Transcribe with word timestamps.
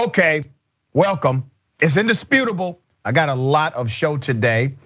Okay, 0.00 0.44
welcome. 0.94 1.50
It's 1.78 1.98
indisputable. 1.98 2.80
I 3.04 3.12
got 3.12 3.28
a 3.28 3.34
lot 3.34 3.74
of 3.74 3.90
show 3.90 4.16
today. 4.16 4.76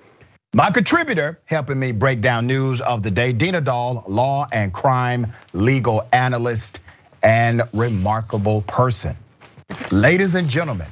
My 0.53 0.73
contributor 0.73 1.39
helping 1.45 1.79
me 1.79 1.93
break 1.93 2.21
down 2.21 2.49
news 2.49 2.81
of 2.81 3.05
the 3.05 3.13
day, 3.13 3.33
Dina 3.33 3.61
Doll, 3.61 4.03
law 4.09 4.49
and 4.51 4.73
crime 4.73 5.33
legal 5.53 6.05
analyst 6.13 6.81
and 7.23 7.63
remarkable 7.73 8.63
person. 8.63 9.17
Ladies 9.93 10.35
and 10.35 10.49
gentlemen, 10.49 10.89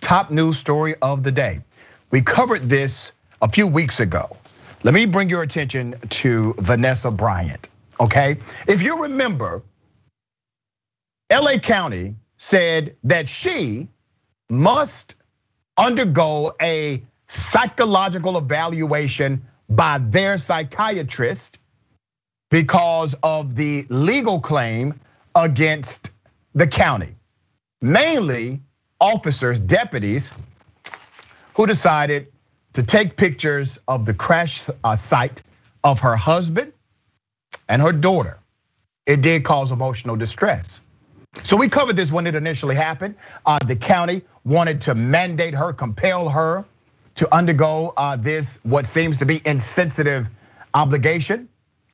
top 0.00 0.32
news 0.32 0.58
story 0.58 0.96
of 1.00 1.22
the 1.22 1.30
day. 1.30 1.60
We 2.10 2.22
covered 2.22 2.62
this 2.62 3.12
a 3.40 3.48
few 3.48 3.68
weeks 3.68 4.00
ago. 4.00 4.36
Let 4.82 4.94
me 4.94 5.06
bring 5.06 5.30
your 5.30 5.42
attention 5.42 5.94
to 6.08 6.56
Vanessa 6.58 7.12
Bryant, 7.12 7.68
okay? 8.00 8.38
If 8.66 8.82
you 8.82 9.04
remember, 9.04 9.62
LA 11.30 11.58
County 11.58 12.16
said 12.40 12.96
that 13.04 13.28
she 13.28 13.86
must 14.48 15.14
undergo 15.76 16.54
a 16.60 17.02
psychological 17.28 18.38
evaluation 18.38 19.42
by 19.68 19.98
their 19.98 20.38
psychiatrist 20.38 21.58
because 22.50 23.14
of 23.22 23.54
the 23.54 23.84
legal 23.90 24.40
claim 24.40 24.98
against 25.34 26.12
the 26.54 26.66
county. 26.66 27.14
Mainly 27.82 28.62
officers, 28.98 29.60
deputies, 29.60 30.32
who 31.54 31.66
decided 31.66 32.32
to 32.72 32.82
take 32.82 33.18
pictures 33.18 33.78
of 33.86 34.06
the 34.06 34.14
crash 34.14 34.66
uh, 34.82 34.96
site 34.96 35.42
of 35.84 36.00
her 36.00 36.16
husband 36.16 36.72
and 37.68 37.82
her 37.82 37.92
daughter. 37.92 38.38
It 39.04 39.20
did 39.20 39.44
cause 39.44 39.72
emotional 39.72 40.16
distress. 40.16 40.80
So 41.42 41.56
we 41.56 41.68
covered 41.68 41.96
this 41.96 42.10
when 42.12 42.26
it 42.26 42.34
initially 42.34 42.74
happened. 42.74 43.14
Uh, 43.46 43.58
the 43.66 43.76
county 43.76 44.22
wanted 44.44 44.80
to 44.82 44.94
mandate 44.94 45.54
her, 45.54 45.72
compel 45.72 46.28
her 46.28 46.64
to 47.14 47.34
undergo 47.34 47.92
uh, 47.96 48.16
this, 48.16 48.58
what 48.62 48.86
seems 48.86 49.18
to 49.18 49.26
be 49.26 49.40
insensitive 49.44 50.28
obligation 50.74 51.48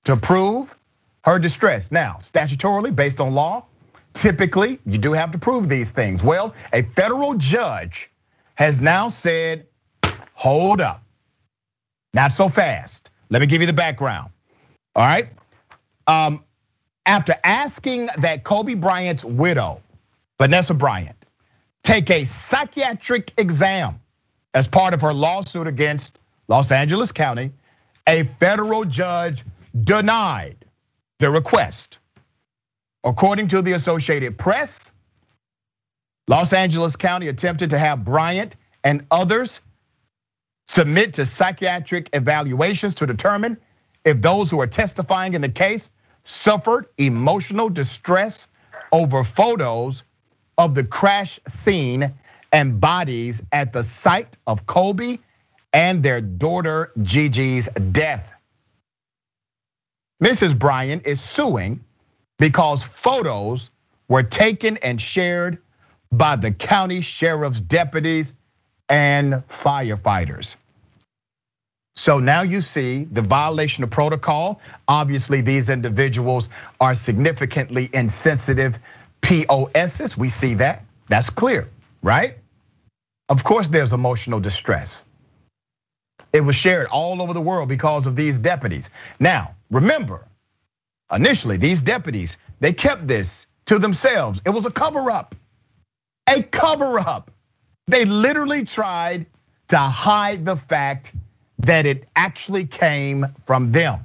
to 0.05 0.17
prove 0.17 0.77
her 1.25 1.39
distress. 1.39 1.91
Now, 1.91 2.17
statutorily, 2.21 2.95
based 2.95 3.21
on 3.21 3.35
law, 3.35 3.67
typically 4.13 4.79
you 4.87 4.99
do 4.99 5.13
have 5.13 5.33
to 5.33 5.39
prove 5.39 5.69
these 5.69 5.91
things. 5.91 6.23
Well, 6.23 6.55
a 6.73 6.83
federal 6.83 7.35
judge 7.35 8.11
has 8.55 8.81
now 8.81 9.09
said, 9.09 9.67
hold 10.35 10.81
up, 10.81 11.03
not 12.15 12.33
so 12.33 12.49
fast. 12.49 13.11
Let 13.29 13.41
me 13.41 13.47
give 13.47 13.61
you 13.61 13.67
the 13.67 13.73
background. 13.73 14.31
All 14.95 15.05
right. 15.05 15.29
Um, 16.07 16.45
after 17.07 17.35
asking 17.45 18.09
that 18.19 18.43
Kobe 18.45 18.75
Bryant's 18.75 19.25
widow, 19.25 19.81
Vanessa 20.39 20.75
Bryant, 20.75 21.17
take 21.83 22.11
a 22.11 22.25
psychiatric 22.25 23.33
exam 23.39 24.01
as 24.53 24.67
part 24.67 24.93
of 24.93 25.03
her 25.03 25.15
lawsuit 25.15 25.69
against 25.69 26.19
Los 26.49 26.73
Angeles 26.73 27.13
County, 27.13 27.53
a 28.07 28.25
federal 28.25 28.85
judge 28.85 29.45
denied 29.79 30.57
the 31.19 31.31
request. 31.31 31.99
According 33.05 33.49
to 33.49 33.63
the 33.63 33.73
Associated 33.73 34.37
Press, 34.37 34.91
Los 36.29 36.53
Angeles 36.53 36.97
County 36.97 37.29
attempted 37.29 37.71
to 37.71 37.79
have 37.79 38.05
Bryant 38.05 38.57
and 38.83 39.07
others 39.11 39.61
submit 40.67 41.15
to 41.15 41.25
psychiatric 41.25 42.11
evaluations 42.13 42.97
to 42.97 43.07
determine 43.07 43.59
if 44.05 44.21
those 44.21 44.51
who 44.51 44.61
are 44.61 44.67
testifying 44.67 45.35
in 45.35 45.41
the 45.41 45.49
case 45.49 45.89
suffered 46.27 46.87
emotional 46.99 47.69
distress 47.69 48.49
over 48.93 49.25
photos 49.25 50.03
of 50.59 50.75
the 50.75 50.85
crash 50.85 51.39
scene 51.47 52.15
and 52.53 52.81
bodies 52.81 53.43
at 53.53 53.73
the 53.73 53.85
site 53.85 54.37
of 54.47 54.67
Kobe 54.67 55.19
and 55.73 56.03
their 56.03 56.21
daughter 56.21 56.93
Gigi's 57.01 57.69
death. 57.93 58.33
Mrs. 60.23 60.59
Bryan 60.59 61.01
is 61.01 61.21
suing 61.21 61.85
because 62.39 62.83
photos 62.83 63.71
were 64.09 64.23
taken 64.23 64.79
and 64.79 65.01
shared 65.01 65.59
by 66.11 66.37
the 66.37 66.53
county 66.53 67.03
sheriff's 67.03 67.61
deputies 67.61 68.33
and 68.89 69.35
firefighters. 69.49 70.57
So 71.97 72.19
now 72.19 72.43
you 72.43 72.61
see 72.61 73.05
the 73.05 73.23
violation 73.23 73.83
of 73.83 73.91
protocol. 73.91 74.61
Obviously, 74.87 75.41
these 75.41 75.71
individuals 75.71 76.51
are 76.79 76.95
significantly 76.95 77.89
insensitive 77.93 78.79
POSs. 79.23 80.17
We 80.17 80.29
see 80.29 80.55
that. 80.55 80.85
That's 81.09 81.31
clear, 81.31 81.71
right? 82.03 82.37
Of 83.31 83.43
course, 83.45 83.69
there's 83.69 83.95
emotional 83.95 84.41
distress. 84.41 85.05
It 86.33 86.43
was 86.43 86.55
shared 86.55 86.87
all 86.89 87.23
over 87.23 87.33
the 87.33 87.41
world 87.41 87.69
because 87.69 88.07
of 88.07 88.15
these 88.15 88.39
deputies. 88.39 88.91
Now, 89.19 89.55
remember, 89.71 90.27
initially, 91.11 91.57
these 91.57 91.81
deputies, 91.81 92.37
they 92.61 92.75
kept 92.75 93.09
this 93.09 93.47
to 93.67 93.79
themselves. 93.79 94.43
It 94.45 94.51
was 94.51 94.67
a 94.67 94.71
cover 94.71 95.11
up, 95.11 95.35
a 96.29 96.43
cover 96.43 96.99
up. 96.99 97.31
They 97.87 98.05
literally 98.05 98.65
tried 98.65 99.27
to 99.69 99.79
hide 99.79 100.45
the 100.45 100.57
fact 100.57 101.13
that 101.61 101.87
it 101.87 102.09
actually 102.15 102.65
came 102.65 103.27
from 103.45 103.73
them. 103.73 104.05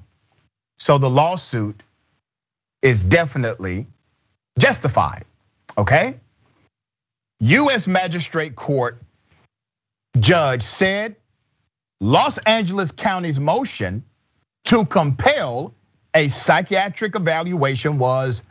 So 0.79 0.97
the 0.97 1.09
lawsuit 1.09 1.81
is 2.81 3.03
definitely 3.03 3.87
justified, 4.57 5.25
okay? 5.77 6.15
US 7.39 7.87
Magistrate 7.87 8.55
Court 8.55 9.01
judge 10.19 10.63
said 10.63 11.15
Los 11.99 12.37
Angeles 12.39 12.91
County's 12.91 13.39
motion 13.39 14.03
to 14.65 14.85
compel 14.85 15.73
a 16.13 16.27
psychiatric 16.27 17.15
evaluation 17.15 17.97
was 17.97 18.43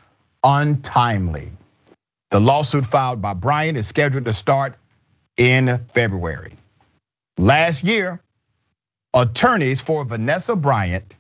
untimely. 0.43 1.53
The 2.31 2.41
lawsuit 2.41 2.87
filed 2.87 3.21
by 3.21 3.34
Bryant 3.34 3.77
is 3.77 3.87
scheduled 3.87 4.25
to 4.25 4.33
start 4.33 4.77
in 5.37 5.84
February. 5.89 6.55
Last 7.39 7.84
year, 7.84 8.21
attorneys 9.15 9.81
for 9.81 10.04
Vanessa 10.04 10.54
Bryant 10.56 11.15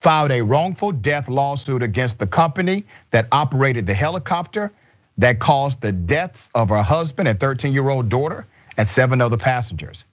filed 0.00 0.30
a 0.30 0.42
wrongful 0.42 0.92
death 0.92 1.28
lawsuit 1.28 1.82
against 1.82 2.18
the 2.18 2.26
company 2.26 2.84
that 3.10 3.28
operated 3.32 3.86
the 3.86 3.94
helicopter 3.94 4.72
that 5.18 5.38
caused 5.38 5.80
the 5.80 5.92
deaths 5.92 6.50
of 6.54 6.70
her 6.70 6.82
husband 6.82 7.28
and 7.28 7.38
13 7.38 7.72
year 7.72 7.88
old 7.88 8.08
daughter 8.08 8.46
and 8.76 8.86
seven 8.86 9.20
other 9.20 9.36
passengers. 9.36 10.04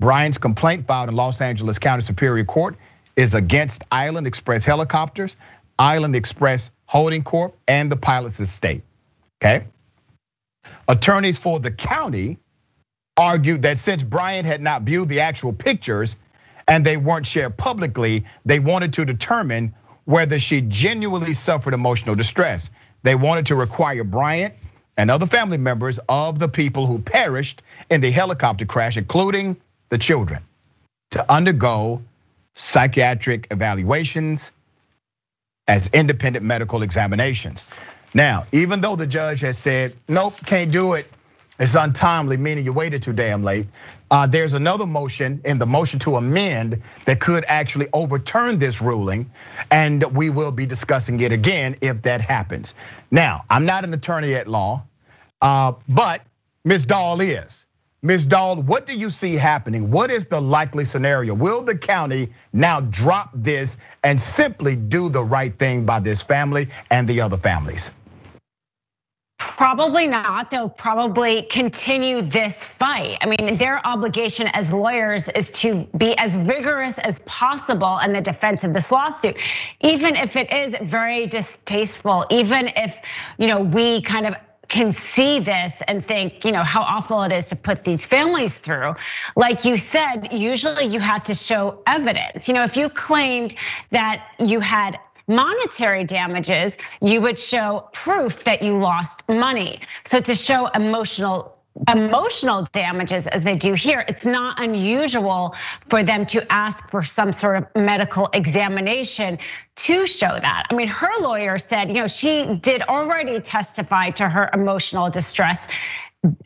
Bryant's 0.00 0.38
complaint 0.38 0.86
filed 0.86 1.08
in 1.08 1.14
Los 1.14 1.40
Angeles 1.40 1.78
County 1.78 2.02
Superior 2.02 2.44
Court 2.44 2.76
is 3.14 3.34
against 3.34 3.84
Island 3.92 4.26
Express 4.26 4.64
Helicopters, 4.64 5.36
Island 5.78 6.16
Express 6.16 6.70
Holding 6.86 7.22
Corp, 7.22 7.56
and 7.68 7.92
the 7.92 7.96
pilot's 7.96 8.40
estate. 8.40 8.82
Okay? 9.40 9.66
Attorneys 10.88 11.38
for 11.38 11.60
the 11.60 11.70
county 11.70 12.38
argued 13.16 13.62
that 13.62 13.78
since 13.78 14.02
Bryant 14.02 14.46
had 14.46 14.60
not 14.60 14.82
viewed 14.82 15.08
the 15.08 15.20
actual 15.20 15.52
pictures 15.52 16.16
and 16.66 16.84
they 16.84 16.96
weren't 16.96 17.26
shared 17.26 17.56
publicly, 17.56 18.24
they 18.44 18.60
wanted 18.60 18.94
to 18.94 19.04
determine 19.04 19.74
whether 20.04 20.38
she 20.38 20.60
genuinely 20.60 21.32
suffered 21.32 21.74
emotional 21.74 22.14
distress. 22.14 22.70
They 23.02 23.14
wanted 23.14 23.46
to 23.46 23.54
require 23.54 24.04
Bryant 24.04 24.54
and 24.96 25.10
other 25.10 25.26
family 25.26 25.58
members 25.58 25.98
of 26.08 26.38
the 26.38 26.48
people 26.48 26.86
who 26.86 26.98
perished 26.98 27.62
in 27.90 28.00
the 28.00 28.10
helicopter 28.10 28.64
crash, 28.64 28.96
including 28.96 29.56
the 29.88 29.98
children, 29.98 30.42
to 31.12 31.32
undergo 31.32 32.02
psychiatric 32.54 33.48
evaluations 33.50 34.52
as 35.66 35.88
independent 35.88 36.44
medical 36.44 36.82
examinations. 36.82 37.66
Now, 38.14 38.46
even 38.52 38.80
though 38.80 38.96
the 38.96 39.06
judge 39.06 39.40
has 39.40 39.56
said, 39.56 39.94
nope, 40.08 40.34
can't 40.44 40.70
do 40.70 40.94
it, 40.94 41.10
it's 41.58 41.74
untimely, 41.74 42.36
meaning 42.36 42.64
you 42.64 42.72
waited 42.72 43.02
too 43.02 43.12
damn 43.12 43.42
late. 43.42 43.66
Uh, 44.10 44.26
there's 44.26 44.54
another 44.54 44.86
motion 44.86 45.40
in 45.44 45.58
the 45.58 45.66
motion 45.66 45.98
to 46.00 46.16
amend 46.16 46.82
that 47.04 47.20
could 47.20 47.44
actually 47.46 47.88
overturn 47.92 48.58
this 48.58 48.80
ruling, 48.80 49.30
and 49.70 50.02
we 50.16 50.30
will 50.30 50.52
be 50.52 50.66
discussing 50.66 51.20
it 51.20 51.32
again 51.32 51.76
if 51.80 52.02
that 52.02 52.20
happens. 52.20 52.74
Now, 53.10 53.44
I'm 53.48 53.64
not 53.64 53.84
an 53.84 53.94
attorney 53.94 54.34
at 54.34 54.48
law, 54.48 54.86
uh, 55.40 55.72
but 55.88 56.22
Ms. 56.64 56.86
Doll 56.86 57.20
is. 57.20 57.66
Ms. 58.02 58.26
Doll, 58.26 58.56
what 58.56 58.84
do 58.84 58.94
you 58.94 59.10
see 59.10 59.34
happening? 59.34 59.90
What 59.92 60.10
is 60.10 60.24
the 60.24 60.40
likely 60.40 60.84
scenario? 60.84 61.34
Will 61.34 61.62
the 61.62 61.78
county 61.78 62.32
now 62.52 62.80
drop 62.80 63.30
this 63.32 63.76
and 64.02 64.20
simply 64.20 64.74
do 64.74 65.08
the 65.08 65.22
right 65.22 65.56
thing 65.56 65.86
by 65.86 66.00
this 66.00 66.20
family 66.20 66.68
and 66.90 67.06
the 67.06 67.20
other 67.20 67.36
families? 67.36 67.92
Probably 69.56 70.06
not. 70.06 70.50
They'll 70.50 70.68
probably 70.68 71.42
continue 71.42 72.22
this 72.22 72.64
fight. 72.64 73.18
I 73.20 73.26
mean, 73.26 73.56
their 73.56 73.84
obligation 73.86 74.48
as 74.48 74.72
lawyers 74.72 75.28
is 75.28 75.50
to 75.62 75.86
be 75.96 76.16
as 76.16 76.36
vigorous 76.36 76.98
as 76.98 77.18
possible 77.20 77.98
in 77.98 78.12
the 78.12 78.20
defense 78.20 78.64
of 78.64 78.72
this 78.72 78.90
lawsuit, 78.92 79.36
even 79.80 80.16
if 80.16 80.36
it 80.36 80.52
is 80.52 80.76
very 80.80 81.26
distasteful, 81.26 82.24
even 82.30 82.70
if 82.76 83.00
you 83.38 83.46
know 83.48 83.60
we 83.60 84.00
kind 84.00 84.26
of 84.26 84.34
can 84.68 84.92
see 84.92 85.38
this 85.38 85.82
and 85.86 86.04
think, 86.04 86.44
you 86.44 86.52
know, 86.52 86.64
how 86.64 86.82
awful 86.82 87.22
it 87.24 87.32
is 87.32 87.48
to 87.48 87.56
put 87.56 87.84
these 87.84 88.06
families 88.06 88.58
through. 88.58 88.94
Like 89.36 89.66
you 89.66 89.76
said, 89.76 90.32
usually 90.32 90.86
you 90.86 90.98
have 90.98 91.24
to 91.24 91.34
show 91.34 91.82
evidence. 91.86 92.48
You 92.48 92.54
know, 92.54 92.62
if 92.62 92.76
you 92.76 92.88
claimed 92.88 93.54
that 93.90 94.26
you 94.38 94.60
had 94.60 94.98
monetary 95.26 96.04
damages, 96.04 96.76
you 97.00 97.20
would 97.20 97.38
show 97.38 97.88
proof 97.92 98.44
that 98.44 98.62
you 98.62 98.78
lost 98.78 99.28
money. 99.28 99.80
So 100.04 100.20
to 100.20 100.34
show 100.34 100.66
emotional 100.66 101.58
emotional 101.88 102.66
damages 102.72 103.26
as 103.26 103.44
they 103.44 103.54
do 103.54 103.72
here, 103.72 104.04
it's 104.06 104.26
not 104.26 104.62
unusual 104.62 105.54
for 105.88 106.02
them 106.02 106.26
to 106.26 106.52
ask 106.52 106.90
for 106.90 107.02
some 107.02 107.32
sort 107.32 107.56
of 107.56 107.66
medical 107.74 108.28
examination 108.32 109.38
to 109.76 110.06
show 110.06 110.38
that. 110.38 110.66
I 110.70 110.74
mean, 110.74 110.88
her 110.88 111.20
lawyer 111.20 111.58
said, 111.58 111.88
you 111.88 111.94
know, 111.94 112.06
she 112.06 112.58
did 112.60 112.82
already 112.82 113.40
testify 113.40 114.10
to 114.10 114.28
her 114.28 114.50
emotional 114.52 115.08
distress 115.08 115.66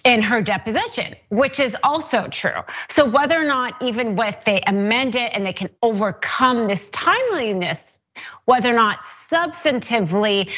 in 0.05 0.23
her 0.23 0.41
deposition, 0.41 1.15
which 1.29 1.61
is 1.61 1.77
also 1.83 2.29
true. 2.29 2.63
So 2.89 3.05
whether 3.05 3.39
or 3.39 3.47
not 3.47 3.83
even 3.83 4.19
if 4.19 4.45
they 4.45 4.61
amend 4.67 5.17
it 5.17 5.33
and 5.35 5.45
they 5.45 5.53
can 5.53 5.69
overcome 5.83 6.67
this 6.67 6.89
timeliness, 6.91 7.96
whether 8.47 8.73
or 8.73 8.77
not 8.77 9.03
substantively 9.03 10.51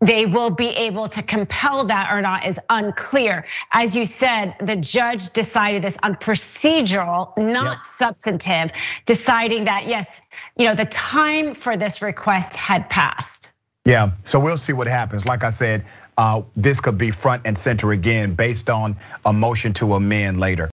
they 0.00 0.26
will 0.26 0.50
be 0.50 0.68
able 0.68 1.08
to 1.08 1.22
compel 1.22 1.84
that 1.84 2.10
or 2.12 2.22
not 2.22 2.46
is 2.46 2.60
unclear. 2.70 3.46
As 3.72 3.96
you 3.96 4.06
said, 4.06 4.54
the 4.60 4.76
judge 4.76 5.30
decided 5.30 5.82
this 5.82 5.96
on 6.02 6.14
procedural, 6.14 7.36
not 7.36 7.78
yep. 7.78 7.84
substantive, 7.84 8.70
deciding 9.06 9.64
that 9.64 9.86
yes, 9.86 10.20
you 10.56 10.68
know, 10.68 10.74
the 10.74 10.84
time 10.84 11.54
for 11.54 11.76
this 11.76 12.00
request 12.00 12.56
had 12.56 12.88
passed. 12.88 13.52
Yeah, 13.84 14.12
so 14.24 14.38
we'll 14.38 14.56
see 14.56 14.72
what 14.72 14.86
happens. 14.86 15.24
Like 15.26 15.42
I 15.44 15.50
said, 15.50 15.84
uh, 16.16 16.42
this 16.54 16.80
could 16.80 16.98
be 16.98 17.10
front 17.10 17.42
and 17.46 17.56
center 17.56 17.90
again 17.90 18.34
based 18.34 18.70
on 18.70 18.96
a 19.24 19.32
motion 19.32 19.72
to 19.74 19.94
amend 19.94 20.38
later. 20.38 20.70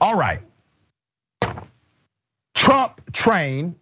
All 0.00 0.16
right. 0.16 0.40
Trump 2.54 3.12
train, 3.12 3.74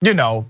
you 0.00 0.14
know, 0.14 0.46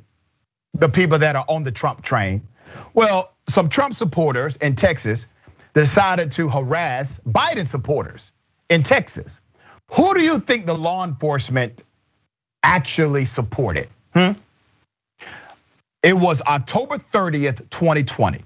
the 0.74 0.88
people 0.88 1.18
that 1.18 1.36
are 1.36 1.44
on 1.48 1.62
the 1.62 1.72
Trump 1.72 2.02
train. 2.02 2.46
Well, 2.92 3.32
some 3.48 3.68
Trump 3.68 3.94
supporters 3.94 4.56
in 4.56 4.74
Texas 4.74 5.26
decided 5.72 6.32
to 6.32 6.48
harass 6.48 7.20
Biden 7.26 7.66
supporters 7.66 8.32
in 8.68 8.82
Texas. 8.82 9.40
Who 9.92 10.14
do 10.14 10.22
you 10.22 10.40
think 10.40 10.66
the 10.66 10.74
law 10.74 11.04
enforcement 11.04 11.82
actually 12.62 13.24
supported? 13.24 13.88
Hmm? 14.14 14.32
It 16.02 16.16
was 16.16 16.42
October 16.42 16.96
30th, 16.98 17.70
2020 17.70 18.44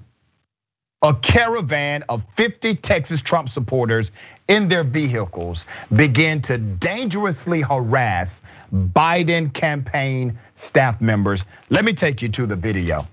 a 1.00 1.14
caravan 1.14 2.02
of 2.08 2.26
50 2.34 2.74
Texas 2.74 3.22
Trump 3.22 3.48
supporters 3.48 4.10
in 4.48 4.66
their 4.66 4.82
vehicles 4.82 5.64
began 5.94 6.42
to 6.42 6.58
dangerously 6.58 7.60
harass 7.60 8.42
Biden 8.74 9.52
campaign 9.52 10.38
staff 10.56 11.00
members. 11.00 11.44
Let 11.70 11.84
me 11.84 11.92
take 11.92 12.22
you 12.22 12.28
to 12.30 12.46
the 12.46 12.56
video. 12.56 13.06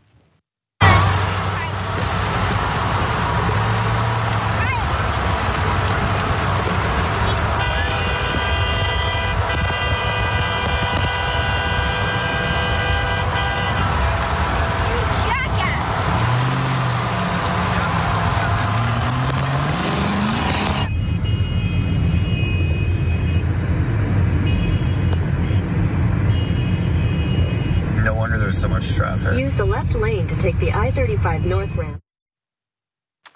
Use 29.33 29.55
the 29.55 29.65
left 29.65 29.95
lane 29.95 30.27
to 30.27 30.34
take 30.45 30.59
the 30.59 30.71
I-35 30.71 31.45
north 31.45 31.75
ramp. 31.75 31.99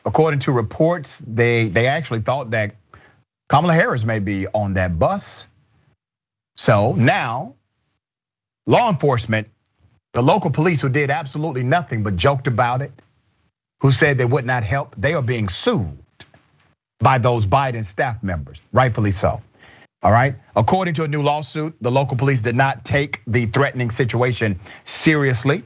According 0.05 0.41
to 0.41 0.51
reports, 0.51 1.21
they 1.25 1.67
they 1.67 1.87
actually 1.87 2.21
thought 2.21 2.51
that 2.51 2.75
Kamala 3.49 3.73
Harris 3.73 4.05
may 4.05 4.19
be 4.19 4.47
on 4.47 4.75
that 4.75 4.97
bus. 4.97 5.47
So 6.55 6.93
now, 6.93 7.55
law 8.67 8.89
enforcement, 8.89 9.47
the 10.13 10.21
local 10.21 10.51
police 10.51 10.81
who 10.81 10.89
did 10.89 11.09
absolutely 11.09 11.63
nothing 11.63 12.03
but 12.03 12.15
joked 12.15 12.47
about 12.47 12.81
it, 12.83 12.91
who 13.81 13.91
said 13.91 14.17
they 14.17 14.25
would 14.25 14.45
not 14.45 14.63
help, 14.63 14.95
they 14.95 15.15
are 15.15 15.23
being 15.23 15.49
sued 15.49 15.97
by 16.99 17.17
those 17.17 17.47
Biden 17.47 17.83
staff 17.83 18.21
members, 18.21 18.61
rightfully 18.71 19.11
so. 19.11 19.41
All 20.03 20.11
right. 20.11 20.35
According 20.55 20.93
to 20.95 21.03
a 21.03 21.07
new 21.07 21.23
lawsuit, 21.23 21.75
the 21.81 21.91
local 21.91 22.17
police 22.17 22.41
did 22.41 22.55
not 22.55 22.85
take 22.85 23.21
the 23.25 23.47
threatening 23.47 23.89
situation 23.89 24.59
seriously 24.85 25.63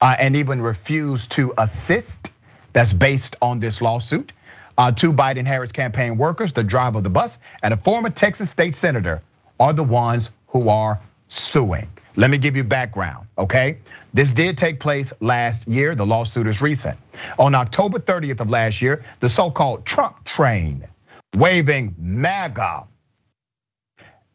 and 0.00 0.36
even 0.36 0.60
refused 0.62 1.32
to 1.32 1.52
assist. 1.58 2.32
That's 2.72 2.92
based 2.92 3.36
on 3.42 3.58
this 3.58 3.82
lawsuit. 3.82 4.32
Uh, 4.78 4.92
two 4.92 5.12
Biden 5.12 5.46
Harris 5.46 5.72
campaign 5.72 6.16
workers, 6.16 6.52
the 6.52 6.64
driver 6.64 6.98
of 6.98 7.04
the 7.04 7.10
bus, 7.10 7.38
and 7.62 7.74
a 7.74 7.76
former 7.76 8.10
Texas 8.10 8.48
state 8.48 8.74
senator 8.74 9.22
are 9.58 9.72
the 9.72 9.84
ones 9.84 10.30
who 10.48 10.68
are 10.68 11.00
suing. 11.28 11.90
Let 12.16 12.30
me 12.30 12.38
give 12.38 12.56
you 12.56 12.64
background, 12.64 13.26
okay? 13.38 13.78
This 14.14 14.32
did 14.32 14.58
take 14.58 14.80
place 14.80 15.12
last 15.20 15.68
year. 15.68 15.94
The 15.94 16.06
lawsuit 16.06 16.46
is 16.46 16.60
recent. 16.60 16.98
On 17.38 17.54
October 17.54 17.98
30th 17.98 18.40
of 18.40 18.50
last 18.50 18.82
year, 18.82 19.04
the 19.20 19.28
so 19.28 19.50
called 19.50 19.84
Trump 19.84 20.24
train, 20.24 20.88
waving 21.36 21.94
MAGA 21.98 22.86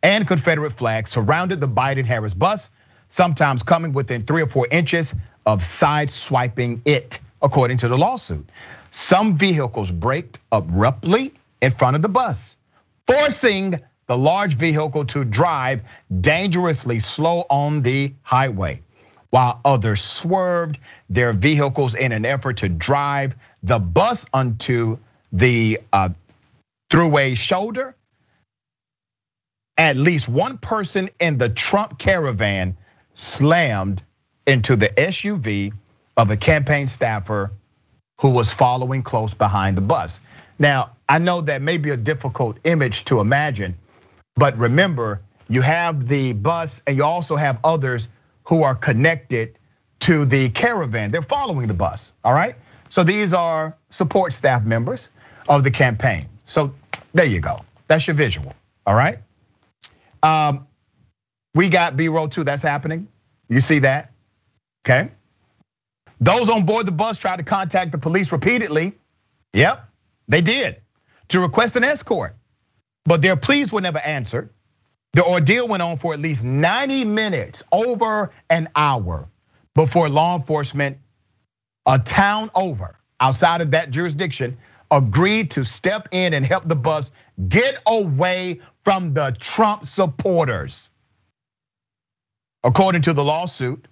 and 0.03 0.27
Confederate 0.27 0.73
flags 0.73 1.09
surrounded 1.09 1.59
the 1.59 1.67
Biden 1.67 2.05
Harris 2.05 2.33
bus, 2.33 2.69
sometimes 3.09 3.63
coming 3.63 3.91
within 3.91 4.21
three 4.21 4.43
or 4.43 4.47
four 4.47 4.67
inches 4.69 5.15
of 5.45 5.61
sideswiping 5.61 6.81
it, 6.85 7.19
according 7.41 7.77
to 7.77 7.87
the 7.87 7.97
lawsuit. 7.97 8.49
Some 8.91 9.37
vehicles 9.37 9.91
braked 9.91 10.39
abruptly 10.51 11.33
in 11.61 11.71
front 11.71 11.95
of 11.95 12.01
the 12.01 12.09
bus, 12.09 12.57
forcing 13.07 13.79
the 14.07 14.17
large 14.17 14.55
vehicle 14.55 15.05
to 15.05 15.25
drive 15.25 15.83
dangerously 16.21 16.99
slow 16.99 17.45
on 17.49 17.81
the 17.81 18.13
highway, 18.21 18.81
while 19.29 19.59
others 19.65 20.01
swerved 20.01 20.77
their 21.09 21.33
vehicles 21.33 21.95
in 21.95 22.11
an 22.11 22.25
effort 22.25 22.57
to 22.57 22.69
drive 22.69 23.35
the 23.63 23.79
bus 23.79 24.25
onto 24.33 24.97
the 25.31 25.79
uh, 25.91 26.09
throughway 26.89 27.35
shoulder 27.35 27.95
at 29.77 29.97
least 29.97 30.27
one 30.27 30.57
person 30.57 31.09
in 31.19 31.37
the 31.37 31.49
Trump 31.49 31.97
caravan 31.97 32.77
slammed 33.13 34.01
into 34.45 34.75
the 34.75 34.87
SUV 34.87 35.73
of 36.17 36.31
a 36.31 36.37
campaign 36.37 36.87
staffer 36.87 37.51
who 38.21 38.31
was 38.31 38.53
following 38.53 39.03
close 39.03 39.33
behind 39.33 39.77
the 39.77 39.81
bus. 39.81 40.19
Now, 40.57 40.91
I 41.09 41.19
know 41.19 41.41
that 41.41 41.61
may 41.61 41.77
be 41.77 41.89
a 41.89 41.97
difficult 41.97 42.57
image 42.63 43.05
to 43.05 43.19
imagine, 43.19 43.75
but 44.35 44.57
remember, 44.57 45.21
you 45.47 45.61
have 45.61 46.07
the 46.07 46.33
bus 46.33 46.81
and 46.87 46.97
you 46.97 47.03
also 47.03 47.35
have 47.35 47.59
others 47.63 48.07
who 48.45 48.63
are 48.63 48.75
connected 48.75 49.57
to 50.01 50.25
the 50.25 50.49
caravan. 50.49 51.11
They're 51.11 51.21
following 51.21 51.67
the 51.67 51.73
bus, 51.73 52.13
all 52.23 52.33
right? 52.33 52.55
So 52.89 53.03
these 53.03 53.33
are 53.33 53.75
support 53.89 54.33
staff 54.33 54.63
members 54.63 55.09
of 55.49 55.63
the 55.63 55.71
campaign. 55.71 56.27
So 56.45 56.73
there 57.13 57.25
you 57.25 57.39
go. 57.39 57.59
That's 57.87 58.07
your 58.07 58.15
visual, 58.15 58.53
all 58.85 58.95
right? 58.95 59.19
Um, 60.23 60.67
we 61.53 61.69
got 61.69 61.95
B 61.95 62.07
roll 62.07 62.27
two 62.27 62.43
that's 62.43 62.63
happening. 62.63 63.07
You 63.47 63.59
see 63.59 63.79
that? 63.79 64.11
Okay. 64.85 65.09
Those 66.21 66.49
on 66.49 66.65
board 66.65 66.85
the 66.85 66.91
bus 66.91 67.17
tried 67.17 67.37
to 67.37 67.43
contact 67.43 67.91
the 67.91 67.97
police 67.97 68.31
repeatedly. 68.31 68.93
Yep, 69.53 69.89
they 70.27 70.41
did 70.41 70.81
to 71.29 71.39
request 71.39 71.75
an 71.75 71.83
escort, 71.83 72.35
but 73.03 73.21
their 73.21 73.35
pleas 73.35 73.73
were 73.73 73.81
never 73.81 73.99
answered. 73.99 74.49
The 75.13 75.23
ordeal 75.23 75.67
went 75.67 75.81
on 75.81 75.97
for 75.97 76.13
at 76.13 76.19
least 76.19 76.43
90 76.43 77.05
minutes, 77.05 77.63
over 77.71 78.31
an 78.49 78.69
hour, 78.75 79.27
before 79.73 80.09
law 80.09 80.35
enforcement, 80.35 80.97
a 81.85 81.97
town 81.97 82.51
over 82.53 82.99
outside 83.19 83.61
of 83.61 83.71
that 83.71 83.91
jurisdiction, 83.91 84.57
agreed 84.91 85.51
to 85.51 85.63
step 85.63 86.09
in 86.11 86.33
and 86.33 86.45
help 86.45 86.67
the 86.67 86.75
bus 86.75 87.11
get 87.47 87.81
away 87.87 88.61
from 88.83 89.13
the 89.13 89.35
Trump 89.39 89.87
supporters. 89.87 90.89
According 92.63 93.03
to 93.03 93.13
the 93.13 93.23
lawsuit, 93.23 93.87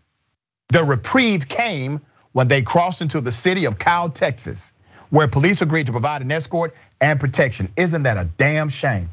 the 0.69 0.83
reprieve 0.83 1.47
came 1.47 2.01
when 2.31 2.47
they 2.47 2.61
crossed 2.61 3.01
into 3.01 3.21
the 3.21 3.31
city 3.31 3.65
of 3.65 3.77
Kyle, 3.77 4.09
Texas, 4.09 4.71
where 5.09 5.27
police 5.27 5.61
agreed 5.61 5.85
to 5.85 5.91
provide 5.91 6.21
an 6.21 6.31
escort 6.31 6.75
and 6.99 7.19
protection. 7.19 7.71
Isn't 7.77 8.03
that 8.03 8.17
a 8.17 8.25
damn 8.25 8.69
shame? 8.69 9.09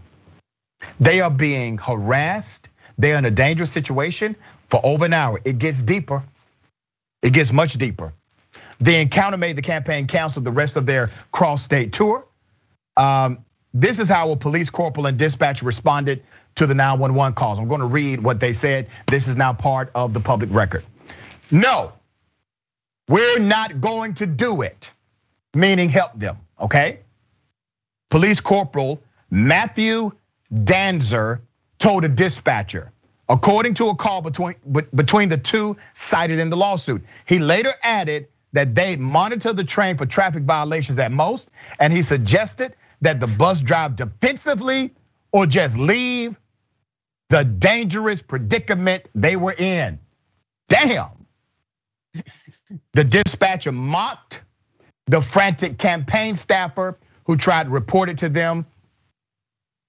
They 0.98 1.20
are 1.20 1.30
being 1.30 1.78
harassed. 1.78 2.68
They're 2.98 3.16
in 3.16 3.24
a 3.24 3.30
dangerous 3.30 3.70
situation 3.70 4.36
for 4.68 4.80
over 4.82 5.04
an 5.04 5.12
hour. 5.12 5.40
It 5.44 5.58
gets 5.58 5.82
deeper. 5.82 6.22
It 7.22 7.32
gets 7.32 7.52
much 7.52 7.74
deeper. 7.74 8.14
The 8.78 8.96
encounter 8.96 9.36
made 9.36 9.56
the 9.56 9.62
campaign 9.62 10.06
cancel 10.06 10.42
the 10.42 10.52
rest 10.52 10.76
of 10.76 10.86
their 10.86 11.10
cross 11.30 11.62
state 11.62 11.92
tour. 11.92 12.24
Um, 12.96 13.44
this 13.74 13.98
is 13.98 14.08
how 14.08 14.32
a 14.32 14.36
police 14.36 14.70
corporal 14.70 15.06
and 15.06 15.18
dispatcher 15.18 15.66
responded 15.66 16.22
to 16.56 16.66
the 16.66 16.74
911 16.74 17.34
calls. 17.34 17.58
I'm 17.58 17.68
going 17.68 17.80
to 17.80 17.86
read 17.86 18.22
what 18.22 18.40
they 18.40 18.52
said. 18.52 18.88
This 19.06 19.28
is 19.28 19.36
now 19.36 19.52
part 19.52 19.90
of 19.94 20.12
the 20.14 20.20
public 20.20 20.50
record. 20.52 20.84
No, 21.52 21.92
we're 23.08 23.38
not 23.38 23.80
going 23.80 24.14
to 24.14 24.26
do 24.26 24.62
it, 24.62 24.92
meaning 25.54 25.88
help 25.88 26.18
them, 26.18 26.38
okay? 26.60 27.00
Police 28.08 28.40
Corporal 28.40 29.02
Matthew 29.30 30.12
Danzer 30.52 31.40
told 31.78 32.04
a 32.04 32.08
dispatcher, 32.08 32.92
according 33.28 33.74
to 33.74 33.88
a 33.88 33.94
call 33.94 34.20
between, 34.20 34.56
between 34.94 35.28
the 35.28 35.38
two 35.38 35.76
cited 35.94 36.38
in 36.38 36.50
the 36.50 36.56
lawsuit. 36.56 37.04
He 37.26 37.38
later 37.38 37.72
added 37.82 38.28
that 38.52 38.74
they 38.74 38.96
monitor 38.96 39.52
the 39.52 39.64
train 39.64 39.96
for 39.96 40.06
traffic 40.06 40.42
violations 40.42 40.98
at 40.98 41.12
most, 41.12 41.48
and 41.78 41.92
he 41.92 42.02
suggested 42.02 42.74
that 43.00 43.20
the 43.20 43.26
bus 43.38 43.60
drive 43.60 43.96
defensively 43.96 44.92
or 45.32 45.46
just 45.46 45.78
leave 45.78 46.36
the 47.28 47.44
dangerous 47.44 48.20
predicament 48.22 49.08
they 49.14 49.36
were 49.36 49.54
in. 49.56 50.00
Damn. 50.68 51.19
The 52.92 53.04
dispatcher 53.04 53.72
mocked 53.72 54.42
the 55.06 55.20
frantic 55.20 55.78
campaign 55.78 56.34
staffer 56.34 56.98
who 57.24 57.36
tried 57.36 57.64
to 57.64 57.70
report 57.70 58.08
it 58.08 58.18
to 58.18 58.28
them. 58.28 58.66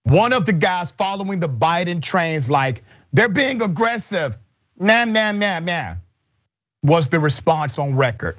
One 0.03 0.33
of 0.33 0.45
the 0.45 0.53
guys 0.53 0.91
following 0.91 1.39
the 1.39 1.49
Biden 1.49 2.01
trains, 2.01 2.49
like, 2.49 2.83
they're 3.13 3.29
being 3.29 3.61
aggressive. 3.61 4.37
Nah, 4.79 5.05
nah, 5.05 5.31
nah, 5.31 5.59
nah, 5.59 5.95
was 6.81 7.09
the 7.09 7.19
response 7.19 7.77
on 7.77 7.95
record. 7.95 8.37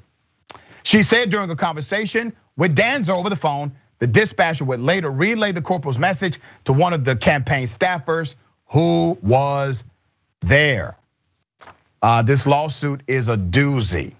She 0.82 1.04
said 1.04 1.30
during 1.30 1.50
a 1.50 1.56
conversation 1.56 2.32
with 2.56 2.76
Danzer 2.76 3.16
over 3.16 3.30
the 3.30 3.36
phone, 3.36 3.72
the 4.00 4.08
dispatcher 4.08 4.64
would 4.64 4.80
later 4.80 5.10
relay 5.10 5.52
the 5.52 5.62
corporal's 5.62 5.98
message 5.98 6.40
to 6.64 6.72
one 6.72 6.92
of 6.92 7.04
the 7.04 7.14
campaign 7.14 7.66
staffers 7.66 8.34
who 8.66 9.16
was 9.22 9.84
there. 10.40 10.96
Uh, 12.02 12.20
this 12.20 12.46
lawsuit 12.48 13.00
is 13.06 13.28
a 13.28 13.36
doozy, 13.36 14.12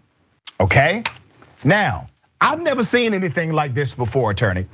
okay? 0.61 1.03
Now, 1.65 2.09
I've 2.41 2.61
never 2.61 2.85
seen 2.85 3.13
anything 3.13 3.53
like 3.53 3.75
this 3.75 3.93
before, 3.95 4.31
attorney. 4.31 4.67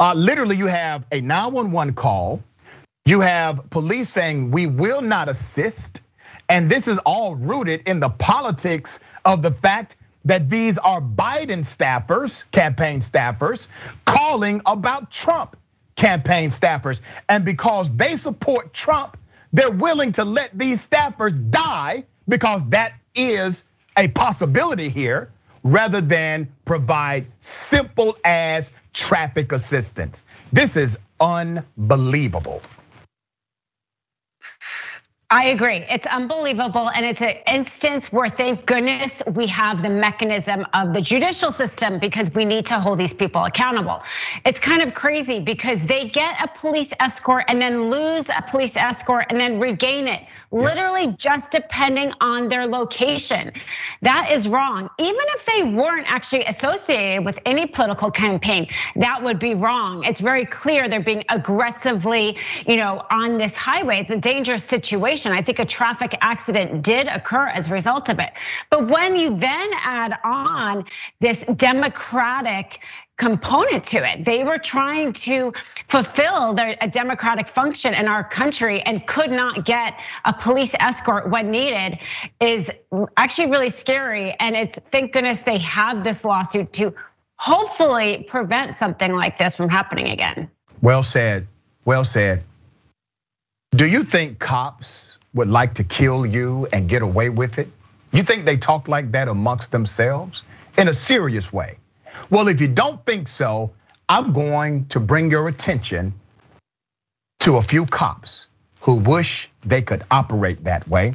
Uh, 0.00 0.14
literally, 0.16 0.56
you 0.56 0.66
have 0.66 1.04
a 1.12 1.20
911 1.20 1.94
call, 1.94 2.42
you 3.04 3.20
have 3.20 3.68
police 3.68 4.08
saying, 4.08 4.50
we 4.50 4.66
will 4.66 5.02
not 5.02 5.28
assist. 5.28 6.00
And 6.48 6.70
this 6.70 6.88
is 6.88 6.96
all 6.98 7.34
rooted 7.36 7.86
in 7.86 8.00
the 8.00 8.08
politics 8.08 8.98
of 9.26 9.42
the 9.42 9.50
fact 9.50 9.96
that 10.24 10.48
these 10.48 10.78
are 10.78 11.02
Biden 11.02 11.60
staffers, 11.60 12.50
campaign 12.50 13.00
staffers, 13.00 13.68
calling 14.06 14.62
about 14.64 15.10
Trump 15.10 15.56
campaign 15.96 16.48
staffers. 16.48 17.02
And 17.28 17.44
because 17.44 17.94
they 17.94 18.16
support 18.16 18.72
Trump, 18.72 19.18
they're 19.52 19.70
willing 19.70 20.12
to 20.12 20.24
let 20.24 20.58
these 20.58 20.86
staffers 20.86 21.50
die 21.50 22.04
because 22.28 22.64
that 22.70 22.94
is 23.14 23.64
a 23.96 24.08
possibility 24.08 24.88
here 24.88 25.30
rather 25.62 26.00
than 26.00 26.48
provide 26.64 27.26
simple 27.38 28.16
as 28.24 28.72
traffic 28.92 29.52
assistance. 29.52 30.24
This 30.52 30.76
is 30.76 30.98
unbelievable. 31.20 32.60
I 35.30 35.46
agree. 35.46 35.84
It's 35.90 36.06
unbelievable. 36.06 36.90
And 36.90 37.04
it's 37.04 37.20
an 37.20 37.34
instance 37.48 38.12
where, 38.12 38.28
thank 38.28 38.66
goodness, 38.66 39.20
we 39.32 39.48
have 39.48 39.82
the 39.82 39.90
mechanism 39.90 40.64
of 40.72 40.94
the 40.94 41.00
judicial 41.00 41.50
system 41.50 41.98
because 41.98 42.32
we 42.32 42.44
need 42.44 42.66
to 42.66 42.78
hold 42.78 42.98
these 42.98 43.14
people 43.14 43.44
accountable. 43.44 44.04
It's 44.44 44.60
kind 44.60 44.80
of 44.80 44.94
crazy 44.94 45.40
because 45.40 45.86
they 45.86 46.08
get 46.08 46.40
a 46.40 46.46
police 46.46 46.92
escort 47.00 47.46
and 47.48 47.60
then 47.60 47.90
lose 47.90 48.28
a 48.28 48.44
police 48.48 48.76
escort 48.76 49.26
and 49.30 49.40
then 49.40 49.58
regain 49.58 50.06
it, 50.06 50.22
literally 50.54 51.08
just 51.08 51.50
depending 51.50 52.12
on 52.20 52.48
their 52.48 52.66
location. 52.66 53.52
That 54.02 54.30
is 54.30 54.48
wrong. 54.48 54.88
Even 54.98 55.24
if 55.34 55.44
they 55.44 55.64
weren't 55.64 56.10
actually 56.10 56.44
associated 56.44 57.24
with 57.24 57.40
any 57.44 57.66
political 57.66 58.10
campaign, 58.10 58.68
that 58.96 59.24
would 59.24 59.40
be 59.40 59.54
wrong. 59.54 60.04
It's 60.04 60.20
very 60.20 60.46
clear 60.46 60.88
they're 60.88 61.00
being 61.00 61.24
aggressively, 61.28 62.38
you 62.66 62.76
know, 62.76 63.04
on 63.10 63.36
this 63.36 63.56
highway. 63.56 63.98
It's 64.00 64.12
a 64.12 64.16
dangerous 64.16 64.62
situation. 64.64 65.32
I 65.32 65.42
think 65.42 65.58
a 65.58 65.64
traffic 65.64 66.16
accident 66.20 66.82
did 66.82 67.08
occur 67.08 67.48
as 67.48 67.68
a 67.68 67.72
result 67.72 68.08
of 68.08 68.20
it. 68.20 68.30
But 68.70 68.88
when 68.88 69.16
you 69.16 69.36
then 69.36 69.70
add 69.82 70.16
on 70.22 70.84
this 71.18 71.44
democratic 71.44 72.78
component 73.16 73.84
to 73.84 73.98
it. 73.98 74.24
They 74.24 74.42
were 74.42 74.58
trying 74.58 75.12
to 75.12 75.52
fulfill 75.88 76.54
their 76.54 76.76
a 76.80 76.88
democratic 76.88 77.48
function 77.48 77.94
in 77.94 78.08
our 78.08 78.24
country 78.24 78.80
and 78.80 79.06
could 79.06 79.30
not 79.30 79.64
get 79.64 80.00
a 80.24 80.32
police 80.32 80.74
escort 80.78 81.30
when 81.30 81.50
needed 81.50 81.98
is 82.40 82.70
actually 83.16 83.50
really 83.50 83.70
scary. 83.70 84.34
And 84.38 84.56
it's 84.56 84.78
thank 84.90 85.12
goodness 85.12 85.42
they 85.42 85.58
have 85.58 86.02
this 86.02 86.24
lawsuit 86.24 86.72
to 86.74 86.94
hopefully 87.36 88.24
prevent 88.26 88.74
something 88.74 89.12
like 89.12 89.38
this 89.38 89.56
from 89.56 89.68
happening 89.68 90.08
again. 90.08 90.50
Well 90.82 91.02
said. 91.02 91.46
Well 91.84 92.04
said. 92.04 92.42
Do 93.70 93.86
you 93.86 94.04
think 94.04 94.38
cops 94.38 95.18
would 95.34 95.48
like 95.48 95.74
to 95.74 95.84
kill 95.84 96.26
you 96.26 96.66
and 96.72 96.88
get 96.88 97.02
away 97.02 97.28
with 97.28 97.58
it? 97.58 97.68
You 98.12 98.22
think 98.22 98.44
they 98.46 98.56
talk 98.56 98.88
like 98.88 99.12
that 99.12 99.28
amongst 99.28 99.72
themselves 99.72 100.42
in 100.78 100.88
a 100.88 100.92
serious 100.92 101.52
way? 101.52 101.78
Well, 102.30 102.48
if 102.48 102.60
you 102.60 102.68
don't 102.68 103.04
think 103.04 103.28
so, 103.28 103.72
I'm 104.08 104.32
going 104.32 104.86
to 104.86 105.00
bring 105.00 105.30
your 105.30 105.48
attention 105.48 106.14
to 107.40 107.56
a 107.56 107.62
few 107.62 107.86
cops 107.86 108.46
who 108.80 108.96
wish 108.96 109.50
they 109.64 109.82
could 109.82 110.04
operate 110.10 110.64
that 110.64 110.86
way. 110.88 111.14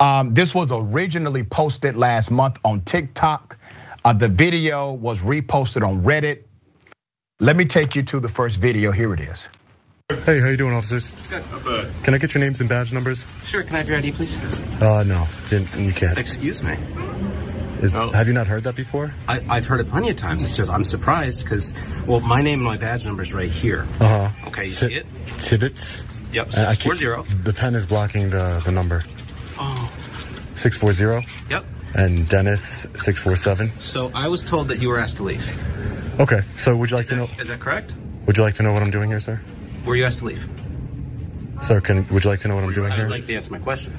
Um, 0.00 0.34
this 0.34 0.54
was 0.54 0.70
originally 0.72 1.42
posted 1.42 1.96
last 1.96 2.30
month 2.30 2.58
on 2.64 2.82
TikTok. 2.82 3.58
Uh, 4.04 4.12
the 4.12 4.28
video 4.28 4.92
was 4.92 5.20
reposted 5.20 5.86
on 5.86 6.02
Reddit. 6.02 6.44
Let 7.40 7.56
me 7.56 7.64
take 7.64 7.96
you 7.96 8.02
to 8.04 8.20
the 8.20 8.28
first 8.28 8.58
video. 8.58 8.90
Here 8.92 9.12
it 9.12 9.20
is. 9.20 9.48
Hey, 10.24 10.40
how 10.40 10.48
you 10.48 10.56
doing, 10.56 10.72
officers? 10.72 11.10
Good. 11.28 11.44
good. 11.62 11.92
Can 12.02 12.14
I 12.14 12.18
get 12.18 12.32
your 12.32 12.42
names 12.42 12.60
and 12.60 12.68
badge 12.68 12.92
numbers? 12.92 13.26
Sure. 13.44 13.62
Can 13.62 13.74
I 13.74 13.78
have 13.78 13.88
your 13.88 13.98
ID, 13.98 14.12
please? 14.12 14.38
Uh, 14.80 15.04
no, 15.06 15.26
you 15.76 15.92
can't. 15.92 16.18
Excuse 16.18 16.62
me. 16.62 16.76
Is, 17.82 17.94
oh. 17.94 18.10
Have 18.10 18.26
you 18.26 18.34
not 18.34 18.46
heard 18.48 18.64
that 18.64 18.74
before? 18.74 19.14
I, 19.28 19.38
have 19.38 19.66
heard 19.66 19.80
it 19.80 19.88
plenty 19.88 20.10
of 20.10 20.16
times. 20.16 20.42
It's 20.42 20.56
just 20.56 20.70
I'm 20.70 20.82
surprised 20.82 21.44
because, 21.44 21.72
well, 22.06 22.20
my 22.20 22.40
name 22.40 22.54
and 22.54 22.64
my 22.64 22.76
badge 22.76 23.04
number 23.04 23.22
is 23.22 23.32
right 23.32 23.50
here. 23.50 23.86
Uh 24.00 24.28
huh. 24.28 24.48
Okay, 24.48 24.64
you 24.64 24.70
T- 24.70 24.76
see 24.76 24.94
it? 24.94 25.06
Tibbets. 25.38 26.22
Yep. 26.32 26.52
Six 26.52 26.82
four 26.82 26.94
zero. 26.96 27.22
The 27.22 27.52
pen 27.52 27.74
is 27.74 27.86
blocking 27.86 28.30
the 28.30 28.60
the 28.64 28.72
number. 28.72 29.04
Oh. 29.58 29.92
Six 30.54 30.76
four 30.76 30.92
zero. 30.92 31.22
Yep. 31.50 31.64
And 31.94 32.28
Dennis 32.28 32.86
six 32.96 33.20
four 33.20 33.36
seven. 33.36 33.70
So 33.80 34.10
I 34.14 34.28
was 34.28 34.42
told 34.42 34.68
that 34.68 34.82
you 34.82 34.88
were 34.88 34.98
asked 34.98 35.18
to 35.18 35.22
leave. 35.22 36.20
Okay. 36.20 36.40
So 36.56 36.76
would 36.76 36.90
you 36.90 36.96
like 36.96 37.04
is 37.04 37.08
to 37.10 37.14
that, 37.14 37.36
know? 37.36 37.42
Is 37.42 37.48
that 37.48 37.60
correct? 37.60 37.94
Would 38.26 38.36
you 38.36 38.42
like 38.42 38.54
to 38.54 38.62
know 38.62 38.72
what 38.72 38.82
I'm 38.82 38.90
doing 38.90 39.08
here, 39.08 39.20
sir? 39.20 39.40
Were 39.86 39.94
you 39.94 40.04
asked 40.04 40.18
to 40.18 40.24
leave? 40.26 40.46
Sir, 41.62 41.80
can 41.80 42.06
would 42.08 42.24
you 42.24 42.30
like 42.30 42.40
to 42.40 42.48
know 42.48 42.56
what 42.56 42.64
I'm 42.64 42.72
doing 42.72 42.92
here? 42.92 43.04
I'd 43.04 43.10
like 43.10 43.26
to 43.26 43.36
answer 43.36 43.52
my 43.52 43.58
question. 43.58 43.92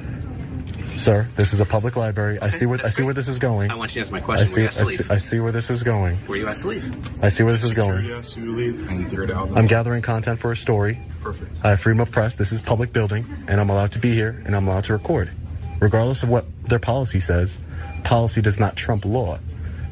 Sir, 0.99 1.29
this 1.37 1.53
is 1.53 1.61
a 1.61 1.65
public 1.65 1.95
library. 1.95 2.35
Okay, 2.37 2.45
I 2.45 2.49
see 2.49 2.65
what 2.65 2.83
I 2.83 2.89
see 2.89 2.97
great. 2.97 3.05
where 3.05 3.13
this 3.13 3.29
is 3.29 3.39
going. 3.39 3.71
I 3.71 3.75
want 3.75 3.91
you 3.91 3.93
to 3.95 3.99
answer 4.01 4.13
my 4.13 4.19
question. 4.19 4.43
I 4.43 4.67
see, 4.67 4.81
I 4.81 4.83
see, 4.83 5.03
I 5.09 5.17
see, 5.17 5.39
where 5.39 5.53
this 5.53 5.69
is 5.69 5.81
going. 5.81 6.19
Were 6.27 6.35
you 6.35 6.45
asked 6.45 6.63
to 6.63 6.67
leave? 6.67 7.23
I 7.23 7.29
see 7.29 7.43
where 7.43 7.53
this 7.53 7.63
is 7.63 7.73
going. 7.73 8.05
Yes, 8.05 8.35
you 8.35 8.51
leave 8.53 8.89
and 8.89 9.05
figure 9.05 9.23
it 9.23 9.31
out. 9.31 9.49
I'm 9.57 9.65
gathering 9.65 10.01
content 10.01 10.39
for 10.39 10.51
a 10.51 10.57
story. 10.57 10.99
Perfect. 11.21 11.63
I 11.63 11.69
have 11.69 11.79
freedom 11.79 12.01
of 12.01 12.11
press. 12.11 12.35
This 12.35 12.51
is 12.51 12.59
public 12.59 12.91
building, 12.91 13.25
and 13.47 13.61
I'm 13.61 13.69
allowed 13.69 13.93
to 13.93 13.99
be 13.99 14.13
here, 14.13 14.43
and 14.45 14.53
I'm 14.53 14.67
allowed 14.67 14.83
to 14.85 14.93
record, 14.93 15.31
regardless 15.79 16.21
of 16.21 16.27
what 16.27 16.45
their 16.65 16.79
policy 16.79 17.21
says. 17.21 17.61
Policy 18.03 18.41
does 18.41 18.59
not 18.59 18.75
trump 18.75 19.05
law. 19.05 19.39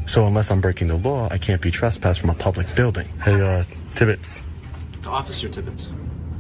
So 0.08 0.26
unless 0.26 0.52
I'm 0.52 0.60
breaking 0.60 0.88
the 0.88 0.98
law, 0.98 1.30
I 1.32 1.38
can't 1.38 1.62
be 1.62 1.72
trespassed 1.72 2.20
from 2.20 2.32
a 2.32 2.36
public 2.36 2.74
building. 2.76 3.08
Hey, 3.24 3.40
uh, 3.42 3.64
Tibbets. 3.96 4.44
Officer 5.06 5.48
Tibbets. 5.48 5.88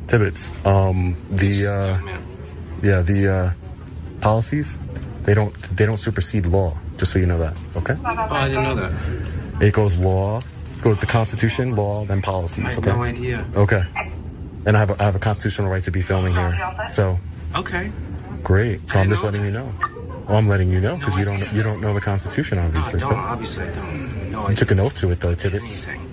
Tibbets. 0.07 0.51
Um, 0.65 1.15
the 1.31 1.67
uh, 1.67 2.19
yeah, 2.81 3.01
the 3.01 3.27
uh, 3.27 3.66
policies 4.21 4.77
they 5.27 5.33
don't 5.33 5.53
they 5.75 5.86
don't 5.86 5.97
supersede 5.97 6.45
law. 6.45 6.77
Just 6.95 7.12
so 7.12 7.19
you 7.19 7.25
know 7.25 7.38
that. 7.38 7.62
Okay. 7.75 7.95
Oh, 8.00 8.05
I 8.05 8.47
didn't 8.47 8.63
know 8.63 8.75
that. 8.75 9.62
It 9.62 9.74
goes 9.74 9.97
law, 9.97 10.39
goes 10.81 10.97
the 11.00 11.05
Constitution, 11.05 11.75
law, 11.75 12.05
then 12.05 12.21
policies. 12.21 12.65
I 12.65 12.69
have 12.69 12.79
okay. 12.79 12.91
no 12.91 13.03
idea. 13.03 13.45
Okay. 13.55 13.83
And 14.65 14.77
I 14.77 14.79
have 14.79 14.91
a, 14.91 15.01
I 15.01 15.03
have 15.03 15.15
a 15.17 15.19
constitutional 15.19 15.69
right 15.69 15.83
to 15.83 15.91
be 15.91 16.01
filming 16.01 16.33
here. 16.33 16.89
So. 16.91 17.19
Okay. 17.55 17.91
Great. 18.41 18.89
So 18.89 19.00
I 19.00 19.01
am 19.01 19.09
just 19.09 19.25
letting 19.25 19.41
that. 19.41 19.47
you 19.47 19.53
know. 19.53 19.74
Well, 20.29 20.38
I'm 20.38 20.47
letting 20.47 20.71
you 20.71 20.79
know 20.79 20.95
because 20.95 21.15
no, 21.15 21.19
you 21.19 21.25
don't 21.25 21.53
you 21.53 21.63
don't 21.63 21.81
know 21.81 21.93
the 21.93 22.01
Constitution, 22.01 22.57
obviously. 22.57 23.01
No, 23.01 23.07
I 23.07 23.09
don't. 23.09 23.19
So. 23.19 23.27
Obviously, 23.27 23.67
I 23.67 23.75
don't. 23.75 24.31
No, 24.31 24.50
you 24.50 24.55
took 24.55 24.71
an 24.71 24.79
oath 24.79 24.95
to 24.95 25.12
it, 25.12 25.19
though, 25.19 25.36
Tibbets. 25.36 25.83
Anything. 25.83 26.07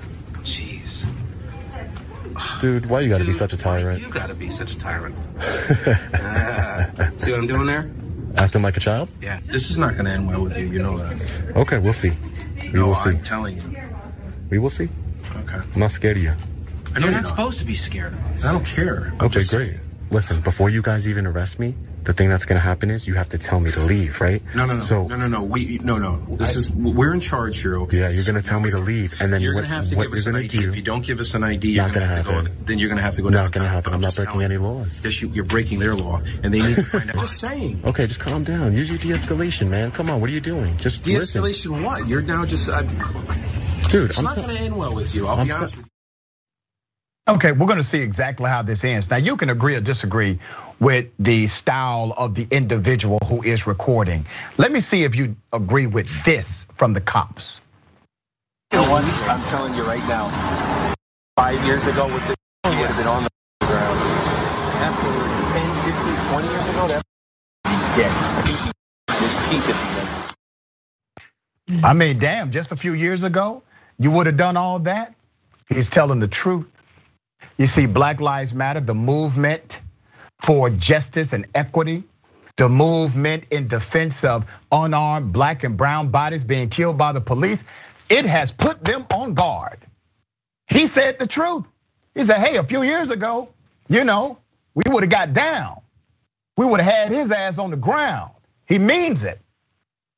Dude, 2.60 2.86
why 2.86 3.00
you 3.00 3.08
gotta 3.08 3.24
Dude, 3.24 3.28
be 3.28 3.32
such 3.32 3.52
a 3.52 3.56
tyrant? 3.56 4.00
You 4.00 4.08
gotta 4.08 4.34
be 4.34 4.50
such 4.50 4.72
a 4.72 4.78
tyrant. 4.78 5.14
uh, 6.14 7.10
see 7.16 7.30
what 7.32 7.40
I'm 7.40 7.46
doing 7.46 7.66
there? 7.66 7.90
Acting 8.36 8.62
like 8.62 8.76
a 8.76 8.80
child? 8.80 9.08
Yeah, 9.22 9.40
this 9.46 9.70
is 9.70 9.78
not 9.78 9.92
going 9.92 10.06
to 10.06 10.10
end 10.10 10.26
well 10.28 10.42
with 10.42 10.56
you. 10.58 10.66
You 10.66 10.82
know 10.82 10.98
that. 10.98 11.56
Okay, 11.56 11.78
we'll 11.78 11.92
see. 11.92 12.12
We 12.62 12.70
no, 12.72 12.86
will 12.86 12.94
see. 12.96 13.10
I'm 13.10 13.22
telling 13.22 13.56
you. 13.56 13.62
We 14.50 14.58
will 14.58 14.70
see. 14.70 14.88
Okay. 15.36 15.54
I'm 15.74 15.80
not 15.80 15.92
scared 15.92 16.16
of 16.16 16.22
you. 16.24 16.30
I 16.30 16.34
know 16.34 17.06
You're 17.06 17.10
you're 17.10 17.10
not 17.12 17.26
supposed 17.26 17.60
to 17.60 17.66
be 17.66 17.76
scared 17.76 18.12
of 18.12 18.18
us. 18.26 18.44
I 18.44 18.50
don't 18.52 18.66
care. 18.66 19.12
I'm 19.20 19.26
Okay, 19.26 19.34
just 19.40 19.52
great. 19.52 19.74
Listen, 20.10 20.40
before 20.40 20.68
you 20.68 20.82
guys 20.82 21.06
even 21.08 21.26
arrest 21.28 21.60
me, 21.60 21.74
the 22.04 22.12
thing 22.12 22.28
that's 22.28 22.44
gonna 22.44 22.60
happen 22.60 22.90
is 22.90 23.06
you 23.06 23.14
have 23.14 23.30
to 23.30 23.38
tell 23.38 23.60
me 23.60 23.70
to 23.70 23.80
leave, 23.80 24.20
right? 24.20 24.42
No, 24.54 24.66
no, 24.66 24.74
no, 24.74 24.80
So 24.80 25.06
no, 25.06 25.16
no, 25.16 25.26
no. 25.26 25.42
We, 25.42 25.78
no, 25.82 25.98
no. 25.98 26.18
This 26.36 26.54
is 26.56 26.70
we're 26.70 27.14
in 27.14 27.20
charge 27.20 27.60
here. 27.62 27.78
Okay. 27.80 27.98
yeah, 28.00 28.08
you're 28.10 28.24
gonna 28.24 28.42
tell 28.42 28.60
me 28.60 28.70
to 28.70 28.78
leave, 28.78 29.20
and 29.20 29.32
then 29.32 29.40
You're 29.40 29.54
what, 29.54 29.62
gonna 29.62 29.74
have 29.74 29.88
to 29.88 29.96
what 29.96 30.04
give 30.04 30.12
us 30.12 30.26
an 30.26 30.36
ID. 30.36 30.48
do? 30.48 30.68
If 30.68 30.76
you 30.76 30.82
don't 30.82 31.04
give 31.04 31.20
us 31.20 31.34
an 31.34 31.42
ID, 31.44 31.68
you're 31.70 31.84
Not 31.84 31.94
gonna, 31.94 32.06
gonna 32.06 32.16
have 32.16 32.26
to 32.26 32.30
go. 32.32 32.36
happen. 32.42 32.64
Then 32.66 32.78
you're 32.78 32.88
gonna 32.88 33.02
have 33.02 33.14
to 33.16 33.22
go. 33.22 33.28
Not 33.30 33.40
down 33.42 33.50
gonna 33.52 33.68
happen. 33.68 33.94
I'm 33.94 34.00
not 34.00 34.14
breaking 34.14 34.42
any 34.42 34.56
laws. 34.58 35.02
Yes, 35.04 35.20
you, 35.22 35.28
you're 35.30 35.44
breaking 35.44 35.78
their 35.78 35.94
law, 35.94 36.20
and 36.42 36.52
they 36.54 36.60
need 36.60 36.76
to 36.76 36.84
find 36.84 37.10
out. 37.10 37.16
just 37.20 37.38
saying. 37.40 37.80
Okay, 37.84 38.06
just 38.06 38.20
calm 38.20 38.44
down. 38.44 38.72
Use 38.76 38.90
your 38.90 38.98
de-escalation, 38.98 39.68
man. 39.68 39.90
Come 39.90 40.10
on, 40.10 40.20
what 40.20 40.28
are 40.30 40.34
you 40.34 40.40
doing? 40.40 40.76
Just 40.76 41.02
De-escalation. 41.02 41.82
What? 41.82 42.06
You're 42.06 42.22
now 42.22 42.44
just. 42.44 42.68
Uh, 42.68 42.82
dude. 43.88 44.10
it's 44.10 44.18
I'm 44.18 44.24
not 44.24 44.34
t- 44.36 44.42
going 44.42 44.56
to 44.56 44.62
end 44.62 44.76
well 44.76 44.94
with 44.94 45.14
you. 45.14 45.26
I'll 45.26 45.38
I'm 45.38 45.46
be 45.46 45.52
honest 45.52 45.76
with 45.76 45.86
you. 45.86 45.90
Okay, 47.26 47.52
we're 47.52 47.66
gonna 47.66 47.82
see 47.82 48.00
exactly 48.00 48.50
how 48.50 48.60
this 48.60 48.84
ends. 48.84 49.08
Now, 49.08 49.16
you 49.16 49.38
can 49.38 49.48
agree 49.48 49.76
or 49.76 49.80
disagree 49.80 50.40
with 50.80 51.10
the 51.18 51.46
style 51.46 52.14
of 52.16 52.34
the 52.34 52.46
individual 52.50 53.18
who 53.26 53.42
is 53.42 53.66
recording. 53.66 54.26
Let 54.58 54.72
me 54.72 54.80
see 54.80 55.04
if 55.04 55.16
you 55.16 55.36
agree 55.52 55.86
with 55.86 56.24
this 56.24 56.66
from 56.74 56.92
the 56.92 57.00
cops. 57.00 57.60
I'm 58.72 59.42
telling 59.46 59.74
you 59.74 59.84
right 59.84 60.06
now. 60.08 60.28
Five 61.36 61.64
years 61.66 61.86
ago 61.86 62.06
with 62.06 62.26
this, 62.26 62.36
he 62.64 62.70
would 62.80 62.90
have 62.90 62.96
been 62.96 63.06
on 63.06 63.24
the 63.24 63.30
ground. 63.66 63.98
Absolutely. 64.82 65.34
10, 65.54 65.94
15, 66.04 66.30
20 66.30 66.48
years 66.48 66.68
ago, 66.68 66.88
that 66.88 67.02
be 67.64 67.70
dead. 67.96 68.12
His 69.20 69.48
teeth 69.48 69.68
if 69.68 69.78
he. 71.68 71.80
I 71.82 71.94
mean, 71.94 72.18
damn, 72.18 72.50
just 72.50 72.72
a 72.72 72.76
few 72.76 72.92
years 72.92 73.22
ago, 73.22 73.62
you 73.98 74.10
would 74.10 74.26
have 74.26 74.36
done 74.36 74.56
all 74.56 74.80
that. 74.80 75.14
He's 75.68 75.88
telling 75.88 76.20
the 76.20 76.28
truth. 76.28 76.66
You 77.56 77.66
see, 77.66 77.86
Black 77.86 78.20
Lives 78.20 78.54
Matter, 78.54 78.80
the 78.80 78.94
movement 78.94 79.80
for 80.44 80.68
justice 80.68 81.32
and 81.32 81.46
equity, 81.54 82.04
the 82.56 82.68
movement 82.68 83.46
in 83.50 83.66
defense 83.66 84.24
of 84.24 84.44
unarmed 84.70 85.32
black 85.32 85.64
and 85.64 85.76
brown 85.76 86.10
bodies 86.10 86.44
being 86.44 86.68
killed 86.68 86.98
by 86.98 87.12
the 87.12 87.20
police, 87.20 87.64
it 88.10 88.26
has 88.26 88.52
put 88.52 88.84
them 88.84 89.06
on 89.12 89.32
guard. 89.32 89.78
He 90.68 90.86
said 90.86 91.18
the 91.18 91.26
truth. 91.26 91.66
He 92.14 92.22
said, 92.22 92.38
hey, 92.38 92.56
a 92.56 92.62
few 92.62 92.82
years 92.82 93.10
ago, 93.10 93.48
you 93.88 94.04
know, 94.04 94.38
we 94.74 94.82
would 94.86 95.02
have 95.02 95.10
got 95.10 95.32
down. 95.32 95.80
We 96.58 96.66
would 96.66 96.80
have 96.80 96.92
had 96.92 97.08
his 97.10 97.32
ass 97.32 97.58
on 97.58 97.70
the 97.70 97.76
ground. 97.76 98.32
He 98.68 98.78
means 98.78 99.24
it, 99.24 99.40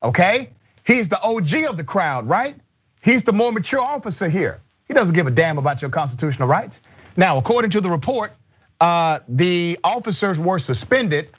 okay? 0.03 0.49
He's 0.85 1.07
the 1.07 1.21
OG 1.21 1.69
of 1.69 1.77
the 1.77 1.83
crowd, 1.85 2.27
right? 2.27 2.55
He's 3.01 3.23
the 3.23 3.33
more 3.33 3.51
mature 3.51 3.81
officer 3.81 4.27
here. 4.27 4.59
He 4.87 4.93
doesn't 4.93 5.15
give 5.15 5.27
a 5.27 5.31
damn 5.31 5.57
about 5.57 5.81
your 5.81 5.89
constitutional 5.89 6.49
rights. 6.49 6.81
Now, 7.15 7.37
according 7.37 7.71
to 7.71 7.81
the 7.81 7.89
report, 7.89 8.33
the 8.79 9.79
officers 9.83 10.39
were 10.39 10.59
suspended, 10.59 11.29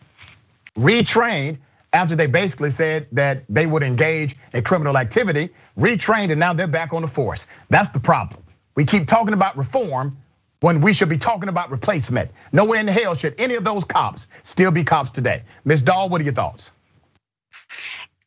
retrained 0.76 1.59
after 1.92 2.16
they 2.16 2.26
basically 2.26 2.71
said 2.71 3.07
that 3.12 3.45
they 3.49 3.66
would 3.66 3.83
engage 3.83 4.37
in 4.52 4.62
criminal 4.62 4.97
activity, 4.99 5.50
retrained, 5.79 6.31
and 6.31 6.40
now 6.40 6.53
they're 6.53 6.66
back 6.66 6.92
on 6.92 7.03
the 7.03 7.09
force. 7.09 7.46
That's 7.70 7.88
the 7.90 8.01
problem. 8.01 8.42
We 8.74 8.85
keep 8.85 9.07
talking 9.07 9.35
about 9.35 9.57
reform 9.57 10.18
when 10.61 10.81
we 10.81 10.92
should 10.92 11.09
be 11.09 11.18
talking 11.18 11.48
about 11.48 11.70
replacement. 11.70 12.31
Nowhere 12.53 12.81
in 12.81 12.87
the 12.87 12.92
hell 12.92 13.14
should 13.14 13.40
any 13.40 13.55
of 13.55 13.64
those 13.64 13.85
cops 13.85 14.27
still 14.42 14.70
be 14.70 14.85
cops 14.85 15.11
today. 15.11 15.44
Ms. 15.64 15.83
Doll, 15.83 16.09
what 16.09 16.20
are 16.20 16.24
your 16.24 16.35
thoughts? 16.35 16.70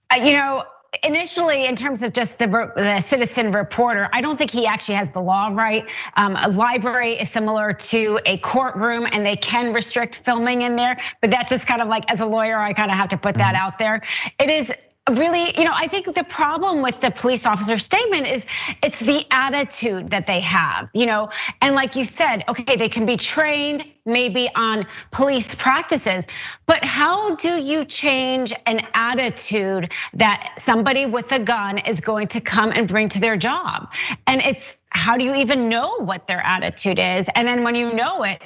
Uh, 0.09 0.15
You 0.15 0.33
know, 0.33 0.63
initially, 1.03 1.65
in 1.65 1.75
terms 1.75 2.03
of 2.03 2.13
just 2.13 2.37
the, 2.37 2.47
the 2.47 2.99
citizen 2.99 3.51
reporter, 3.51 4.09
I 4.11 4.21
don't 4.21 4.37
think 4.37 4.51
he 4.51 4.67
actually 4.67 4.95
has 4.95 5.09
the 5.11 5.21
law 5.21 5.47
right. 5.47 5.89
Um, 6.15 6.35
a 6.35 6.49
library 6.49 7.13
is 7.13 7.29
similar 7.29 7.73
to 7.73 8.19
a 8.25 8.37
courtroom, 8.37 9.07
and 9.09 9.25
they 9.25 9.37
can 9.37 9.73
restrict 9.73 10.17
filming 10.17 10.63
in 10.63 10.75
there. 10.75 10.97
But 11.21 11.31
that's 11.31 11.49
just 11.49 11.65
kind 11.65 11.81
of 11.81 11.87
like, 11.87 12.11
as 12.11 12.21
a 12.21 12.25
lawyer, 12.25 12.57
I 12.57 12.73
kind 12.73 12.91
of 12.91 12.97
have 12.97 13.09
to 13.09 13.17
put 13.17 13.35
that 13.35 13.55
out 13.55 13.79
there. 13.79 14.01
It 14.37 14.49
is 14.49 14.73
really, 15.17 15.53
you 15.57 15.63
know, 15.63 15.73
I 15.73 15.87
think 15.87 16.13
the 16.13 16.23
problem 16.23 16.81
with 16.81 17.01
the 17.01 17.11
police 17.11 17.45
officer 17.45 17.77
statement 17.77 18.27
is 18.27 18.45
it's 18.83 18.99
the 18.99 19.25
attitude 19.31 20.11
that 20.11 20.27
they 20.27 20.39
have, 20.41 20.89
you 20.93 21.05
know, 21.05 21.29
and 21.61 21.75
like 21.75 21.95
you 21.95 22.05
said, 22.05 22.43
okay, 22.47 22.75
they 22.75 22.89
can 22.89 23.05
be 23.05 23.17
trained 23.17 23.85
maybe 24.05 24.49
on 24.53 24.87
police 25.11 25.53
practices, 25.53 26.27
but 26.65 26.83
how 26.83 27.35
do 27.35 27.49
you 27.49 27.85
change 27.85 28.53
an 28.65 28.81
attitude 28.93 29.91
that 30.13 30.55
somebody 30.57 31.05
with 31.05 31.31
a 31.31 31.39
gun 31.39 31.77
is 31.77 32.01
going 32.01 32.27
to 32.27 32.41
come 32.41 32.71
and 32.71 32.87
bring 32.87 33.09
to 33.09 33.19
their 33.19 33.37
job? 33.37 33.93
And 34.25 34.41
it's 34.41 34.77
how 34.89 35.17
do 35.17 35.23
you 35.23 35.35
even 35.35 35.69
know 35.69 35.97
what 35.97 36.27
their 36.27 36.39
attitude 36.39 36.99
is? 36.99 37.29
And 37.33 37.47
then 37.47 37.63
when 37.63 37.75
you 37.75 37.93
know 37.93 38.23
it, 38.23 38.41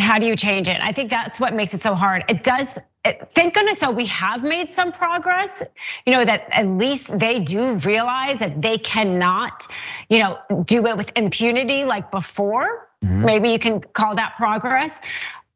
how 0.00 0.18
do 0.18 0.26
you 0.26 0.36
change 0.36 0.68
it? 0.68 0.78
I 0.80 0.92
think 0.92 1.10
that's 1.10 1.38
what 1.38 1.54
makes 1.54 1.74
it 1.74 1.80
so 1.80 1.94
hard. 1.94 2.24
It 2.28 2.42
does 2.42 2.78
thank 3.04 3.54
goodness 3.54 3.78
so 3.78 3.90
we 3.90 4.06
have 4.06 4.42
made 4.42 4.68
some 4.68 4.92
progress 4.92 5.62
you 6.06 6.12
know 6.12 6.22
that 6.22 6.46
at 6.50 6.66
least 6.66 7.18
they 7.18 7.38
do 7.38 7.76
realize 7.78 8.40
that 8.40 8.60
they 8.60 8.76
cannot 8.76 9.66
you 10.10 10.18
know 10.18 10.38
do 10.64 10.86
it 10.86 10.96
with 10.96 11.12
impunity 11.16 11.84
like 11.84 12.10
before. 12.10 12.88
Maybe 13.02 13.48
you 13.48 13.58
can 13.58 13.80
call 13.80 14.16
that 14.16 14.34
progress. 14.36 15.00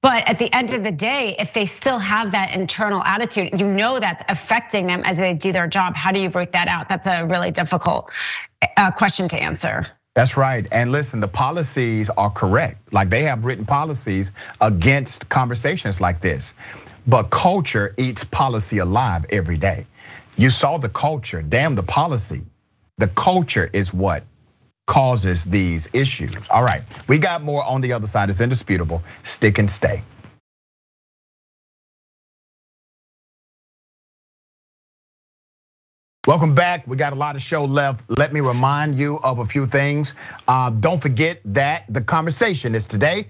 But 0.00 0.28
at 0.28 0.38
the 0.38 0.50
end 0.50 0.72
of 0.72 0.83
the 0.83 0.90
day 0.90 1.37
if 1.38 1.52
they 1.52 1.66
still 1.66 1.98
have 1.98 2.33
that 2.33 2.54
internal 2.54 3.02
attitude 3.02 3.61
you 3.61 3.66
know 3.66 4.00
that's 4.00 4.22
affecting 4.28 4.87
them 4.87 5.02
as 5.04 5.18
they 5.18 5.35
do 5.35 5.52
their 5.52 5.66
job. 5.66 5.96
How 5.96 6.12
do 6.12 6.20
you 6.20 6.30
root 6.30 6.52
that 6.52 6.68
out? 6.68 6.88
That's 6.88 7.07
a 7.07 7.26
really 7.26 7.50
difficult 7.50 8.11
uh, 8.76 8.90
question 8.92 9.28
to 9.28 9.37
answer 9.37 9.87
That's 10.14 10.37
right. 10.37 10.66
And 10.70 10.92
listen, 10.92 11.18
the 11.18 11.29
policies 11.29 12.09
are 12.09 12.31
correct. 12.31 12.92
Like 12.92 13.11
they 13.11 13.24
have 13.24 13.44
written 13.44 13.66
policies 13.66 14.31
against 14.61 15.29
conversations 15.29 16.00
like 16.00 16.20
this. 16.20 16.55
But 17.07 17.24
culture 17.31 17.92
eats 17.98 18.24
policy 18.24 18.79
alive 18.79 19.27
every 19.31 19.59
day. 19.59 19.87
You 20.37 20.50
saw 20.50 20.79
the 20.79 20.88
culture, 20.88 21.42
damn 21.42 21.74
the 21.74 21.83
policy. 21.83 22.42
The 22.98 23.09
culture 23.09 23.68
is 23.72 23.92
what 23.92 24.22
causes 24.87 25.44
these 25.44 25.88
issues. 25.92 26.48
All 26.48 26.62
right, 26.62 26.83
we 27.09 27.18
got 27.18 27.42
more 27.42 27.64
on 27.64 27.81
the 27.81 27.94
other 27.94 28.07
side. 28.07 28.31
It's 28.31 28.40
indisputable. 28.40 29.03
Stick 29.24 29.59
and 29.59 29.70
stay. 29.70 30.03
Welcome 36.26 36.54
back. 36.54 36.87
We 36.87 36.96
got 36.96 37.12
a 37.12 37.16
lot 37.16 37.37
of 37.37 37.42
show 37.42 37.66
left. 37.66 38.08
Let 38.08 38.32
me 38.32 38.40
remind 38.40 38.98
you 38.98 39.18
of 39.22 39.40
a 39.40 39.44
few 39.44 39.66
things. 39.66 40.14
Uh, 40.48 40.70
don't 40.70 40.98
forget 40.98 41.42
that 41.44 41.84
the 41.90 42.00
conversation 42.00 42.74
is 42.74 42.87
today. 42.87 43.28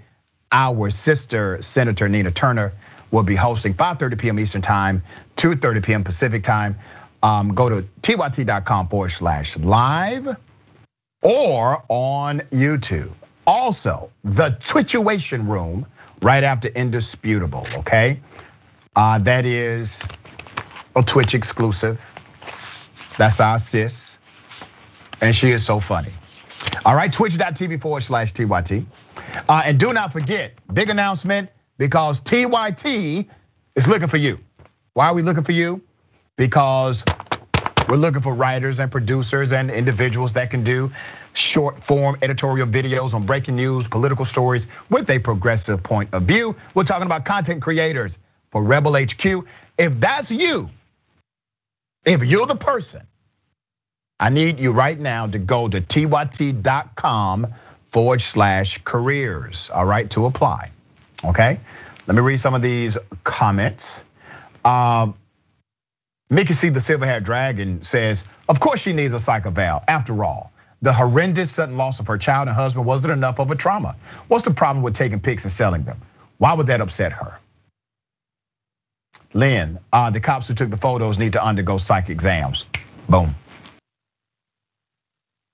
Our 0.53 0.91
sister, 0.91 1.61
Senator 1.61 2.09
Nina 2.09 2.31
Turner, 2.31 2.73
will 3.11 3.25
be 3.25 3.35
hosting 3.35 3.75
5:30 3.75 4.21
p.m. 4.21 4.39
Eastern 4.39 4.63
Time, 4.63 5.03
2:30 5.35 5.85
p.m. 5.85 6.05
Pacific 6.05 6.45
Time. 6.45 6.77
Um, 7.21 7.49
go 7.49 7.69
to 7.69 7.89
tyt.com 8.01 8.87
forward 8.87 9.11
slash 9.11 9.59
live 9.59 10.37
or 11.21 11.83
on 11.89 12.43
YouTube. 12.53 13.11
Also, 13.45 14.13
the 14.23 14.51
Twitchuation 14.51 15.49
Room 15.49 15.87
right 16.23 16.45
after 16.45 16.69
Indisputable. 16.69 17.67
Okay, 17.79 18.21
uh, 18.95 19.19
that 19.19 19.47
is 19.47 20.01
a 20.95 21.03
Twitch 21.03 21.35
exclusive. 21.35 22.14
That's 23.17 23.41
our 23.41 23.59
sis. 23.59 24.19
And 25.21 25.35
she 25.35 25.51
is 25.51 25.65
so 25.65 25.81
funny. 25.81 26.11
All 26.85 26.95
right, 26.95 27.13
twitch.tv 27.13 27.81
forward 27.81 28.03
slash 28.03 28.33
TYT. 28.33 28.85
Uh, 29.49 29.63
and 29.65 29.79
do 29.79 29.93
not 29.93 30.13
forget, 30.13 30.55
big 30.73 30.91
announcement 30.91 31.51
because 31.79 32.21
TYT 32.21 33.29
is 33.75 33.89
looking 33.89 34.09
for 34.09 34.17
you. 34.17 34.39
Why 34.93 35.09
are 35.09 35.15
we 35.15 35.23
looking 35.23 35.45
for 35.45 35.53
you? 35.53 35.83
Because 36.37 37.05
we're 37.89 37.97
looking 37.97 38.23
for 38.23 38.35
writers 38.35 38.81
and 38.81 38.91
producers 38.91 39.53
and 39.53 39.71
individuals 39.71 40.35
that 40.35 40.51
can 40.51 40.65
do 40.65 40.93
short 41.33 41.83
form 41.83 42.17
editorial 42.23 42.67
videos 42.67 43.15
on 43.15 43.27
breaking 43.27 43.57
news, 43.57 43.89
political 43.89 44.25
stories 44.25 44.69
with 44.89 45.11
a 45.11 45.19
progressive 45.19 45.83
point 45.83 46.15
of 46.15 46.23
view. 46.23 46.57
We're 46.75 46.85
talking 46.85 47.07
about 47.07 47.25
content 47.25 47.63
creators 47.63 48.19
for 48.51 48.63
Rebel 48.63 48.95
HQ. 48.95 49.47
If 49.77 50.01
that's 50.01 50.31
you, 50.31 50.71
if 52.05 52.25
you're 52.25 52.47
the 52.47 52.57
person, 52.57 53.07
I 54.21 54.31
need 54.31 54.61
you 54.61 54.73
right 54.73 54.99
now 54.99 55.27
to 55.27 55.39
go 55.39 55.69
to 55.69 55.81
tyt.com 55.81 57.49
forward 57.85 58.21
slash 58.21 58.79
careers, 58.85 59.71
all 59.73 59.85
right, 59.85 60.09
to 60.11 60.27
apply. 60.27 60.71
Okay, 61.25 61.61
let 62.07 62.15
me 62.15 62.23
read 62.23 62.37
some 62.37 62.55
of 62.55 62.63
these 62.63 62.99
comments. 63.23 64.05
Um, 64.65 65.15
Mickey 66.31 66.53
C, 66.53 66.69
the 66.71 66.81
silver 66.81 67.07
haired 67.07 67.25
dragon, 67.25 67.83
says, 67.83 68.25
Of 68.49 68.61
course 68.61 68.83
she 68.83 68.93
needs 68.93 69.15
a 69.15 69.19
psych 69.19 69.47
eval. 69.47 69.83
After 69.87 70.25
all, 70.25 70.53
the 70.83 70.93
horrendous 70.93 71.51
sudden 71.51 71.77
loss 71.77 72.01
of 72.01 72.09
her 72.09 72.19
child 72.19 72.49
and 72.49 72.57
husband 72.57 72.85
wasn't 72.87 73.13
enough 73.13 73.41
of 73.41 73.51
a 73.51 73.55
trauma. 73.55 73.97
What's 74.29 74.45
the 74.45 74.53
problem 74.53 74.83
with 74.83 74.95
taking 74.95 75.21
pics 75.21 75.45
and 75.45 75.53
selling 75.53 75.85
them? 75.85 76.01
Why 76.39 76.55
would 76.55 76.67
that 76.67 76.81
upset 76.81 77.13
her? 77.13 77.39
Lynn, 79.35 79.81
uh, 79.93 80.11
the 80.11 80.21
cops 80.21 80.49
who 80.49 80.55
took 80.55 80.71
the 80.71 80.77
photos 80.77 81.19
need 81.19 81.33
to 81.33 81.45
undergo 81.45 81.79
psych 81.79 82.09
exams. 82.09 82.65
Boom. 83.09 83.35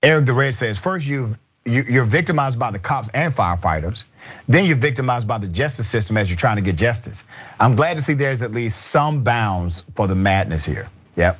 Eric 0.03 0.25
the 0.25 0.33
Red 0.33 0.53
says, 0.53 0.79
first 0.79 1.05
you 1.05 1.37
you're 1.63 2.05
victimized 2.05 2.57
by 2.57 2.71
the 2.71 2.79
cops 2.79 3.09
and 3.13 3.31
firefighters. 3.31 4.03
Then 4.47 4.65
you're 4.65 4.77
victimized 4.77 5.27
by 5.27 5.37
the 5.37 5.47
justice 5.47 5.87
system 5.87 6.17
as 6.17 6.27
you're 6.29 6.37
trying 6.37 6.55
to 6.55 6.63
get 6.63 6.75
justice. 6.75 7.23
I'm 7.59 7.75
glad 7.75 7.97
to 7.97 8.03
see 8.03 8.13
there's 8.13 8.41
at 8.41 8.51
least 8.51 8.81
some 8.81 9.23
bounds 9.23 9.83
for 9.93 10.07
the 10.07 10.15
madness 10.15 10.65
here. 10.65 10.89
Yep. 11.15 11.39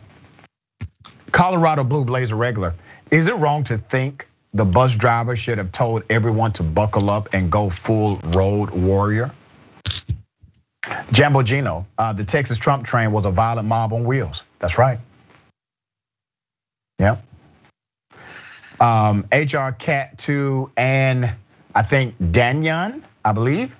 Colorado 1.32 1.84
Blue 1.84 2.06
Blazer 2.06 2.36
Regular. 2.36 2.76
Is 3.10 3.28
it 3.28 3.34
wrong 3.34 3.64
to 3.66 3.78
think 3.78 4.28
the 4.54 4.66
bus 4.66 4.96
driver 4.96 5.36
should 5.36 5.58
have 5.58 5.72
told 5.72 6.04
everyone 6.10 6.52
to 6.54 6.64
buckle 6.64 7.10
up 7.10 7.30
and 7.34 7.52
go 7.52 7.70
full 7.70 8.18
road 8.18 8.70
warrior? 8.70 9.32
Jambo 11.12 11.44
Gino, 11.44 11.86
uh, 11.98 12.14
the 12.14 12.24
Texas 12.24 12.58
Trump 12.58 12.86
train 12.86 13.12
was 13.12 13.26
a 13.26 13.32
violent 13.32 13.68
mob 13.68 13.94
on 13.94 14.04
wheels. 14.04 14.44
That's 14.60 14.78
right. 14.78 15.00
Yep. 17.00 17.24
Um, 18.80 19.28
HR 19.32 19.72
Cat 19.78 20.18
2 20.18 20.72
and 20.76 21.36
I 21.76 21.84
think 21.84 22.16
Danyan, 22.20 23.04
I 23.24 23.32
believe. 23.32 23.76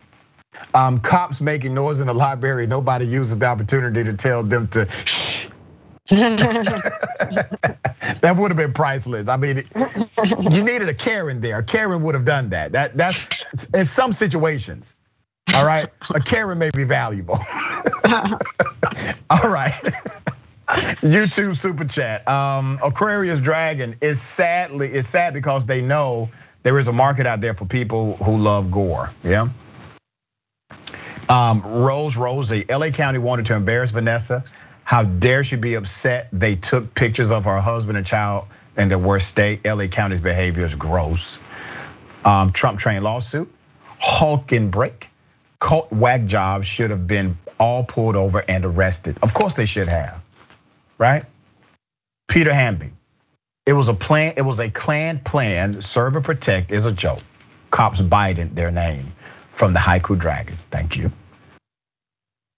Um, 0.74 1.00
cops 1.00 1.42
making 1.42 1.74
noise 1.74 2.02
in 2.02 2.08
the 2.08 2.14
library. 2.14 2.68
Nobody 2.68 3.08
uses 3.08 3.38
the 3.38 3.46
opportunity 3.46 4.04
to 4.04 4.14
tell 4.14 4.44
them 4.44 4.68
to 4.70 4.90
shh. 4.90 5.48
that 6.12 6.76
would 8.38 8.52
have 8.52 8.58
been 8.58 8.74
priceless. 8.74 9.30
I 9.30 9.38
mean, 9.38 9.64
you 10.52 10.64
needed 10.64 10.90
a 10.90 10.94
Karen 10.94 11.40
there. 11.40 11.62
Karen 11.64 12.04
would 12.04 12.16
have 12.16 12.26
done 12.26 12.50
that. 12.50 12.74
That 12.74 12.98
that's 12.98 13.28
in 13.74 13.86
some 13.86 14.12
situations. 14.12 14.94
All 15.54 15.66
right, 15.66 15.90
a 16.14 16.20
camera 16.20 16.56
may 16.56 16.70
be 16.74 16.86
valuable. 16.86 17.38
All 19.30 19.50
right. 19.50 19.74
YouTube 21.02 21.58
super 21.58 21.86
chat. 21.86 22.28
Um, 22.28 22.80
Aquarius 22.82 23.42
Dragon 23.42 23.98
is 24.02 24.22
sadly 24.22 24.94
is 24.94 25.08
sad 25.08 25.34
because 25.34 25.66
they 25.66 25.82
know 25.82 26.30
there 26.64 26.78
is 26.80 26.88
a 26.88 26.94
market 26.94 27.28
out 27.28 27.42
there 27.42 27.54
for 27.54 27.66
people 27.66 28.16
who 28.18 28.38
love 28.38 28.72
gore. 28.72 29.12
Yeah. 29.24 29.50
Um, 31.28 31.62
Rose 31.62 32.16
Rosie, 32.16 32.66
LA 32.70 32.90
County 32.90 33.20
wanted 33.20 33.48
to 33.48 33.56
embarrass 33.56 33.92
Vanessa. 33.92 34.44
How 34.84 35.04
dare 35.04 35.44
she 35.44 35.56
be 35.56 35.76
upset? 35.76 36.30
They 36.34 36.56
took 36.56 36.94
pictures 36.94 37.32
of 37.32 37.46
her 37.46 37.62
husband 37.62 37.98
and 37.98 38.06
child 38.06 38.48
in 38.78 38.90
their 38.90 39.00
worst 39.00 39.28
state. 39.28 39.66
LA 39.66 39.88
County's 39.88 40.22
behavior 40.22 40.66
is 40.66 40.76
gross. 40.76 41.40
Um, 42.26 42.52
Trump 42.52 42.80
train 42.80 43.02
lawsuit, 43.02 43.54
Hulk 44.00 44.52
and 44.52 44.72
break, 44.72 45.10
cult 45.62 45.94
whack 45.94 46.26
jobs 46.26 46.68
should 46.68 46.90
have 46.90 47.08
been 47.08 47.38
all 47.58 47.86
pulled 47.86 48.18
over 48.18 48.44
and 48.46 48.66
arrested. 48.66 49.18
Of 49.22 49.34
course 49.34 49.54
they 49.54 49.68
should 49.68 49.88
have, 49.88 50.22
right? 50.98 51.24
Peter 52.28 52.54
Hamby, 52.54 52.92
it 53.66 53.74
was 53.74 53.88
a 53.88 53.94
plan, 53.94 54.34
it 54.36 54.42
was 54.42 54.60
a 54.60 54.70
Klan 54.70 55.20
plan. 55.20 55.82
Serve 55.82 56.18
and 56.18 56.26
protect 56.26 56.72
is 56.72 56.86
a 56.86 56.92
joke. 56.92 57.22
Cops 57.70 58.02
Biden, 58.02 58.56
their 58.56 58.72
name 58.72 59.14
from 59.54 59.74
the 59.74 59.80
Haiku 59.80 60.18
Dragon. 60.18 60.58
Thank 60.72 60.98
you. 60.98 61.12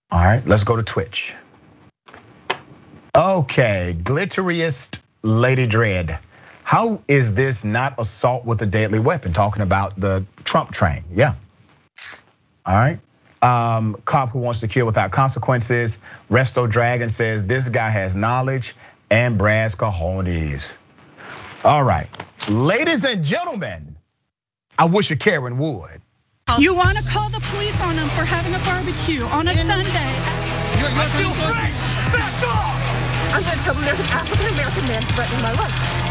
All 0.10 0.24
right, 0.24 0.46
let's 0.48 0.64
go 0.64 0.76
to 0.76 0.84
Twitch. 0.84 1.36
Okay, 3.16 3.96
glitteriest 3.98 5.00
Lady 5.22 5.68
Dread. 5.68 6.20
How 6.64 7.02
is 7.08 7.34
this 7.34 7.64
not 7.66 8.00
assault 8.00 8.46
with 8.46 8.62
a 8.62 8.66
deadly 8.66 9.00
weapon? 9.00 9.34
Talking 9.34 9.62
about 9.62 10.00
the 10.00 10.26
Trump 10.44 10.72
train. 10.72 11.04
Yeah. 11.14 11.36
All 12.66 12.76
right. 12.76 13.00
Um, 13.42 14.02
cop 14.06 14.30
who 14.30 14.40
wants 14.40 14.62
to 14.62 14.70
kill 14.70 14.86
without 14.86 15.12
consequences. 15.12 15.98
Resto 16.32 16.70
Dragon 16.70 17.10
says 17.10 17.44
this 17.44 17.68
guy 17.68 17.90
has 17.90 18.16
knowledge 18.16 18.74
and 19.10 19.38
brass 19.38 19.76
cojones. 19.76 20.78
All 21.66 21.84
right, 21.84 22.08
ladies 22.50 23.06
and 23.06 23.24
gentlemen, 23.24 23.96
I 24.78 24.86
wish 24.86 25.12
a 25.12 25.16
Karen 25.16 25.58
would. 25.58 26.02
You 26.58 26.74
want 26.74 26.98
to 26.98 27.04
call 27.04 27.30
the 27.30 27.40
police 27.52 27.80
on 27.82 27.96
him 27.96 28.08
for 28.10 28.26
having 28.26 28.54
a 28.54 28.60
barbecue 28.64 29.24
on 29.28 29.48
a 29.48 29.54
Sunday? 29.54 30.12
You're, 30.80 30.90
you're 30.92 31.06
still 31.06 31.32
free. 31.32 31.72
Back 32.12 32.44
off! 32.44 33.34
I'm 33.34 33.44
going 33.44 33.58
to 33.58 33.64
tell 33.64 33.74
them 33.74 33.86
there's 33.86 34.00
an 34.00 34.06
African 34.08 34.48
American 34.54 34.88
man 34.88 35.02
threatening 35.02 35.42
my 35.42 35.54
life. 35.54 36.03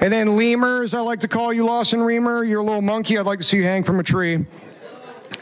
And 0.00 0.12
then 0.12 0.36
lemurs, 0.36 0.94
I 0.94 1.00
like 1.00 1.20
to 1.20 1.28
call 1.28 1.52
you 1.52 1.64
Lawson 1.66 2.00
Remer. 2.00 2.48
You're 2.48 2.60
a 2.60 2.64
little 2.64 2.82
monkey. 2.82 3.18
I'd 3.18 3.26
like 3.26 3.38
to 3.40 3.44
see 3.44 3.58
you 3.58 3.64
hang 3.64 3.84
from 3.84 4.00
a 4.00 4.02
tree. 4.02 4.34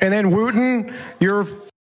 And 0.00 0.12
then 0.12 0.30
Wooten, 0.30 0.94
you're 1.20 1.46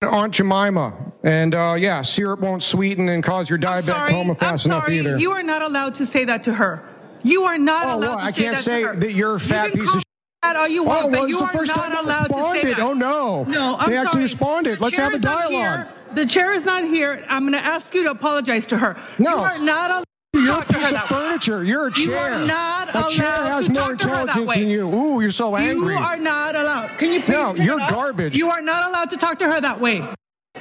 Aunt 0.03 0.35
Jemima. 0.35 1.13
And 1.23 1.55
uh, 1.55 1.77
yeah, 1.79 2.03
syrup 2.03 2.41
won't 2.41 2.63
sweeten 2.63 3.09
and 3.09 3.23
cause 3.23 3.51
your 3.51 3.59
diabetic 3.59 4.11
coma 4.11 4.35
fast 4.35 4.67
enough 4.67 4.89
either. 4.89 5.19
You 5.19 5.33
are 5.33 5.43
not 5.43 5.63
allowed 5.63 5.97
to 5.97 6.07
say 6.07 6.25
that 6.25 6.45
to 6.45 6.55
her. 6.55 6.87
You 7.23 7.43
are 7.45 7.59
not 7.59 7.87
oh, 7.87 7.97
allowed 7.97 8.01
well, 8.01 8.19
to 8.19 8.25
I 8.25 8.31
say 8.31 8.43
can't 8.43 8.57
that 8.57 8.63
say 8.63 8.81
to 8.83 8.89
her. 8.89 8.97
that 8.97 9.13
you're 9.13 9.35
a 9.35 9.41
fat 9.41 9.75
you 9.75 9.81
piece 9.83 9.95
of 9.95 10.03
that 10.43 10.57
all 10.57 10.69
you 10.69 10.85
want, 10.85 11.05
oh, 11.05 11.09
well, 11.09 11.21
but 11.23 11.29
you 11.29 11.39
the 11.39 11.45
are 11.45 11.53
first 11.53 11.77
not 11.77 11.93
allowed 11.93 12.23
responded. 12.23 12.61
to 12.63 12.69
say 12.69 12.75
that. 12.75 12.81
Oh 12.81 12.95
no. 12.95 13.45
No, 13.45 13.77
I'm 13.79 13.91
They 13.91 13.97
actually 13.99 14.13
sorry. 14.13 14.23
responded. 14.23 14.79
The 14.79 14.83
Let's 14.85 14.97
have 14.97 15.13
a 15.13 15.19
chair 15.19 15.19
is 15.19 15.23
not 15.23 15.51
dialogue. 15.51 15.87
The 16.15 16.27
chair 16.27 16.53
is 16.53 16.65
not 16.65 16.85
here. 16.85 17.25
I'm 17.29 17.43
going 17.43 17.53
to 17.53 17.59
ask 17.59 17.95
you 17.95 18.05
to 18.05 18.11
apologize 18.11 18.67
to 18.69 18.79
her. 18.79 19.01
No. 19.19 19.31
You 19.33 19.37
are 19.37 19.59
not 19.59 19.91
allowed 19.91 20.05
You're 20.51 20.63
a 20.63 20.65
talk 20.65 20.69
to 20.69 20.75
her 20.75 20.81
piece 20.81 20.93
of 20.93 21.09
furniture. 21.09 21.65
You're 21.65 21.87
a 21.89 21.93
chair. 21.93 22.05
You 22.05 22.15
are 22.15 22.47
not 22.47 22.89
a 22.89 22.99
allowed 22.99 23.11
chair 23.11 23.37
has 23.37 23.67
to 23.67 23.73
more 23.73 23.83
talk 23.83 23.99
to 23.99 24.09
her 24.09 24.15
that 24.15 24.21
intelligence 24.21 24.49
way. 24.49 24.61
than 24.61 24.69
you. 24.71 24.95
Ooh, 24.95 25.21
you're 25.21 25.31
so 25.31 25.57
angry. 25.57 25.95
You 25.95 26.01
are 26.01 26.17
not 26.17 26.57
allowed. 26.57 26.99
Can 26.99 27.13
you 27.13 27.23
please 27.23 27.33
No, 27.33 27.55
you're 27.55 27.81
it 27.81 27.91
garbage. 27.91 28.37
You 28.37 28.51
are 28.51 28.63
not 28.63 28.89
allowed 28.91 29.11
to 29.11 29.17
talk 29.17 29.39
to 29.39 29.51
her 29.51 29.61
that 29.61 29.81
way. 29.81 30.07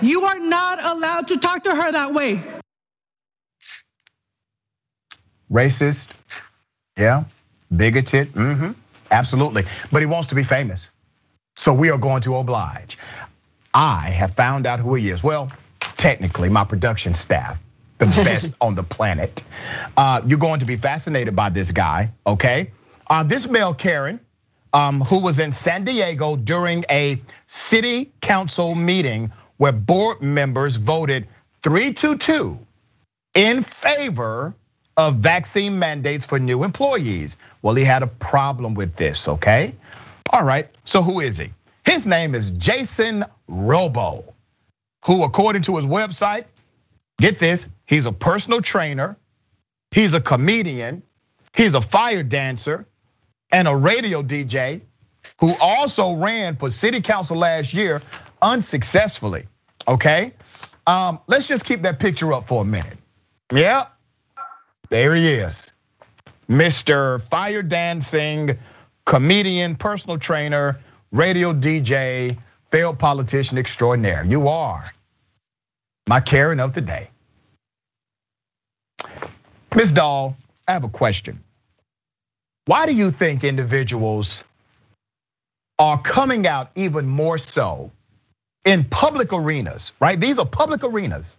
You 0.01 0.23
are 0.25 0.39
not 0.39 0.83
allowed 0.83 1.27
to 1.29 1.37
talk 1.37 1.63
to 1.63 1.75
her 1.75 1.91
that 1.91 2.13
way. 2.13 2.41
Racist, 5.51 6.09
yeah, 6.95 7.23
bigoted, 7.75 8.33
mm-hmm, 8.33 8.71
absolutely. 9.09 9.63
But 9.91 10.01
he 10.01 10.05
wants 10.05 10.27
to 10.27 10.35
be 10.35 10.43
famous. 10.43 10.91
So 11.55 11.73
we 11.73 11.89
are 11.89 11.97
going 11.97 12.21
to 12.21 12.35
oblige. 12.35 12.99
I 13.73 14.09
have 14.09 14.33
found 14.33 14.67
out 14.67 14.79
who 14.79 14.93
he 14.93 15.09
is. 15.09 15.23
Well, 15.23 15.51
technically, 15.79 16.49
my 16.49 16.65
production 16.65 17.15
staff, 17.15 17.59
the 17.99 18.23
best 18.23 18.53
on 18.61 18.75
the 18.75 18.83
planet. 18.83 19.43
Uh, 19.95 20.21
you're 20.25 20.39
going 20.39 20.61
to 20.61 20.65
be 20.65 20.77
fascinated 20.77 21.35
by 21.35 21.49
this 21.49 21.71
guy, 21.71 22.11
okay? 22.25 22.71
Uh, 23.07 23.23
this 23.23 23.47
male 23.47 23.73
Karen, 23.73 24.19
um, 24.73 25.01
who 25.01 25.19
was 25.19 25.39
in 25.39 25.51
San 25.51 25.83
Diego 25.83 26.35
during 26.35 26.85
a 26.89 27.21
city 27.47 28.11
council 28.21 28.73
meeting 28.75 29.31
where 29.57 29.71
board 29.71 30.21
members 30.21 30.75
voted 30.75 31.27
3 31.63 31.93
to 31.93 32.17
2 32.17 32.59
in 33.35 33.61
favor 33.61 34.55
of 34.95 35.15
vaccine 35.15 35.79
mandates 35.79 36.25
for 36.25 36.39
new 36.39 36.63
employees. 36.63 37.37
Well, 37.61 37.75
he 37.75 37.83
had 37.83 38.03
a 38.03 38.07
problem 38.07 38.73
with 38.73 38.95
this, 38.95 39.27
okay? 39.27 39.75
All 40.29 40.43
right, 40.43 40.69
so 40.85 41.01
who 41.01 41.19
is 41.19 41.37
he? 41.37 41.51
His 41.85 42.05
name 42.05 42.35
is 42.35 42.51
Jason 42.51 43.25
Robo, 43.47 44.33
who, 45.05 45.23
according 45.23 45.63
to 45.63 45.77
his 45.77 45.85
website, 45.85 46.45
get 47.19 47.39
this, 47.39 47.67
he's 47.85 48.05
a 48.05 48.11
personal 48.11 48.61
trainer, 48.61 49.17
he's 49.91 50.13
a 50.13 50.21
comedian, 50.21 51.03
he's 51.53 51.75
a 51.75 51.81
fire 51.81 52.23
dancer, 52.23 52.87
and 53.51 53.67
a 53.67 53.75
radio 53.75 54.23
DJ 54.23 54.81
who 55.39 55.53
also 55.61 56.15
ran 56.15 56.55
for 56.55 56.69
city 56.69 57.01
council 57.01 57.37
last 57.37 57.73
year 57.73 58.01
unsuccessfully. 58.41 59.47
Okay, 59.87 60.33
um, 60.87 61.19
let's 61.27 61.47
just 61.47 61.65
keep 61.65 61.83
that 61.83 61.99
picture 61.99 62.31
up 62.33 62.45
for 62.45 62.61
a 62.61 62.65
minute. 62.65 62.97
Yep, 63.53 63.91
there 64.89 65.15
he 65.15 65.27
is, 65.27 65.71
Mr. 66.49 67.21
Fire 67.21 67.63
Dancing, 67.63 68.59
comedian, 69.05 69.75
personal 69.75 70.17
trainer, 70.17 70.79
radio 71.11 71.53
DJ, 71.53 72.37
failed 72.67 72.99
politician 72.99 73.57
extraordinaire. 73.57 74.23
You 74.23 74.47
are 74.47 74.83
my 76.09 76.19
Karen 76.19 76.59
of 76.59 76.73
the 76.73 76.81
day. 76.81 77.07
Ms. 79.75 79.91
Doll, 79.91 80.35
I 80.67 80.73
have 80.73 80.83
a 80.83 80.89
question. 80.89 81.43
Why 82.65 82.87
do 82.87 82.95
you 82.95 83.11
think 83.11 83.43
individuals 83.43 84.43
are 85.77 86.01
coming 86.01 86.47
out 86.47 86.71
even 86.73 87.07
more 87.07 87.37
so 87.37 87.91
in 88.65 88.85
public 88.85 89.33
arenas, 89.33 89.93
right? 89.99 90.19
These 90.19 90.39
are 90.39 90.47
public 90.47 90.83
arenas 90.83 91.37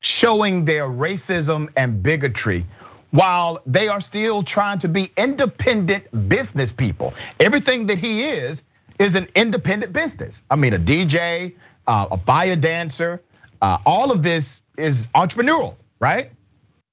showing 0.00 0.64
their 0.66 0.84
racism 0.84 1.70
and 1.76 2.00
bigotry 2.00 2.64
while 3.10 3.60
they 3.66 3.88
are 3.88 4.00
still 4.00 4.44
trying 4.44 4.78
to 4.80 4.88
be 4.88 5.10
independent 5.16 6.28
business 6.28 6.70
people. 6.70 7.12
Everything 7.40 7.86
that 7.86 7.98
he 7.98 8.22
is 8.22 8.62
is 9.00 9.16
an 9.16 9.26
independent 9.34 9.92
business. 9.92 10.42
I 10.48 10.54
mean, 10.54 10.74
a 10.74 10.78
DJ, 10.78 11.54
uh, 11.88 12.06
a 12.12 12.16
fire 12.16 12.54
dancer, 12.54 13.20
all 13.60 14.10
of 14.12 14.22
this 14.22 14.62
is 14.76 15.08
entrepreneurial, 15.14 15.76
right? 16.00 16.30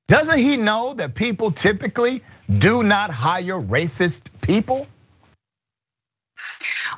Doesn't 0.08 0.38
he 0.38 0.58
know 0.58 0.94
that 0.96 1.16
people 1.16 1.52
typically 1.52 2.24
do 2.50 2.84
not 2.84 3.12
hire 3.12 3.60
racist 3.60 4.24
people? 4.42 4.88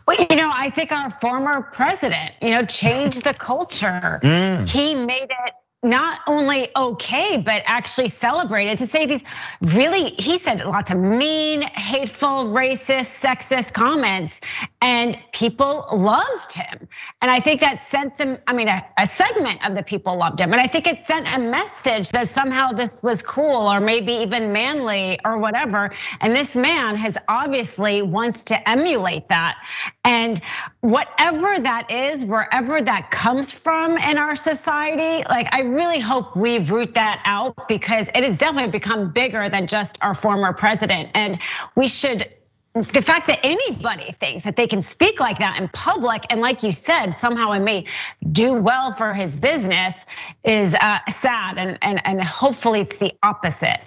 Well, 0.07 0.17
you 0.29 0.35
know, 0.35 0.51
I 0.53 0.69
think 0.69 0.91
our 0.91 1.09
former 1.09 1.61
president, 1.61 2.33
you 2.41 2.51
know, 2.51 2.65
changed 2.65 3.23
the 3.23 3.33
culture. 3.33 4.19
Mm. 4.23 4.69
He 4.69 4.93
made 4.93 5.23
it 5.23 5.53
not 5.85 6.19
only 6.27 6.69
okay, 6.75 7.37
but 7.37 7.63
actually 7.65 8.09
celebrated 8.09 8.79
to 8.79 8.87
say 8.87 9.05
these 9.05 9.23
really, 9.61 10.09
he 10.17 10.37
said 10.37 10.65
lots 10.65 10.91
of 10.91 10.97
mean, 10.97 11.61
hateful, 11.61 12.45
racist, 12.45 13.23
sexist 13.23 13.73
comments, 13.73 14.41
and 14.81 15.17
people 15.31 15.87
loved 15.93 16.53
him. 16.53 16.87
And 17.21 17.31
I 17.31 17.39
think 17.39 17.61
that 17.61 17.81
sent 17.81 18.17
them, 18.17 18.39
I 18.47 18.53
mean, 18.53 18.67
a, 18.67 18.85
a, 18.97 19.07
segment 19.07 19.65
of 19.65 19.75
the 19.75 19.83
people 19.83 20.17
loved 20.17 20.39
him. 20.41 20.51
And 20.51 20.61
I 20.61 20.67
think 20.67 20.87
it 20.87 21.05
sent 21.05 21.27
a 21.33 21.39
message 21.39 22.09
that 22.09 22.31
somehow 22.31 22.71
this 22.71 23.01
was 23.01 23.21
cool 23.21 23.71
or 23.71 23.79
maybe 23.79 24.13
even 24.13 24.51
manly 24.51 25.19
or 25.23 25.37
whatever. 25.37 25.91
And 26.19 26.35
this 26.35 26.55
man 26.55 26.95
has 26.97 27.17
obviously 27.27 28.01
wants 28.01 28.45
to 28.45 28.69
emulate 28.69 29.29
that. 29.29 29.55
And 30.03 30.41
whatever 30.81 31.59
that 31.59 31.91
is, 31.91 32.25
wherever 32.25 32.81
that 32.81 33.11
comes 33.11 33.51
from 33.51 33.97
in 33.97 34.17
our 34.17 34.35
society, 34.35 35.23
like 35.29 35.47
I 35.51 35.61
really 35.75 35.99
hope 35.99 36.35
we 36.35 36.59
root 36.59 36.95
that 36.95 37.21
out 37.25 37.67
because 37.67 38.09
it 38.09 38.23
has 38.23 38.37
definitely 38.37 38.71
become 38.71 39.11
bigger 39.11 39.49
than 39.49 39.67
just 39.67 39.97
our 40.01 40.13
former 40.13 40.53
president. 40.53 41.09
And 41.13 41.39
we 41.75 41.87
should 41.87 42.29
the 42.73 43.01
fact 43.01 43.27
that 43.27 43.39
anybody 43.43 44.11
thinks 44.11 44.43
that 44.43 44.57
they 44.57 44.67
can 44.67 44.81
speak 44.81 45.21
like 45.21 45.39
that 45.39 45.61
in 45.61 45.69
public 45.69 46.25
and 46.29 46.41
like 46.41 46.61
you 46.61 46.73
said 46.73 47.13
somehow 47.13 47.53
it 47.53 47.61
may 47.61 47.85
do 48.29 48.51
well 48.51 48.91
for 48.91 49.13
his 49.13 49.37
business 49.37 50.05
is 50.43 50.75
uh, 50.75 50.99
sad. 51.07 51.57
And, 51.57 51.77
and 51.81 52.01
and 52.05 52.21
hopefully 52.21 52.81
it's 52.81 52.97
the 52.97 53.13
opposite. 53.23 53.79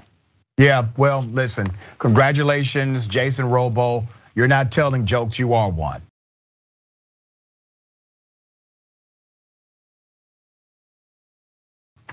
Yeah 0.57 0.87
well 0.97 1.23
listen 1.23 1.71
congratulations 1.99 3.07
jason 3.07 3.51
robo. 3.51 4.07
You're 4.35 4.49
not 4.49 4.73
telling 4.73 5.05
jokes 5.05 5.39
you 5.39 5.53
are 5.53 5.71
one 5.71 6.03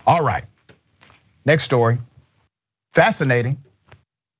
All 0.06 0.24
right. 0.24 0.44
Next 1.46 1.64
story. 1.64 1.98
Fascinating. 2.94 3.64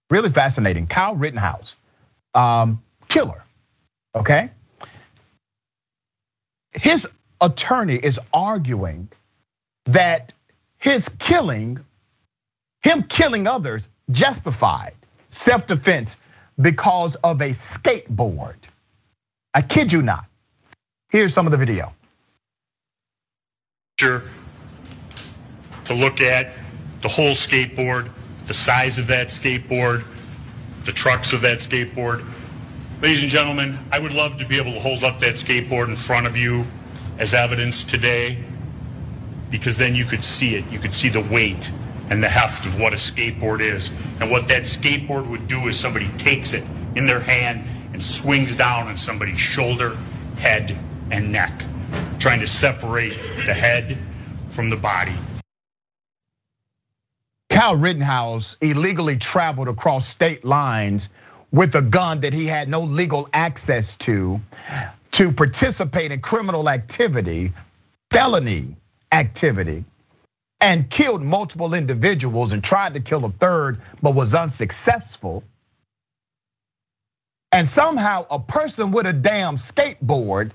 Really 0.10 0.30
fascinating. 0.30 0.88
Kyle 0.88 1.16
Rittenhouse, 1.16 1.76
um, 2.34 2.82
killer. 3.08 3.44
Okay. 4.14 4.52
His 6.72 7.08
attorney 7.42 7.96
is 7.96 8.20
arguing 8.34 9.10
that 9.86 10.34
his 10.78 11.10
killing, 11.10 11.84
him 12.84 13.04
killing 13.04 13.48
others, 13.48 13.88
justified 14.12 14.94
self 15.30 15.66
defense 15.66 16.18
because 16.60 17.16
of 17.16 17.42
a 17.42 17.50
skateboard. 17.50 18.58
I 19.54 19.62
kid 19.62 19.92
you 19.92 20.02
not. 20.02 20.26
Here's 21.10 21.34
some 21.34 21.48
of 21.48 21.52
the 21.52 21.58
video. 21.58 21.94
Sure 24.00 24.24
to 25.86 25.94
look 25.94 26.22
at 26.22 26.54
the 27.02 27.08
whole 27.08 27.34
skateboard, 27.34 28.12
the 28.48 28.54
size 28.54 28.98
of 28.98 29.08
that 29.08 29.28
skateboard, 29.28 30.04
the 30.84 30.92
trucks 30.92 31.34
of 31.34 31.42
that 31.42 31.60
skateboard. 31.60 32.26
Ladies 33.02 33.22
and 33.22 33.32
gentlemen, 33.32 33.80
I 33.92 34.00
would 34.00 34.14
love 34.14 34.38
to 34.38 34.46
be 34.46 34.58
able 34.58 34.74
to 34.74 34.80
hold 34.80 35.04
up 35.04 35.20
that 35.20 35.36
skateboard 35.36 35.88
in 35.88 35.96
front 35.96 36.28
of 36.28 36.38
you 36.38 36.66
as 37.18 37.34
evidence 37.34 37.84
today 37.84 38.44
because 39.50 39.78
then 39.78 39.96
you 39.96 40.06
could 40.06 40.24
see 40.24 40.56
it. 40.56 40.66
You 40.72 40.80
could 40.80 40.94
see 40.94 41.10
the 41.10 41.22
weight 41.22 41.72
and 42.10 42.24
the 42.24 42.30
heft 42.30 42.66
of 42.66 42.80
what 42.80 42.94
a 42.94 42.98
skateboard 42.98 43.62
is. 43.62 43.92
And 44.20 44.30
what 44.32 44.48
that 44.48 44.64
skateboard 44.64 45.28
would 45.28 45.48
do 45.48 45.68
is 45.68 45.80
somebody 45.80 46.10
takes 46.18 46.54
it 46.54 46.64
in 46.96 47.06
their 47.06 47.20
hand 47.20 47.68
and 47.94 48.04
swings 48.04 48.56
down 48.56 48.88
on 48.88 48.98
somebody's 48.98 49.40
shoulder, 49.40 49.98
head, 50.38 50.78
and 51.12 51.32
neck, 51.32 51.64
trying 52.20 52.40
to 52.40 52.48
separate 52.48 53.14
the 53.46 53.54
head 53.54 53.98
from 54.52 54.70
the 54.70 54.76
body. 54.78 55.16
Kyle 57.50 57.76
Rittenhouse 57.76 58.58
illegally 58.62 59.18
traveled 59.18 59.68
across 59.70 60.08
state 60.08 60.44
lines 60.44 61.10
with 61.52 61.76
a 61.76 61.82
gun 61.82 62.22
that 62.22 62.34
he 62.34 62.46
had 62.46 62.68
no 62.68 62.82
legal 62.82 63.30
access 63.34 63.96
to 63.98 64.42
to 65.12 65.32
participate 65.32 66.12
in 66.12 66.20
criminal 66.20 66.70
activity, 66.70 67.54
felony 68.12 68.76
activity, 69.12 69.86
and 70.60 70.90
killed 70.90 71.22
multiple 71.22 71.74
individuals 71.74 72.52
and 72.52 72.64
tried 72.64 72.96
to 72.96 73.00
kill 73.00 73.24
a 73.24 73.30
third 73.30 73.82
but 74.02 74.16
was 74.16 74.36
unsuccessful. 74.36 75.44
And 77.52 77.68
somehow 77.68 78.26
a 78.30 78.40
person 78.40 78.92
with 78.92 79.06
a 79.06 79.14
damn 79.14 79.56
skateboard 79.56 80.52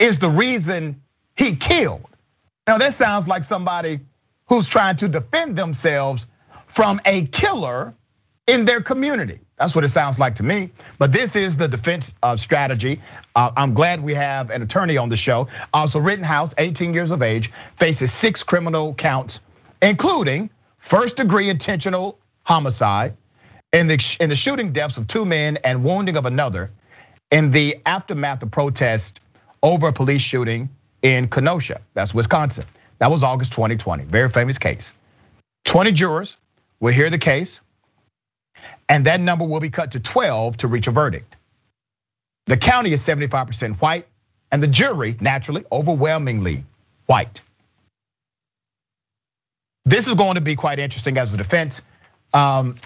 is 0.00 0.18
the 0.18 0.30
reason 0.30 1.02
he 1.36 1.54
killed. 1.54 2.04
Now 2.66 2.78
that 2.78 2.92
sounds 2.92 3.28
like 3.28 3.44
somebody 3.44 4.00
who's 4.48 4.66
trying 4.66 4.96
to 4.96 5.08
defend 5.08 5.56
themselves 5.56 6.26
from 6.66 7.00
a 7.04 7.26
killer 7.26 7.94
in 8.46 8.64
their 8.64 8.80
community. 8.80 9.40
That's 9.56 9.74
what 9.74 9.84
it 9.84 9.88
sounds 9.88 10.18
like 10.18 10.36
to 10.36 10.42
me. 10.42 10.70
But 10.98 11.12
this 11.12 11.36
is 11.36 11.56
the 11.56 11.68
defense 11.68 12.14
uh, 12.22 12.36
strategy. 12.36 13.00
Uh, 13.34 13.50
I'm 13.56 13.74
glad 13.74 14.02
we 14.02 14.14
have 14.14 14.50
an 14.50 14.62
attorney 14.62 14.96
on 14.96 15.08
the 15.08 15.16
show. 15.16 15.48
Also, 15.74 15.98
Rittenhouse, 15.98 16.54
18 16.56 16.94
years 16.94 17.10
of 17.10 17.22
age, 17.22 17.50
faces 17.74 18.12
six 18.12 18.44
criminal 18.44 18.94
counts, 18.94 19.40
including 19.82 20.50
first 20.78 21.16
degree 21.16 21.48
intentional 21.48 22.18
homicide 22.44 23.16
in 23.72 23.88
the, 23.88 23.96
the 24.20 24.36
shooting 24.36 24.72
deaths 24.72 24.96
of 24.96 25.06
two 25.06 25.26
men 25.26 25.58
and 25.58 25.84
wounding 25.84 26.16
of 26.16 26.24
another 26.24 26.70
in 27.30 27.50
the 27.50 27.78
aftermath 27.84 28.42
of 28.42 28.50
protest 28.50 29.20
over 29.62 29.88
a 29.88 29.92
police 29.92 30.22
shooting 30.22 30.70
in 31.02 31.28
Kenosha. 31.28 31.80
That's 31.94 32.14
Wisconsin. 32.14 32.64
That 32.98 33.10
was 33.10 33.22
August 33.22 33.52
2020, 33.52 34.04
very 34.04 34.28
famous 34.28 34.58
case. 34.58 34.92
20 35.64 35.92
jurors 35.92 36.36
will 36.80 36.92
hear 36.92 37.10
the 37.10 37.18
case, 37.18 37.60
and 38.88 39.06
that 39.06 39.20
number 39.20 39.44
will 39.44 39.60
be 39.60 39.70
cut 39.70 39.92
to 39.92 40.00
12 40.00 40.58
to 40.58 40.68
reach 40.68 40.86
a 40.86 40.90
verdict. 40.90 41.36
The 42.46 42.56
county 42.56 42.92
is 42.92 43.06
75% 43.06 43.76
white, 43.76 44.06
and 44.50 44.62
the 44.62 44.66
jury, 44.66 45.16
naturally, 45.20 45.64
overwhelmingly 45.70 46.64
white. 47.06 47.42
This 49.84 50.08
is 50.08 50.14
going 50.14 50.34
to 50.34 50.40
be 50.40 50.56
quite 50.56 50.78
interesting 50.78 51.18
as 51.18 51.34
a 51.34 51.36
defense. 51.36 51.82
Um, 52.32 52.76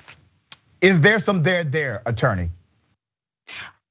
is 0.81 1.01
there 1.01 1.19
some 1.19 1.43
there 1.43 1.65
there, 1.65 2.03
attorney? 2.05 2.51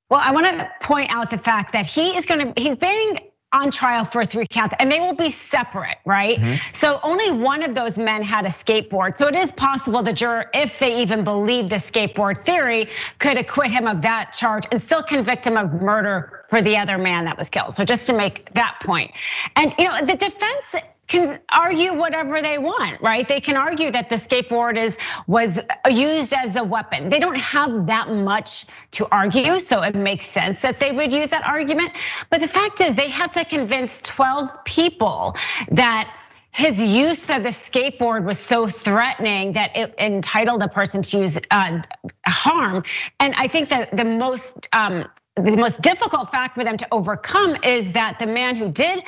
Well, 0.10 0.22
I 0.22 0.32
want 0.32 0.46
to 0.46 0.70
point 0.82 1.10
out 1.10 1.30
the 1.30 1.38
fact 1.38 1.74
that 1.74 1.86
he 1.86 2.18
is 2.18 2.26
going 2.26 2.54
to, 2.54 2.62
he's 2.62 2.76
being 2.76 3.31
on 3.54 3.72
trial 3.72 4.06
for 4.06 4.24
three 4.24 4.48
counts 4.48 4.74
and 4.80 4.92
they 4.92 5.00
will 5.00 5.16
be 5.16 5.30
separate, 5.30 5.98
right? 6.06 6.38
Mm-hmm. 6.38 6.74
So 6.74 7.00
only 7.04 7.32
one 7.32 7.64
of 7.64 7.76
those 7.76 7.98
men 7.98 8.24
had 8.24 8.46
a 8.46 8.50
skateboard. 8.50 9.18
So 9.18 9.28
it 9.28 9.36
is 9.36 9.52
possible 9.52 10.04
the 10.04 10.14
juror, 10.14 10.50
if 10.54 10.80
they 10.80 11.02
even 11.02 11.24
believe 11.24 11.70
the 11.70 11.76
skateboard 11.76 12.40
theory, 12.40 12.88
could 13.20 13.38
acquit 13.38 13.72
him 13.72 13.88
of 13.88 14.04
that 14.04 14.34
charge 14.34 14.66
and 14.72 14.82
still 14.82 15.04
convict 15.04 15.46
him 15.46 15.58
of 15.58 15.82
murder 15.82 16.46
for 16.50 16.62
the 16.62 16.78
other 16.78 16.98
man 16.98 17.26
that 17.26 17.38
was 17.38 17.50
killed. 17.50 17.74
So 17.74 17.84
just 17.84 18.08
to 18.08 18.14
make 18.14 18.54
that 18.54 18.80
point. 18.84 19.12
And 19.56 19.74
you 19.78 19.86
know, 19.86 20.06
the 20.06 20.16
defense 20.16 20.76
can 21.12 21.40
argue 21.50 21.94
whatever 21.94 22.42
they 22.42 22.58
want, 22.58 23.02
right? 23.02 23.28
They 23.28 23.42
can 23.42 23.58
argue 23.58 23.92
that 23.92 24.08
the 24.08 24.16
skateboard 24.16 24.78
is 24.78 24.98
was 25.28 25.60
used 25.90 26.34
as 26.34 26.56
a 26.56 26.64
weapon. 26.64 27.10
They 27.10 27.20
don't 27.20 27.38
have 27.38 27.88
that 27.88 28.10
much 28.10 28.66
to 28.92 29.08
argue, 29.12 29.60
so 29.60 29.82
it 29.82 29.94
makes 29.94 30.26
sense 30.26 30.62
that 30.62 30.80
they 30.80 30.94
would 30.94 31.12
use 31.12 31.32
that 31.32 31.44
argument. 31.44 31.92
But 32.30 32.40
the 32.40 32.48
fact 32.48 32.80
is, 32.80 32.96
they 32.96 33.10
have 33.10 33.32
to 33.32 33.44
convince 33.44 34.00
12 34.02 34.64
people 34.64 35.36
that 35.72 36.16
his 36.52 36.82
use 36.82 37.30
of 37.30 37.44
the 37.44 37.50
skateboard 37.50 38.24
was 38.24 38.40
so 38.40 38.68
threatening 38.68 39.54
that 39.54 39.76
it 39.76 39.96
entitled 40.00 40.62
a 40.64 40.70
person 40.70 41.02
to 41.02 41.18
use 41.20 41.40
uh, 41.50 41.82
harm. 42.26 42.84
And 43.20 43.34
I 43.36 43.48
think 43.48 43.70
that 43.70 43.96
the 43.96 44.06
most 44.06 44.68
um, 44.72 45.06
the 45.36 45.58
most 45.58 45.82
difficult 45.82 46.30
fact 46.30 46.56
for 46.56 46.64
them 46.64 46.78
to 46.78 46.88
overcome 46.92 47.56
is 47.64 47.94
that 47.94 48.20
the 48.20 48.28
man 48.28 48.56
who 48.56 48.70
did 48.70 49.02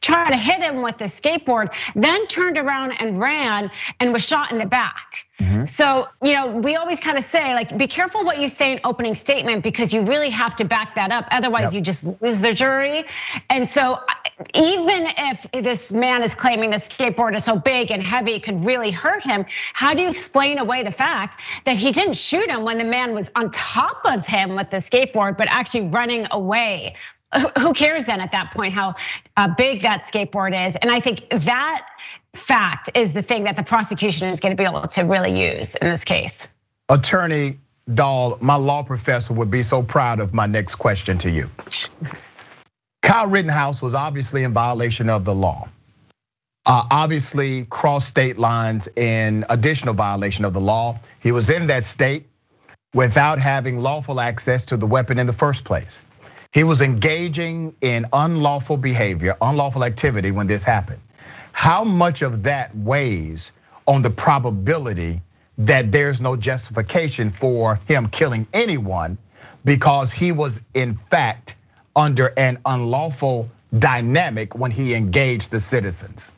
try 0.00 0.30
to 0.30 0.36
hit 0.36 0.60
him 0.60 0.82
with 0.82 0.98
the 0.98 1.06
skateboard, 1.06 1.74
then 1.94 2.26
turned 2.26 2.58
around 2.58 2.92
and 2.92 3.18
ran 3.18 3.70
and 3.98 4.12
was 4.12 4.26
shot 4.26 4.52
in 4.52 4.58
the 4.58 4.66
back. 4.66 5.26
Mm-hmm. 5.40 5.66
So, 5.66 6.08
you 6.22 6.34
know, 6.34 6.56
we 6.56 6.76
always 6.76 7.00
kind 7.00 7.18
of 7.18 7.24
say, 7.24 7.54
like, 7.54 7.76
be 7.76 7.86
careful 7.86 8.24
what 8.24 8.38
you 8.38 8.48
say 8.48 8.72
in 8.72 8.80
opening 8.84 9.14
statement 9.14 9.62
because 9.62 9.92
you 9.92 10.02
really 10.02 10.30
have 10.30 10.56
to 10.56 10.64
back 10.64 10.94
that 10.94 11.12
up. 11.12 11.26
Otherwise, 11.30 11.64
yep. 11.64 11.74
you 11.74 11.80
just 11.82 12.22
lose 12.22 12.40
the 12.40 12.52
jury. 12.52 13.04
And 13.50 13.68
so, 13.68 14.00
even 14.54 15.08
if 15.16 15.50
this 15.64 15.92
man 15.92 16.22
is 16.22 16.34
claiming 16.34 16.70
the 16.70 16.76
skateboard 16.76 17.34
is 17.34 17.44
so 17.44 17.56
big 17.56 17.90
and 17.90 18.02
heavy, 18.02 18.32
it 18.32 18.42
could 18.42 18.64
really 18.64 18.90
hurt 18.90 19.22
him, 19.22 19.46
how 19.72 19.94
do 19.94 20.02
you 20.02 20.08
explain 20.08 20.58
away 20.58 20.82
the 20.82 20.90
fact 20.90 21.40
that 21.64 21.76
he 21.76 21.92
didn't 21.92 22.16
shoot 22.16 22.48
him 22.48 22.62
when 22.62 22.78
the 22.78 22.84
man 22.84 23.14
was 23.14 23.30
on 23.34 23.50
top 23.50 24.02
of 24.04 24.26
him 24.26 24.54
with 24.54 24.70
the 24.70 24.78
skateboard, 24.78 25.38
but 25.38 25.48
actually 25.50 25.88
running 25.88 26.26
away 26.30 26.94
who 27.58 27.72
cares 27.72 28.04
then 28.04 28.20
at 28.20 28.32
that 28.32 28.52
point 28.52 28.72
how 28.72 28.94
uh, 29.36 29.48
big 29.56 29.82
that 29.82 30.04
skateboard 30.04 30.68
is? 30.68 30.76
And 30.76 30.90
I 30.90 31.00
think 31.00 31.28
that 31.30 31.86
fact 32.34 32.90
is 32.94 33.12
the 33.12 33.22
thing 33.22 33.44
that 33.44 33.56
the 33.56 33.62
prosecution 33.62 34.28
is 34.28 34.40
going 34.40 34.56
to 34.56 34.60
be 34.60 34.66
able 34.66 34.86
to 34.86 35.02
really 35.02 35.40
use 35.40 35.74
in 35.74 35.88
this 35.88 36.04
case. 36.04 36.48
Attorney, 36.88 37.58
Doll, 37.92 38.38
my 38.40 38.56
law 38.56 38.82
professor 38.82 39.34
would 39.34 39.50
be 39.50 39.62
so 39.62 39.82
proud 39.82 40.20
of 40.20 40.34
my 40.34 40.46
next 40.46 40.76
question 40.76 41.18
to 41.18 41.30
you. 41.30 41.50
Kyle 43.06 43.28
Rittenhouse 43.28 43.80
was 43.80 43.94
obviously 43.94 44.42
in 44.42 44.52
violation 44.52 45.08
of 45.10 45.24
the 45.24 45.32
law. 45.32 45.68
Uh, 46.66 46.82
obviously, 46.90 47.64
crossed 47.64 48.08
state 48.08 48.36
lines 48.36 48.88
in 48.96 49.44
additional 49.48 49.94
violation 49.94 50.44
of 50.44 50.52
the 50.52 50.60
law. 50.60 50.98
He 51.20 51.30
was 51.30 51.48
in 51.48 51.68
that 51.68 51.84
state 51.84 52.26
without 52.92 53.38
having 53.38 53.78
lawful 53.78 54.18
access 54.20 54.64
to 54.66 54.76
the 54.76 54.88
weapon 54.88 55.20
in 55.20 55.28
the 55.28 55.32
first 55.32 55.62
place. 55.62 56.02
He 56.50 56.64
was 56.64 56.82
engaging 56.82 57.76
in 57.80 58.06
unlawful 58.12 58.76
behavior, 58.76 59.36
unlawful 59.40 59.84
activity 59.84 60.32
when 60.32 60.48
this 60.48 60.64
happened. 60.64 61.00
How 61.52 61.84
much 61.84 62.22
of 62.22 62.42
that 62.42 62.76
weighs 62.76 63.52
on 63.86 64.02
the 64.02 64.10
probability 64.10 65.22
that 65.58 65.92
there's 65.92 66.20
no 66.20 66.34
justification 66.34 67.30
for 67.30 67.76
him 67.86 68.08
killing 68.08 68.48
anyone 68.52 69.16
because 69.64 70.10
he 70.10 70.32
was 70.32 70.60
in 70.74 70.96
fact 70.96 71.54
under 71.96 72.32
an 72.36 72.58
unlawful 72.66 73.50
dynamic 73.76 74.54
when 74.54 74.70
he 74.70 74.94
engaged 74.94 75.50
the 75.50 75.60
citizens. 75.60 76.32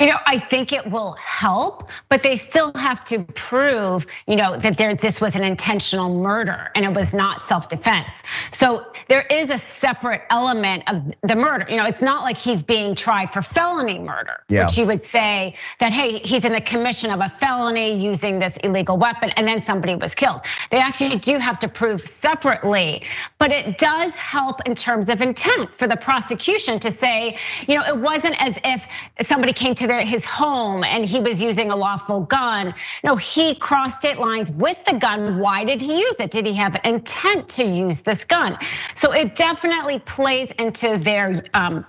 You 0.00 0.06
know, 0.06 0.18
I 0.24 0.38
think 0.38 0.72
it 0.72 0.88
will 0.88 1.14
help, 1.14 1.90
but 2.08 2.22
they 2.22 2.36
still 2.36 2.72
have 2.72 3.02
to 3.06 3.24
prove, 3.24 4.06
you 4.28 4.36
know, 4.36 4.56
that 4.56 4.76
there 4.76 4.94
this 4.94 5.20
was 5.20 5.34
an 5.34 5.42
intentional 5.42 6.14
murder 6.14 6.70
and 6.76 6.84
it 6.84 6.94
was 6.94 7.12
not 7.12 7.40
self-defense. 7.40 8.22
So 8.52 8.86
there 9.08 9.22
is 9.22 9.50
a 9.50 9.58
separate 9.58 10.22
element 10.30 10.84
of 10.86 11.14
the 11.22 11.34
murder. 11.34 11.66
You 11.68 11.78
know, 11.78 11.86
it's 11.86 12.00
not 12.00 12.22
like 12.22 12.36
he's 12.36 12.62
being 12.62 12.94
tried 12.94 13.32
for 13.32 13.42
felony 13.42 13.98
murder, 13.98 14.44
yeah. 14.48 14.66
which 14.66 14.78
you 14.78 14.86
would 14.86 15.02
say 15.02 15.56
that 15.80 15.90
hey, 15.90 16.20
he's 16.20 16.44
in 16.44 16.52
the 16.52 16.60
commission 16.60 17.10
of 17.10 17.20
a 17.20 17.28
felony 17.28 17.94
using 18.00 18.38
this 18.38 18.56
illegal 18.58 18.98
weapon, 18.98 19.30
and 19.30 19.48
then 19.48 19.64
somebody 19.64 19.96
was 19.96 20.14
killed. 20.14 20.42
They 20.70 20.78
actually 20.78 21.16
do 21.16 21.38
have 21.38 21.58
to 21.60 21.68
prove 21.68 22.02
separately, 22.02 23.02
but 23.38 23.50
it 23.50 23.78
does 23.78 24.16
help 24.16 24.60
in 24.64 24.76
terms 24.76 25.08
of 25.08 25.22
intent 25.22 25.74
for 25.74 25.88
the 25.88 25.96
prosecution 25.96 26.78
to 26.80 26.92
say, 26.92 27.38
you 27.66 27.74
know, 27.74 27.84
it 27.84 27.96
wasn't 27.96 28.40
as 28.40 28.60
if 28.62 28.86
somebody 29.22 29.52
came 29.52 29.74
to 29.74 29.87
their, 29.88 30.00
his 30.00 30.24
home 30.24 30.84
and 30.84 31.04
he 31.04 31.20
was 31.20 31.42
using 31.42 31.70
a 31.70 31.76
lawful 31.76 32.20
gun. 32.20 32.74
No, 33.02 33.16
he 33.16 33.56
crossed 33.56 33.96
state 33.96 34.18
lines 34.18 34.50
with 34.50 34.82
the 34.84 34.94
gun. 34.94 35.40
Why 35.40 35.64
did 35.64 35.82
he 35.82 35.98
use 35.98 36.20
it? 36.20 36.30
Did 36.30 36.46
he 36.46 36.54
have 36.54 36.76
intent 36.84 37.48
to 37.50 37.64
use 37.64 38.02
this 38.02 38.24
gun? 38.24 38.58
So 38.94 39.12
it 39.12 39.34
definitely 39.34 39.98
plays 39.98 40.52
into 40.52 40.96
their 40.96 41.44
um, 41.52 41.84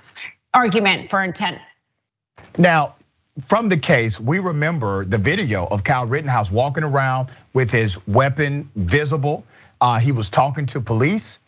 argument 0.53 1.09
for 1.09 1.23
intent. 1.23 1.59
Now, 2.57 2.95
from 3.47 3.69
the 3.69 3.77
case, 3.77 4.19
we 4.19 4.39
remember 4.39 5.05
the 5.05 5.17
video 5.17 5.65
of 5.65 5.83
Kyle 5.83 6.07
Rittenhouse 6.07 6.51
walking 6.51 6.83
around 6.83 7.29
with 7.53 7.71
his 7.71 8.05
weapon 8.07 8.69
visible. 8.75 9.45
Uh, 9.79 9.99
he 9.99 10.12
was 10.12 10.29
talking 10.29 10.65
to 10.67 10.81
police. 10.81 11.38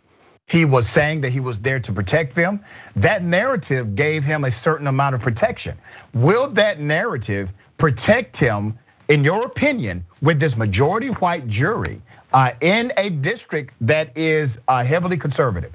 He 0.51 0.65
was 0.65 0.89
saying 0.89 1.21
that 1.21 1.29
he 1.29 1.39
was 1.39 1.59
there 1.59 1.79
to 1.79 1.93
protect 1.93 2.35
them. 2.35 2.59
That 2.97 3.23
narrative 3.23 3.95
gave 3.95 4.25
him 4.25 4.43
a 4.43 4.51
certain 4.51 4.85
amount 4.85 5.15
of 5.15 5.21
protection. 5.21 5.77
Will 6.13 6.49
that 6.49 6.77
narrative 6.77 7.53
protect 7.77 8.35
him, 8.35 8.77
in 9.07 9.23
your 9.23 9.45
opinion, 9.45 10.05
with 10.21 10.41
this 10.41 10.57
majority 10.57 11.07
white 11.07 11.47
jury 11.47 12.01
uh, 12.33 12.51
in 12.59 12.91
a 12.97 13.09
district 13.09 13.73
that 13.79 14.17
is 14.17 14.59
uh, 14.67 14.83
heavily 14.83 15.15
conservative? 15.15 15.71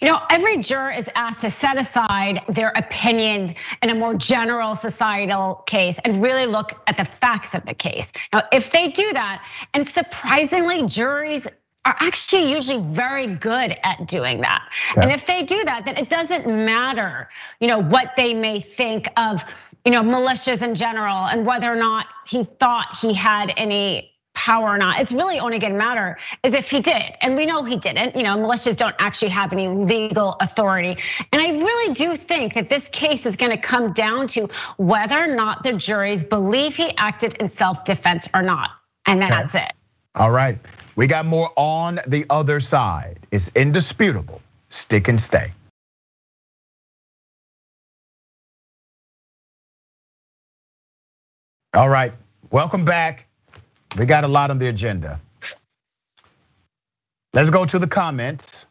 You 0.00 0.08
know, 0.08 0.20
every 0.28 0.58
juror 0.58 0.90
is 0.90 1.08
asked 1.14 1.40
to 1.40 1.48
set 1.48 1.78
aside 1.78 2.42
their 2.50 2.68
opinions 2.68 3.54
in 3.82 3.88
a 3.88 3.94
more 3.94 4.14
general 4.14 4.74
societal 4.74 5.62
case 5.66 5.98
and 5.98 6.20
really 6.22 6.44
look 6.44 6.72
at 6.86 6.98
the 6.98 7.04
facts 7.04 7.54
of 7.54 7.64
the 7.64 7.72
case. 7.72 8.12
Now, 8.30 8.42
if 8.52 8.72
they 8.72 8.88
do 8.88 9.10
that, 9.14 9.42
and 9.72 9.88
surprisingly, 9.88 10.84
juries 10.84 11.48
are 11.86 11.96
actually 12.00 12.50
usually 12.50 12.82
very 12.82 13.28
good 13.28 13.76
at 13.84 14.08
doing 14.08 14.40
that. 14.40 14.68
And 14.96 15.12
if 15.12 15.24
they 15.24 15.44
do 15.44 15.62
that, 15.64 15.86
then 15.86 15.96
it 15.96 16.10
doesn't 16.10 16.46
matter, 16.46 17.28
you 17.60 17.68
know, 17.68 17.78
what 17.78 18.14
they 18.16 18.34
may 18.34 18.58
think 18.58 19.08
of, 19.16 19.44
you 19.84 19.92
know, 19.92 20.02
militias 20.02 20.62
in 20.62 20.74
general 20.74 21.26
and 21.26 21.46
whether 21.46 21.72
or 21.72 21.76
not 21.76 22.06
he 22.26 22.42
thought 22.42 22.98
he 23.00 23.14
had 23.14 23.52
any 23.56 24.12
power 24.34 24.70
or 24.70 24.78
not. 24.78 25.00
It's 25.00 25.12
really 25.12 25.38
only 25.38 25.60
gonna 25.60 25.78
matter 25.78 26.18
is 26.42 26.54
if 26.54 26.70
he 26.70 26.80
did. 26.80 27.02
And 27.20 27.36
we 27.36 27.46
know 27.46 27.62
he 27.62 27.76
didn't. 27.76 28.16
You 28.16 28.24
know, 28.24 28.36
militias 28.36 28.76
don't 28.76 28.96
actually 28.98 29.30
have 29.30 29.52
any 29.52 29.68
legal 29.68 30.36
authority. 30.40 31.00
And 31.32 31.40
I 31.40 31.50
really 31.50 31.94
do 31.94 32.16
think 32.16 32.54
that 32.54 32.68
this 32.68 32.88
case 32.88 33.26
is 33.26 33.36
gonna 33.36 33.58
come 33.58 33.92
down 33.92 34.26
to 34.28 34.48
whether 34.76 35.16
or 35.16 35.28
not 35.36 35.62
the 35.62 35.74
juries 35.74 36.24
believe 36.24 36.74
he 36.74 36.96
acted 36.96 37.34
in 37.34 37.48
self-defense 37.48 38.28
or 38.34 38.42
not. 38.42 38.70
And 39.06 39.22
then 39.22 39.32
okay. 39.32 39.40
that's 39.40 39.54
it. 39.54 39.72
All 40.16 40.32
right. 40.32 40.58
We 40.96 41.06
got 41.06 41.26
more 41.26 41.50
on 41.56 42.00
the 42.06 42.24
other 42.30 42.58
side. 42.58 43.20
It's 43.30 43.50
indisputable. 43.54 44.40
Stick 44.70 45.08
and 45.08 45.20
stay. 45.20 45.52
All 51.74 51.88
right, 51.88 52.14
welcome 52.50 52.86
back. 52.86 53.26
We 53.98 54.06
got 54.06 54.24
a 54.24 54.28
lot 54.28 54.50
on 54.50 54.58
the 54.58 54.68
agenda. 54.68 55.20
Let's 57.34 57.50
go 57.50 57.66
to 57.66 57.78
the 57.78 57.86
comments. 57.86 58.64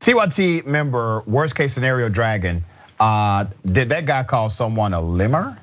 TYT 0.00 0.64
member, 0.64 1.24
worst 1.26 1.56
case 1.56 1.72
scenario 1.72 2.08
dragon. 2.08 2.64
Uh, 3.00 3.46
did 3.66 3.88
that 3.88 4.06
guy 4.06 4.22
call 4.22 4.48
someone 4.48 4.94
a 4.94 5.00
limmer? 5.00 5.58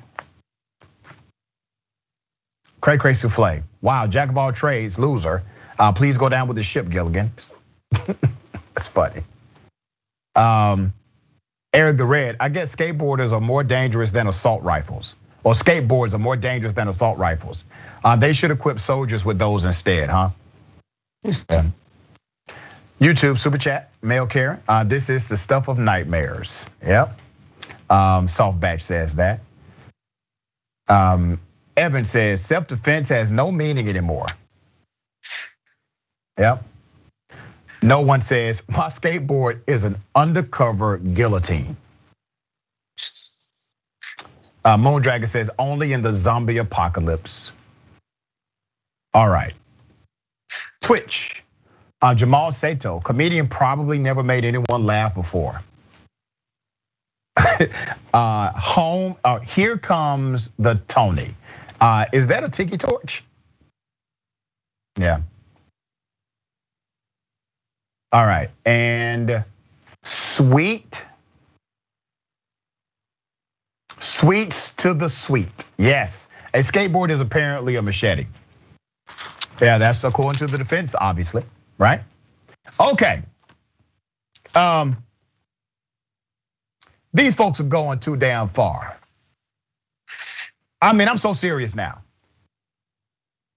Cray 2.82 2.98
Cray 2.98 3.12
Souffle. 3.12 3.62
Wow, 3.80 4.08
jack 4.08 4.28
of 4.28 4.36
all 4.36 4.52
trades, 4.52 4.98
loser. 4.98 5.44
Uh, 5.78 5.92
please 5.92 6.18
go 6.18 6.28
down 6.28 6.48
with 6.48 6.56
the 6.56 6.62
ship, 6.62 6.88
Gilligan. 6.88 7.30
That's 7.90 8.88
funny. 8.88 9.22
Um, 10.34 10.92
Eric 11.72 11.96
the 11.96 12.04
Red, 12.04 12.36
I 12.40 12.48
guess 12.48 12.74
skateboarders 12.74 13.32
are 13.32 13.40
more 13.40 13.62
dangerous 13.62 14.10
than 14.10 14.26
assault 14.26 14.62
rifles. 14.64 15.14
Or 15.44 15.52
skateboards 15.52 16.12
are 16.12 16.18
more 16.18 16.36
dangerous 16.36 16.72
than 16.72 16.88
assault 16.88 17.18
rifles. 17.18 17.64
Uh, 18.04 18.16
they 18.16 18.32
should 18.32 18.50
equip 18.50 18.80
soldiers 18.80 19.24
with 19.24 19.38
those 19.38 19.64
instead, 19.64 20.10
huh? 20.10 20.30
yeah. 21.24 21.64
YouTube 23.00 23.38
super 23.38 23.58
chat, 23.58 23.90
mail 24.00 24.26
care. 24.26 24.60
Uh, 24.68 24.84
this 24.84 25.08
is 25.08 25.28
the 25.28 25.36
stuff 25.36 25.68
of 25.68 25.78
nightmares. 25.78 26.66
Yep. 26.84 27.18
Um, 27.90 28.28
Soft 28.28 28.60
batch 28.60 28.82
says 28.82 29.16
that. 29.16 29.40
Um, 30.88 31.40
Evan 31.76 32.04
says 32.04 32.44
self 32.44 32.66
defense 32.66 33.08
has 33.08 33.30
no 33.30 33.50
meaning 33.50 33.88
anymore. 33.88 34.26
Yep. 36.38 36.64
No 37.82 38.02
one 38.02 38.20
says 38.20 38.62
my 38.68 38.86
skateboard 38.86 39.60
is 39.66 39.84
an 39.84 39.96
undercover 40.14 40.98
guillotine. 40.98 41.76
Uh, 44.64 44.76
Moon 44.76 45.02
Dragon 45.02 45.26
says 45.26 45.50
only 45.58 45.92
in 45.92 46.02
the 46.02 46.12
zombie 46.12 46.58
apocalypse. 46.58 47.50
All 49.12 49.28
right. 49.28 49.54
Twitch. 50.80 51.42
Uh, 52.00 52.14
Jamal 52.14 52.50
Sato, 52.50 52.98
comedian 53.00 53.48
probably 53.48 53.98
never 53.98 54.22
made 54.22 54.44
anyone 54.44 54.86
laugh 54.86 55.14
before. 55.14 55.60
uh, 58.14 58.52
home, 58.52 59.16
uh, 59.24 59.38
here 59.38 59.78
comes 59.78 60.50
the 60.58 60.74
Tony. 60.88 61.34
Uh, 61.82 62.06
is 62.12 62.28
that 62.28 62.44
a 62.44 62.48
tiki 62.48 62.78
torch? 62.78 63.24
Yeah. 64.96 65.22
All 68.12 68.24
right, 68.24 68.50
and 68.64 69.44
sweet, 70.04 71.04
sweets 73.98 74.70
to 74.76 74.94
the 74.94 75.08
sweet. 75.08 75.64
Yes, 75.76 76.28
a 76.54 76.58
skateboard 76.58 77.10
is 77.10 77.20
apparently 77.20 77.74
a 77.74 77.82
machete. 77.82 78.26
Yeah, 79.60 79.78
that's 79.78 80.04
according 80.04 80.38
to 80.38 80.46
the 80.46 80.58
defense, 80.58 80.94
obviously, 80.98 81.42
right? 81.78 82.02
Okay. 82.78 83.22
Um, 84.54 85.02
these 87.12 87.34
folks 87.34 87.58
are 87.60 87.64
going 87.64 87.98
too 87.98 88.16
damn 88.16 88.46
far. 88.46 88.98
I 90.82 90.92
mean, 90.92 91.08
I'm 91.08 91.16
so 91.16 91.32
serious 91.32 91.76
now. 91.76 92.02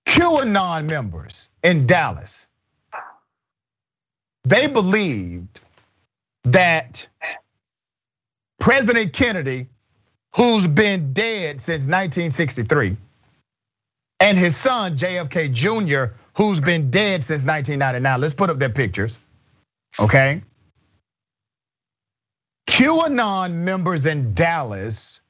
QAnon 0.06 0.88
members 0.88 1.50
in 1.64 1.88
Dallas, 1.88 2.46
they 4.44 4.68
believed 4.68 5.60
that 6.44 7.08
President 8.60 9.12
Kennedy, 9.12 9.68
who's 10.36 10.68
been 10.68 11.14
dead 11.14 11.60
since 11.60 11.84
1963, 11.84 12.96
and 14.20 14.38
his 14.38 14.56
son 14.56 14.96
JFK 14.96 15.52
Jr., 15.52 16.14
who's 16.36 16.62
been 16.62 16.92
dead 16.92 17.24
since 17.24 17.44
1999. 17.44 18.22
Let's 18.22 18.36
put 18.36 18.52
up 18.52 18.60
their 18.60 18.70
pictures, 18.70 19.20
okay? 20.00 20.44
QAnon 22.68 23.52
members 23.54 24.06
in 24.06 24.36
Dallas 24.36 25.22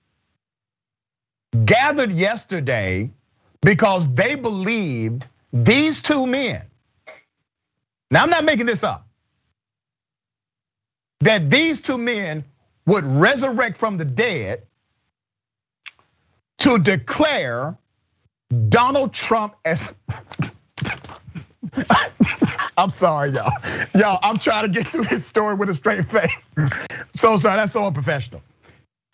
gathered 1.66 2.12
yesterday 2.12 3.12
because 3.62 4.14
they 4.14 4.36
believed 4.36 5.26
these 5.54 6.02
two 6.02 6.28
men. 6.28 6.64
Now, 8.12 8.24
I'm 8.24 8.30
not 8.30 8.46
making 8.46 8.66
this 8.66 8.84
up. 8.84 9.08
That 11.22 11.50
these 11.50 11.82
two 11.82 11.98
men 11.98 12.46
would 12.86 13.04
resurrect 13.06 13.78
from 13.78 13.98
the 13.98 14.06
dead 14.06 14.64
to 16.60 16.78
declare 16.78 17.78
Donald 18.70 19.14
Trump 19.14 19.56
as. 19.66 19.94
I'm 22.78 22.90
sorry, 22.90 23.32
y'all. 23.32 23.52
Y'all, 23.96 24.20
I'm 24.22 24.38
trying 24.38 24.66
to 24.66 24.72
get 24.72 24.88
through 24.88 25.06
this 25.06 25.26
story 25.26 25.56
with 25.56 25.70
a 25.70 25.74
straight 25.74 26.06
face. 26.06 26.50
So 27.16 27.38
sorry, 27.38 27.56
that's 27.58 27.74
so 27.74 27.88
unprofessional. 27.88 28.42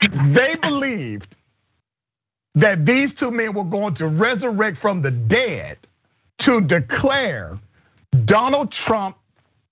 They 0.02 0.56
believed 0.56 1.36
that 2.56 2.86
these 2.86 3.14
two 3.14 3.32
men 3.32 3.54
were 3.54 3.64
going 3.64 3.94
to 3.96 4.08
resurrect 4.08 4.78
from 4.78 5.02
the 5.02 5.12
dead 5.12 5.78
to 6.40 6.62
declare 6.62 7.60
Donald 8.26 8.72
Trump 8.72 9.18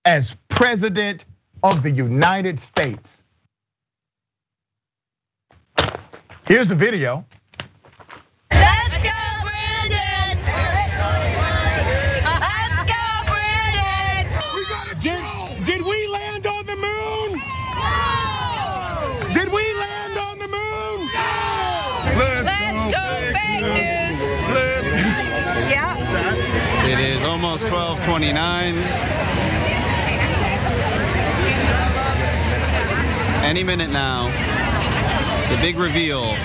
as 0.06 0.36
president 0.48 1.26
of 1.64 1.84
the 1.84 1.92
United 1.92 2.60
States. 2.60 3.24
Here's 6.48 6.68
the 6.70 6.76
video. 6.76 7.26
Almost 27.66 28.08
1229. 28.08 28.76
Any 33.44 33.64
minute 33.64 33.90
now. 33.90 34.28
The 35.50 35.58
big 35.62 35.78
reveal. 35.78 36.36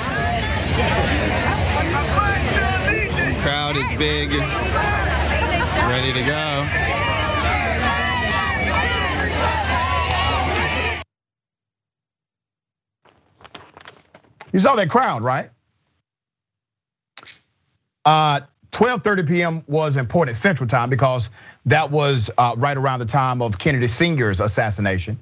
Crowd 3.42 3.76
is 3.76 3.92
big. 3.94 4.30
Ready 5.88 6.12
to 6.14 6.24
go. 6.24 6.64
You 14.52 14.58
saw 14.60 14.74
that 14.76 14.88
crowd, 14.88 15.22
right? 15.22 15.50
Uh, 18.04 18.40
12:30 18.74 19.28
p.m. 19.28 19.62
was 19.68 19.96
important 19.96 20.36
Central 20.36 20.68
Time 20.68 20.90
because 20.90 21.30
that 21.66 21.92
was 21.92 22.30
uh, 22.36 22.56
right 22.58 22.76
around 22.76 22.98
the 22.98 23.06
time 23.06 23.40
of 23.40 23.56
Kennedy 23.56 23.86
Sr.'s 23.86 24.40
assassination. 24.40 25.20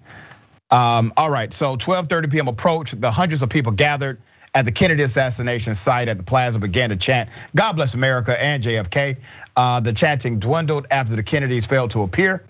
Um, 0.70 1.12
all 1.18 1.28
right, 1.28 1.52
so 1.52 1.76
12:30 1.76 2.32
p.m. 2.32 2.48
approached. 2.48 2.98
The 2.98 3.10
hundreds 3.10 3.42
of 3.42 3.50
people 3.50 3.72
gathered 3.72 4.22
at 4.54 4.64
the 4.64 4.72
Kennedy 4.72 5.02
assassination 5.02 5.74
site 5.74 6.08
at 6.08 6.16
the 6.16 6.22
plaza 6.22 6.58
began 6.60 6.88
to 6.88 6.96
chant, 6.96 7.28
"God 7.54 7.72
bless 7.72 7.92
America" 7.92 8.42
and 8.42 8.62
JFK. 8.62 9.18
Uh, 9.54 9.80
the 9.80 9.92
chanting 9.92 10.38
dwindled 10.38 10.86
after 10.90 11.14
the 11.14 11.22
Kennedys 11.22 11.66
failed 11.66 11.90
to 11.90 12.02
appear. 12.02 12.42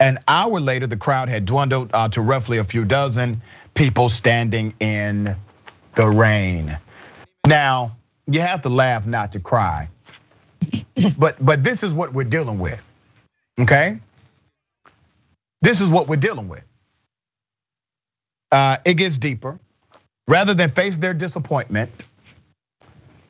An 0.00 0.18
hour 0.26 0.60
later, 0.60 0.88
the 0.88 0.96
crowd 0.96 1.28
had 1.28 1.44
dwindled 1.44 1.90
uh, 1.94 2.08
to 2.08 2.20
roughly 2.20 2.58
a 2.58 2.64
few 2.64 2.84
dozen 2.84 3.42
people 3.74 4.08
standing 4.08 4.74
in 4.80 5.36
the 5.94 6.06
rain. 6.06 6.78
Now, 7.46 7.96
you 8.26 8.40
have 8.40 8.62
to 8.62 8.68
laugh 8.68 9.06
not 9.06 9.32
to 9.32 9.40
cry. 9.40 9.88
But 11.18 11.36
but 11.44 11.64
this 11.64 11.82
is 11.82 11.92
what 11.92 12.12
we're 12.12 12.24
dealing 12.24 12.58
with. 12.58 12.80
Okay? 13.58 13.98
This 15.60 15.80
is 15.80 15.88
what 15.88 16.08
we're 16.08 16.16
dealing 16.16 16.48
with. 16.48 16.62
Uh, 18.50 18.78
it 18.84 18.94
gets 18.94 19.18
deeper. 19.18 19.58
Rather 20.26 20.54
than 20.54 20.70
face 20.70 20.98
their 20.98 21.14
disappointment, 21.14 22.04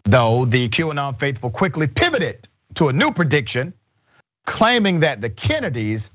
though, 0.04 0.44
the 0.44 0.68
QAnon 0.68 1.18
faithful 1.18 1.50
quickly 1.50 1.86
pivoted 1.86 2.46
to 2.74 2.88
a 2.88 2.92
new 2.92 3.12
prediction, 3.12 3.72
claiming 4.46 5.00
that 5.00 5.20
the 5.20 5.30
Kennedys 5.30 6.10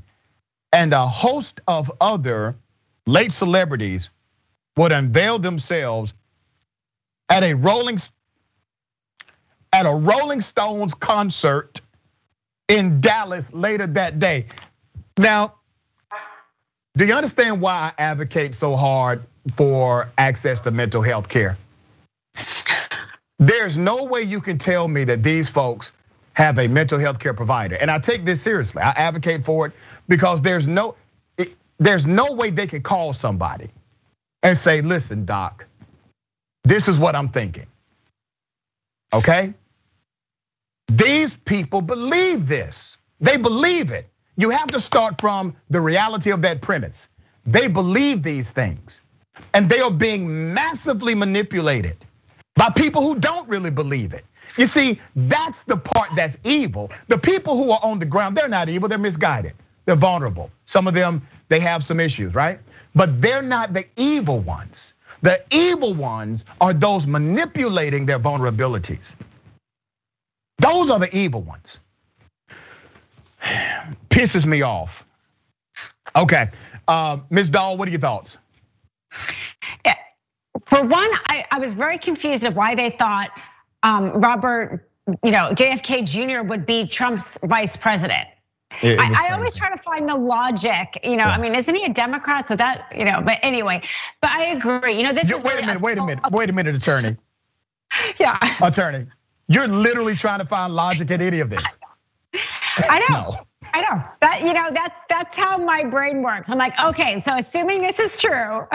and 0.71 0.93
a 0.93 1.07
host 1.07 1.61
of 1.67 1.91
other 2.01 2.55
late 3.05 3.31
celebrities 3.31 4.09
would 4.75 4.91
unveil 4.91 5.39
themselves 5.39 6.13
at 7.29 7.43
a 7.43 7.53
Rolling 7.53 7.97
at 9.73 9.87
a 9.87 9.91
Rolling 9.91 10.39
Stones 10.39 10.93
concert 10.93 11.81
in 12.67 13.01
Dallas 13.01 13.53
later 13.53 13.87
that 13.87 14.19
day. 14.19 14.45
Now, 15.17 15.55
do 16.95 17.05
you 17.05 17.15
understand 17.15 17.59
why 17.59 17.91
I 17.97 18.01
advocate 18.01 18.55
so 18.55 18.75
hard 18.75 19.23
for 19.55 20.11
access 20.17 20.61
to 20.61 20.71
mental 20.71 21.01
health 21.01 21.27
care? 21.27 21.57
There's 23.39 23.77
no 23.77 24.03
way 24.03 24.21
you 24.21 24.41
can 24.41 24.59
tell 24.59 24.87
me 24.87 25.05
that 25.05 25.23
these 25.23 25.49
folks 25.49 25.91
have 26.33 26.59
a 26.59 26.67
mental 26.67 26.99
health 26.99 27.19
care 27.19 27.33
provider. 27.33 27.75
And 27.75 27.89
I 27.89 27.99
take 27.99 28.25
this 28.25 28.41
seriously. 28.41 28.81
I 28.81 28.91
advocate 28.91 29.43
for 29.43 29.67
it 29.67 29.73
because 30.07 30.41
there's 30.41 30.67
no 30.67 30.95
there's 31.79 32.05
no 32.05 32.33
way 32.33 32.51
they 32.51 32.67
can 32.67 32.83
call 32.83 33.13
somebody 33.13 33.69
and 34.43 34.55
say, 34.57 34.81
"Listen, 34.81 35.25
doc, 35.25 35.65
this 36.63 36.87
is 36.87 36.97
what 36.97 37.15
I'm 37.15 37.29
thinking." 37.29 37.65
Okay? 39.13 39.53
These 40.87 41.35
people 41.37 41.81
believe 41.81 42.47
this. 42.47 42.97
They 43.19 43.37
believe 43.37 43.91
it. 43.91 44.09
You 44.35 44.49
have 44.49 44.67
to 44.67 44.79
start 44.79 45.21
from 45.21 45.55
the 45.69 45.79
reality 45.79 46.31
of 46.31 46.41
that 46.41 46.61
premise. 46.61 47.07
They 47.45 47.67
believe 47.67 48.23
these 48.23 48.51
things, 48.51 49.01
and 49.53 49.69
they 49.69 49.79
are 49.79 49.91
being 49.91 50.53
massively 50.53 51.13
manipulated 51.13 51.97
by 52.55 52.69
people 52.69 53.01
who 53.01 53.19
don't 53.19 53.47
really 53.49 53.71
believe 53.71 54.13
it. 54.13 54.25
You 54.57 54.65
see, 54.65 54.99
that's 55.15 55.63
the 55.63 55.77
part 55.77 56.09
that's 56.15 56.37
evil. 56.43 56.91
The 57.07 57.17
people 57.17 57.57
who 57.57 57.71
are 57.71 57.79
on 57.81 57.99
the 57.99 58.05
ground, 58.05 58.37
they're 58.37 58.49
not 58.49 58.69
evil, 58.69 58.89
they're 58.89 58.97
misguided. 58.97 59.53
They're 59.85 59.95
vulnerable. 59.95 60.51
Some 60.65 60.87
of 60.87 60.93
them, 60.93 61.27
they 61.49 61.59
have 61.59 61.83
some 61.83 61.99
issues, 61.99 62.33
right? 62.33 62.59
But 62.95 63.21
they're 63.21 63.41
not 63.41 63.73
the 63.73 63.85
evil 63.95 64.39
ones. 64.39 64.93
The 65.21 65.43
evil 65.51 65.93
ones 65.93 66.45
are 66.59 66.73
those 66.73 67.07
manipulating 67.07 68.05
their 68.05 68.19
vulnerabilities. 68.19 69.15
Those 70.57 70.89
are 70.91 70.99
the 70.99 71.09
evil 71.15 71.41
ones. 71.41 71.79
Pisses 74.09 74.45
me 74.45 74.61
off. 74.61 75.05
Okay, 76.15 76.49
uh, 76.87 77.17
Ms. 77.29 77.49
Doll, 77.49 77.77
what 77.77 77.87
are 77.87 77.91
your 77.91 77.99
thoughts? 77.99 78.37
Yeah, 79.85 79.95
for 80.65 80.83
one, 80.83 81.09
I, 81.27 81.45
I 81.51 81.59
was 81.59 81.73
very 81.73 81.97
confused 81.97 82.45
of 82.45 82.55
why 82.55 82.75
they 82.75 82.89
thought 82.89 83.29
um, 83.81 84.21
Robert, 84.21 84.87
you 85.23 85.31
know, 85.31 85.51
JFK 85.51 86.05
Jr. 86.05 86.47
would 86.47 86.65
be 86.65 86.87
Trump's 86.87 87.37
vice 87.43 87.75
president. 87.75 88.27
It, 88.81 88.93
it 88.93 88.99
I, 88.99 89.27
I, 89.27 89.33
always 89.33 89.55
try 89.55 89.69
to 89.75 89.81
find 89.83 90.09
the 90.09 90.15
logic, 90.15 90.99
you 91.03 91.15
know. 91.17 91.25
Yeah. 91.25 91.31
I 91.31 91.37
mean, 91.37 91.53
isn't 91.53 91.75
he 91.75 91.83
a 91.83 91.93
Democrat? 91.93 92.47
So 92.47 92.55
that, 92.55 92.93
you 92.97 93.05
know, 93.05 93.21
but 93.21 93.39
anyway, 93.43 93.81
but 94.19 94.31
I 94.31 94.45
agree. 94.45 94.97
You 94.97 95.03
know, 95.03 95.13
this 95.13 95.29
you, 95.29 95.37
is 95.37 95.43
wait 95.43 95.61
a 95.61 95.65
minute, 95.65 95.81
wait 95.81 95.97
a 95.97 96.05
minute, 96.05 96.31
wait 96.31 96.49
a 96.49 96.53
minute, 96.53 96.75
attorney. 96.75 97.17
Yeah. 98.17 98.39
Attorney, 98.59 99.05
you're 99.55 99.67
literally 99.67 100.15
trying 100.15 100.39
to 100.39 100.45
find 100.45 100.73
logic 100.73 101.11
in 101.11 101.21
any 101.21 101.39
of 101.39 101.49
this. 101.49 101.77
I 102.89 102.99
know. 103.09 103.29
no. 103.31 103.47
I 103.73 103.81
know 103.81 104.03
that 104.21 104.41
you 104.41 104.53
know 104.53 104.69
that's 104.71 105.03
that's 105.09 105.35
how 105.35 105.57
my 105.57 105.83
brain 105.85 106.21
works. 106.21 106.49
I'm 106.49 106.59
like, 106.59 106.79
okay, 106.79 107.21
so 107.21 107.35
assuming 107.35 107.81
this 107.81 107.99
is 107.99 108.21
true, 108.21 108.67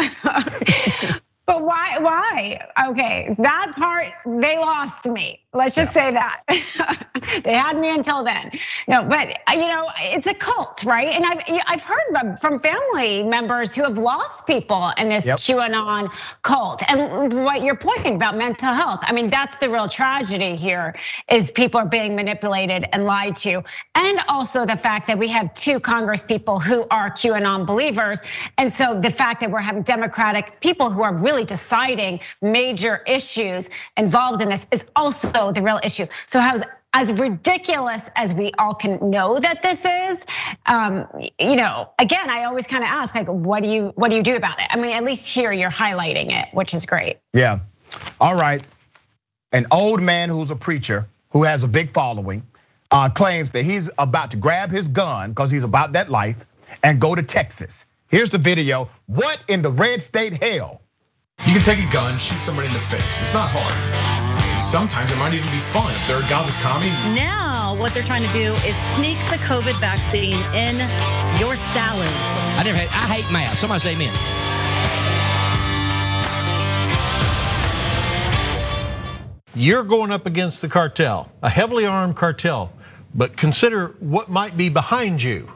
but 1.47 1.63
why? 1.63 1.99
Why? 2.01 2.67
Okay, 2.89 3.35
that 3.39 3.73
part 3.77 4.09
they 4.27 4.59
lost 4.59 5.07
me. 5.07 5.41
Let's 5.55 5.77
just 5.77 5.97
yeah. 5.97 6.03
say 6.03 6.13
that 6.13 7.41
they 7.45 7.55
had 7.55 7.79
me 7.79 7.89
until 7.89 8.23
then. 8.23 8.51
No, 8.87 9.03
but 9.03 9.41
uh, 9.49 9.53
you 9.53 9.67
know, 9.67 9.89
it's 9.99 10.27
a 10.27 10.35
cult, 10.35 10.85
right? 10.85 11.09
And 11.09 11.25
I've 11.25 11.43
I've 11.67 11.83
heard 11.83 12.39
from 12.43 12.61
family 12.61 13.23
members 13.23 13.75
who 13.75 13.85
have 13.85 13.97
lost 13.97 14.47
people 14.47 14.93
in 14.99 15.09
this 15.09 15.25
yep. 15.25 15.39
QAnon 15.39 16.11
cult. 16.43 16.83
And 16.87 17.45
what 17.45 17.63
you're 17.63 17.77
pointing 17.77 18.17
about 18.17 18.37
mental 18.37 18.75
health, 18.75 19.01
I 19.03 19.13
mean, 19.13 19.29
that's 19.29 19.57
the 19.57 19.71
real 19.71 19.89
tragedy 19.89 20.55
here 20.55 20.97
is 21.31 21.51
people 21.51 21.81
are 21.81 21.89
being 21.89 22.15
manipulated 22.15 22.85
and 22.93 23.07
lied 23.07 23.37
to, 23.37 23.65
and 23.95 24.21
also 24.29 24.67
the 24.67 24.77
fact 24.77 25.07
that 25.07 25.19
we 25.19 25.29
have 25.29 25.55
two 25.55 25.81
Congress 25.81 26.23
people 26.23 26.61
who 26.61 26.87
are 26.91 27.09
QAnon 27.09 27.65
believers, 27.65 28.21
and 28.59 28.71
so 28.71 29.01
the 29.01 29.11
fact 29.11 29.41
that 29.41 29.51
we're 29.51 29.61
having 29.61 29.83
Democratic 29.83 30.61
people 30.61 30.91
who 30.91 31.03
are 31.03 31.15
really 31.15 31.47
deciding 31.47 32.21
major 32.43 33.03
issues 33.07 33.71
involved 33.97 34.43
in 34.43 34.51
this 34.51 34.67
is 34.71 34.85
also 34.95 35.38
also 35.39 35.53
the 35.53 35.63
real 35.63 35.81
issue. 35.83 36.07
So 36.27 36.41
how's 36.41 36.63
as 36.93 37.13
ridiculous 37.13 38.11
as 38.17 38.35
we 38.35 38.51
all 38.59 38.75
can 38.75 39.11
know 39.11 39.39
that 39.39 39.63
this 39.63 39.85
is, 39.85 40.27
um, 40.67 41.07
you 41.39 41.57
know, 41.57 41.91
again, 41.99 42.31
I 42.31 42.45
always 42.45 42.67
kind 42.67 42.83
of 42.83 42.89
ask, 42.89 43.15
like, 43.15 43.29
what 43.29 43.63
do 43.63 43.69
you 43.69 43.93
what 43.95 44.11
do 44.11 44.17
you 44.17 44.23
do 44.23 44.37
about 44.37 44.59
it? 44.61 44.67
I 44.71 44.77
mean, 44.77 44.97
at 44.97 45.05
least 45.05 45.29
here 45.33 45.53
you're 45.53 45.71
highlighting 45.71 46.33
it, 46.33 46.49
which 46.53 46.75
is 46.75 46.87
great. 46.87 47.19
Yeah. 47.33 47.61
All 48.21 48.37
right. 48.37 48.63
An 49.53 49.67
old 49.71 50.03
man 50.03 50.29
who's 50.29 50.51
a 50.51 50.57
preacher 50.57 51.09
who 51.31 51.45
has 51.45 51.63
a 51.63 51.69
big 51.69 51.91
following, 51.91 52.47
uh, 52.91 53.11
claims 53.11 53.53
that 53.53 53.65
he's 53.65 53.91
about 53.99 54.31
to 54.31 54.37
grab 54.37 54.71
his 54.71 54.89
gun 54.89 55.31
because 55.31 55.51
he's 55.51 55.65
about 55.65 55.93
that 55.93 56.09
life 56.09 56.45
and 56.83 57.01
go 57.01 57.15
to 57.15 57.23
Texas. 57.23 57.85
Here's 58.09 58.31
the 58.31 58.39
video. 58.39 58.89
What 59.07 59.39
in 59.49 59.63
the 59.63 59.71
red 59.71 60.01
state 60.01 60.43
hell? 60.43 60.81
You 61.47 61.53
can 61.53 61.63
take 61.63 61.79
a 61.79 61.93
gun, 61.93 62.19
shoot 62.19 62.41
somebody 62.41 62.69
in 62.69 62.75
the 62.75 62.81
face. 62.81 63.21
It's 63.21 63.35
not 63.35 63.51
hard. 63.53 64.28
Sometimes 64.61 65.13
it 65.13 65.19
might 65.19 65.35
even 65.35 65.51
be 65.53 65.61
fun 65.61 65.95
if 65.95 66.07
they're 66.09 66.23
a 66.23 66.29
godless 66.29 66.61
commie. 66.61 66.91
Now, 67.15 67.77
what 67.79 67.95
they're 67.95 68.03
trying 68.03 68.25
to 68.25 68.33
do 68.33 68.55
is 68.67 68.77
sneak 68.77 69.19
the 69.27 69.37
COVID 69.47 69.79
vaccine 69.79 70.43
in 70.53 70.77
your 71.39 71.55
salads. 71.55 72.11
I 72.11 72.63
never 72.65 72.77
hate. 72.77 72.93
I 72.93 73.07
hate 73.07 73.33
math. 73.33 73.57
Somebody 73.57 73.81
say 73.81 73.93
amen. 73.95 74.13
You're 79.55 79.85
going 79.85 80.11
up 80.11 80.27
against 80.27 80.61
the 80.61 80.69
cartel, 80.69 81.31
a 81.43 81.49
heavily 81.49 81.87
armed 81.87 82.17
cartel, 82.17 82.73
but 83.15 83.37
consider 83.37 83.95
what 84.01 84.29
might 84.29 84.57
be 84.57 84.69
behind 84.69 85.23
you, 85.23 85.51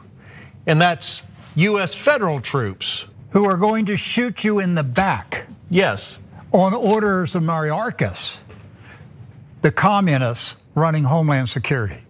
and 0.65 0.79
that's 0.79 1.23
US 1.55 1.93
federal 1.93 2.39
troops. 2.39 3.05
Who 3.31 3.45
are 3.45 3.57
going 3.57 3.85
to 3.87 3.97
shoot 3.97 4.43
you 4.43 4.59
in 4.59 4.75
the 4.75 4.83
back. 4.83 5.47
Yes. 5.69 6.19
On 6.51 6.73
orders 6.73 7.33
of 7.33 7.41
Mayorkas, 7.41 8.37
the 9.63 9.71
communists 9.71 10.57
running 10.75 11.05
Homeland 11.05 11.49
Security. 11.49 12.03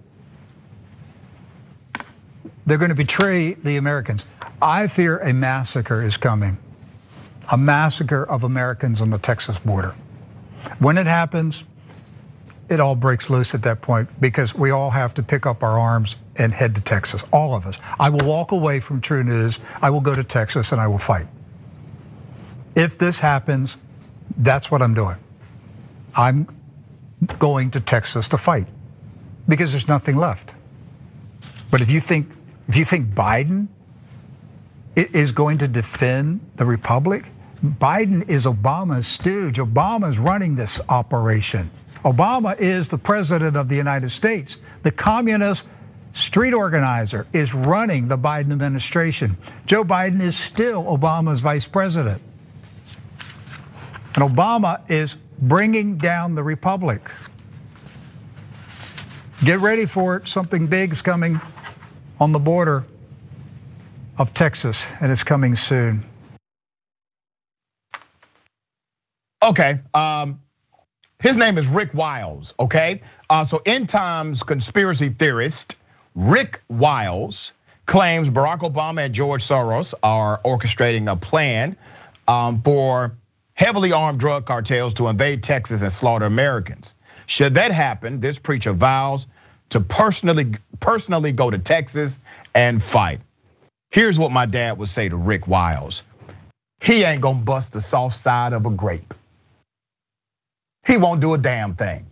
They're 2.65 2.79
going 2.79 2.89
to 2.89 2.95
betray 2.95 3.53
the 3.53 3.77
Americans. 3.77 4.25
I 4.61 4.87
fear 4.87 5.19
a 5.19 5.33
massacre 5.33 6.01
is 6.01 6.17
coming, 6.17 6.57
a 7.51 7.57
massacre 7.57 8.23
of 8.23 8.43
Americans 8.43 9.01
on 9.01 9.11
the 9.11 9.19
Texas 9.19 9.59
border. 9.59 9.93
When 10.79 10.97
it 10.97 11.05
happens, 11.05 11.63
it 12.69 12.79
all 12.79 12.95
breaks 12.95 13.29
loose 13.29 13.53
at 13.53 13.61
that 13.63 13.81
point 13.81 14.09
because 14.19 14.55
we 14.55 14.71
all 14.71 14.89
have 14.89 15.13
to 15.15 15.23
pick 15.23 15.45
up 15.45 15.61
our 15.61 15.77
arms 15.77 16.15
and 16.37 16.51
head 16.51 16.73
to 16.75 16.81
Texas, 16.81 17.23
all 17.31 17.53
of 17.53 17.67
us. 17.67 17.79
I 17.99 18.09
will 18.09 18.25
walk 18.25 18.51
away 18.51 18.79
from 18.79 18.99
True 18.99 19.23
News. 19.23 19.59
I 19.79 19.91
will 19.91 20.01
go 20.01 20.15
to 20.15 20.23
Texas 20.23 20.71
and 20.71 20.81
I 20.81 20.87
will 20.87 20.97
fight. 20.97 21.27
If 22.75 22.97
this 22.97 23.19
happens, 23.19 23.77
that's 24.37 24.71
what 24.71 24.81
I'm 24.81 24.95
doing. 24.95 25.17
I'm 26.15 26.47
going 27.39 27.71
to 27.71 27.79
Texas 27.79 28.29
to 28.29 28.37
fight 28.37 28.67
because 29.47 29.71
there's 29.71 29.87
nothing 29.87 30.15
left. 30.15 30.55
But 31.71 31.81
if 31.81 31.91
you 31.91 31.99
think 31.99 32.29
if 32.67 32.77
you 32.77 32.85
think 32.85 33.07
Biden 33.09 33.67
is 34.95 35.31
going 35.31 35.57
to 35.57 35.67
defend 35.67 36.39
the 36.55 36.65
republic, 36.65 37.25
Biden 37.63 38.29
is 38.29 38.45
Obama's 38.45 39.07
stooge. 39.07 39.57
Obama's 39.57 40.19
running 40.19 40.55
this 40.55 40.79
operation. 40.87 41.69
Obama 42.03 42.59
is 42.59 42.89
the 42.89 42.97
president 42.97 43.55
of 43.55 43.69
the 43.69 43.75
United 43.75 44.09
States. 44.09 44.57
The 44.83 44.91
communist 44.91 45.65
street 46.13 46.53
organizer 46.53 47.25
is 47.33 47.53
running 47.53 48.07
the 48.07 48.17
Biden 48.17 48.51
administration. 48.51 49.37
Joe 49.65 49.83
Biden 49.83 50.21
is 50.21 50.37
still 50.37 50.83
Obama's 50.83 51.39
vice 51.39 51.67
president. 51.67 52.21
And 54.15 54.23
Obama 54.23 54.81
is 54.91 55.15
bringing 55.47 55.97
down 55.97 56.35
the 56.35 56.43
republic. 56.43 57.11
Get 59.43 59.59
ready 59.59 59.85
for 59.85 60.17
it. 60.17 60.27
Something 60.27 60.67
big 60.67 60.93
is 60.93 61.01
coming 61.01 61.41
on 62.19 62.31
the 62.31 62.39
border 62.39 62.85
of 64.17 64.33
Texas, 64.33 64.85
and 65.01 65.11
it's 65.11 65.23
coming 65.23 65.55
soon. 65.55 66.03
Okay. 69.41 69.81
Um, 69.93 70.41
his 71.19 71.35
name 71.35 71.57
is 71.57 71.67
Rick 71.67 71.93
Wiles, 71.93 72.53
okay? 72.57 73.01
Uh, 73.29 73.43
so, 73.43 73.61
end 73.65 73.89
times 73.89 74.43
conspiracy 74.43 75.09
theorist 75.09 75.75
Rick 76.15 76.61
Wiles 76.69 77.51
claims 77.85 78.29
Barack 78.29 78.59
Obama 78.59 79.05
and 79.05 79.13
George 79.13 79.43
Soros 79.43 79.93
are 80.01 80.39
orchestrating 80.45 81.11
a 81.11 81.15
plan 81.17 81.75
um, 82.27 82.61
for 82.61 83.17
heavily 83.53 83.91
armed 83.91 84.19
drug 84.19 84.45
cartels 84.45 84.95
to 84.95 85.07
invade 85.07 85.43
Texas 85.43 85.81
and 85.81 85.91
slaughter 85.91 86.25
Americans. 86.25 86.95
Should 87.27 87.55
that 87.55 87.71
happen, 87.71 88.19
this 88.19 88.39
preacher 88.39 88.73
vows 88.73 89.27
to 89.69 89.79
personally 89.79 90.55
personally 90.79 91.31
go 91.31 91.49
to 91.49 91.57
Texas 91.57 92.19
and 92.53 92.83
fight. 92.83 93.21
Here's 93.91 94.19
what 94.19 94.31
my 94.31 94.45
dad 94.45 94.77
would 94.77 94.89
say 94.89 95.07
to 95.09 95.15
Rick 95.15 95.47
Wiles. 95.47 96.03
He 96.81 97.03
ain't 97.03 97.21
gonna 97.21 97.39
bust 97.39 97.73
the 97.73 97.81
soft 97.81 98.15
side 98.15 98.53
of 98.53 98.65
a 98.65 98.69
grape. 98.69 99.13
He 100.85 100.97
won't 100.97 101.21
do 101.21 101.33
a 101.33 101.37
damn 101.37 101.75
thing. 101.75 102.07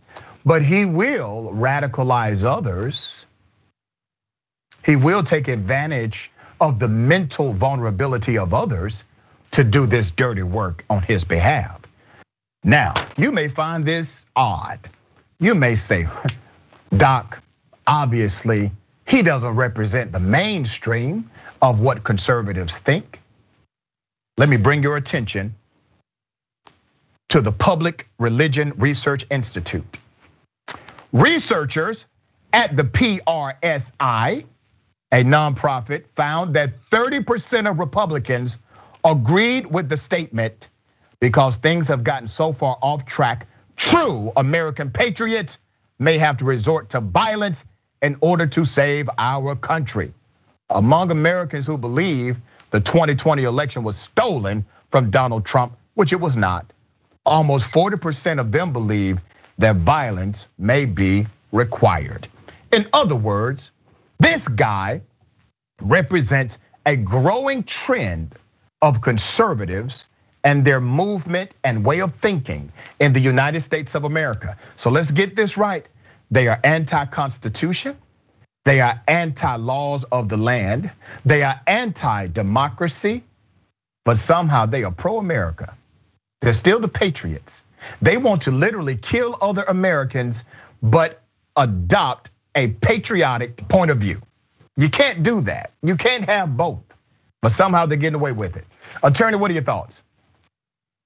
But 0.46 0.64
he 0.64 0.86
will 0.86 1.52
radicalize 1.54 2.44
others. 2.44 3.26
He 4.84 4.96
will 4.96 5.24
take 5.24 5.48
advantage 5.48 6.32
of 6.60 6.80
the 6.80 6.88
mental 6.88 7.54
vulnerability 7.54 8.38
of 8.38 8.54
others 8.54 9.04
to 9.52 9.64
do 9.64 9.86
this 9.86 10.12
dirty 10.12 10.44
work 10.44 10.86
on 10.90 11.02
his 11.02 11.24
behalf. 11.24 11.82
Now, 12.64 12.94
you 13.18 13.32
may 13.32 13.48
find 13.48 13.84
this 13.84 14.26
odd. 14.36 14.80
You 15.40 15.56
may 15.56 15.76
say, 15.76 16.08
Doc, 16.96 17.42
obviously, 17.86 18.72
he 19.08 19.24
doesn't 19.24 19.56
represent 19.56 20.12
the 20.12 20.20
mainstream 20.20 21.30
of 21.62 21.80
what 21.82 22.04
conservatives 22.04 22.78
think. 22.78 23.20
Let 24.38 24.50
me 24.50 24.58
bring 24.58 24.84
your 24.84 24.98
attention 24.98 25.56
to 27.30 27.42
the 27.42 27.52
Public 27.52 28.08
Religion 28.20 28.74
Research 28.78 29.26
Institute. 29.30 29.98
Researchers 31.12 32.06
at 32.54 32.76
the 32.76 32.84
PRSI, 32.84 34.46
a 35.12 35.24
nonprofit, 35.24 36.08
found 36.08 36.56
that 36.56 36.74
30% 36.90 37.70
of 37.70 37.80
Republicans 37.80 38.58
agreed 39.04 39.68
with 39.68 39.90
the 39.90 39.98
statement 39.98 40.70
because 41.20 41.58
things 41.58 41.88
have 41.88 42.04
gotten 42.04 42.28
so 42.28 42.52
far 42.52 42.78
off 42.82 43.06
track. 43.06 43.48
True 43.76 44.32
American 44.36 44.92
patriots 44.92 45.58
may 46.00 46.18
have 46.18 46.38
to 46.38 46.46
resort 46.46 46.90
to 46.92 47.02
violence 47.02 47.64
in 48.02 48.18
order 48.22 48.48
to 48.48 48.66
save 48.66 49.10
our 49.18 49.56
country. 49.56 50.14
Among 50.70 51.12
Americans 51.12 51.68
who 51.68 51.78
believe 51.78 52.38
the 52.72 52.80
2020 52.80 53.44
election 53.44 53.84
was 53.84 53.98
stolen 53.98 54.66
from 54.90 55.12
Donald 55.12 55.46
Trump, 55.46 55.78
which 55.94 56.14
it 56.14 56.20
was 56.20 56.38
not, 56.38 56.66
almost 57.26 57.72
40% 57.72 58.40
of 58.40 58.52
them 58.52 58.74
believe 58.74 59.20
that 59.58 59.76
violence 59.76 60.48
may 60.58 60.86
be 60.86 61.28
required. 61.52 62.28
In 62.72 62.88
other 62.94 63.16
words, 63.16 63.72
this 64.20 64.48
guy 64.48 65.02
represents 65.82 66.58
a 66.86 66.96
growing 66.96 67.64
trend 67.64 68.34
of 68.82 69.02
conservatives 69.02 70.06
and 70.44 70.66
their 70.66 70.82
movement 70.82 71.52
and 71.64 71.86
way 71.86 72.02
of 72.02 72.16
thinking 72.16 72.72
in 73.00 73.14
the 73.14 73.20
United 73.20 73.62
States 73.62 73.96
of 73.96 74.04
America. 74.04 74.58
So 74.76 74.90
let's 74.90 75.12
get 75.12 75.36
this 75.36 75.58
right. 75.58 75.88
They 76.32 76.48
are 76.48 76.60
anti 76.64 77.06
Constitution, 77.06 77.98
they 78.64 78.80
are 78.82 79.02
anti 79.08 79.56
laws 79.58 80.04
of 80.06 80.30
the 80.30 80.38
land, 80.38 80.92
they 81.26 81.44
are 81.44 81.60
anti 81.68 82.28
democracy, 82.28 83.24
but 84.06 84.18
somehow 84.18 84.66
they 84.66 84.84
are 84.84 84.92
pro 84.92 85.18
America. 85.18 85.76
They're 86.42 86.54
still 86.54 86.80
the 86.80 86.88
patriots. 86.88 87.64
They 88.02 88.18
want 88.18 88.44
to 88.44 88.52
literally 88.52 88.96
kill 88.96 89.38
other 89.42 89.64
Americans, 89.64 90.44
but 90.82 91.22
adopt 91.56 92.32
a 92.56 92.68
patriotic 92.68 93.68
point 93.68 93.92
of 93.92 93.98
view. 93.98 94.22
You 94.78 94.90
can't 94.90 95.24
do 95.24 95.42
that. 95.42 95.72
You 95.84 95.96
can't 95.96 96.26
have 96.26 96.56
both, 96.56 96.84
but 97.42 97.52
somehow 97.52 97.86
they're 97.86 97.98
getting 97.98 98.20
away 98.20 98.32
with 98.32 98.58
it. 98.58 98.66
Attorney, 99.04 99.38
what 99.38 99.52
are 99.52 99.54
your 99.54 99.64
thoughts? 99.64 100.04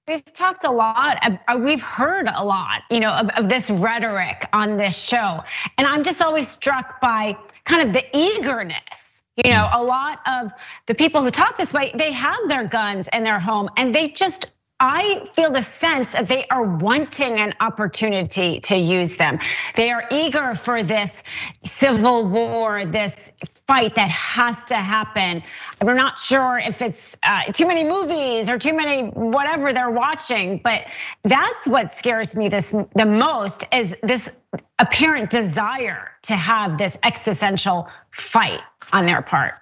We've 0.06 0.24
talked 0.32 0.64
a 0.64 0.70
lot, 0.70 1.18
uh, 1.48 1.58
we've 1.58 1.82
heard 1.82 2.28
a 2.32 2.44
lot, 2.44 2.82
you 2.92 3.00
know, 3.00 3.10
of, 3.10 3.28
of, 3.30 3.48
this 3.48 3.70
rhetoric 3.70 4.46
on 4.52 4.76
this 4.76 4.96
show. 4.96 5.42
And 5.76 5.84
I'm 5.84 6.04
just 6.04 6.22
always 6.22 6.46
struck 6.46 7.00
by 7.00 7.36
kind 7.64 7.88
of 7.88 7.92
the 7.92 8.04
eagerness. 8.16 9.24
You 9.44 9.50
know, 9.50 9.68
a 9.70 9.82
lot 9.82 10.20
of 10.24 10.52
the 10.86 10.94
people 10.94 11.22
who 11.22 11.30
talk 11.30 11.58
this 11.58 11.74
way, 11.74 11.90
they 11.92 12.12
have 12.12 12.48
their 12.48 12.68
guns 12.68 13.08
in 13.12 13.24
their 13.24 13.40
home 13.40 13.68
and 13.76 13.92
they 13.92 14.08
just 14.08 14.46
I 14.78 15.26
feel 15.32 15.50
the 15.50 15.62
sense 15.62 16.12
that 16.12 16.28
they 16.28 16.46
are 16.48 16.62
wanting 16.62 17.38
an 17.38 17.54
opportunity 17.60 18.60
to 18.60 18.76
use 18.76 19.16
them. 19.16 19.38
They 19.74 19.90
are 19.90 20.04
eager 20.10 20.54
for 20.54 20.82
this 20.82 21.22
civil 21.64 22.26
war, 22.26 22.84
this 22.84 23.32
fight 23.66 23.94
that 23.94 24.10
has 24.10 24.64
to 24.64 24.76
happen. 24.76 25.42
I'm 25.80 25.96
not 25.96 26.18
sure 26.18 26.58
if 26.58 26.82
it's 26.82 27.16
uh, 27.22 27.44
too 27.44 27.66
many 27.66 27.84
movies 27.84 28.50
or 28.50 28.58
too 28.58 28.74
many 28.74 29.08
whatever 29.08 29.72
they're 29.72 29.90
watching, 29.90 30.60
but 30.62 30.84
that's 31.24 31.66
what 31.66 31.90
scares 31.90 32.36
me 32.36 32.48
this 32.48 32.70
the 32.94 33.06
most 33.06 33.64
is 33.72 33.96
this 34.02 34.30
apparent 34.78 35.30
desire 35.30 36.10
to 36.24 36.36
have 36.36 36.76
this 36.76 36.98
existential 37.02 37.88
fight 38.10 38.60
on 38.92 39.06
their 39.06 39.22
part. 39.22 39.54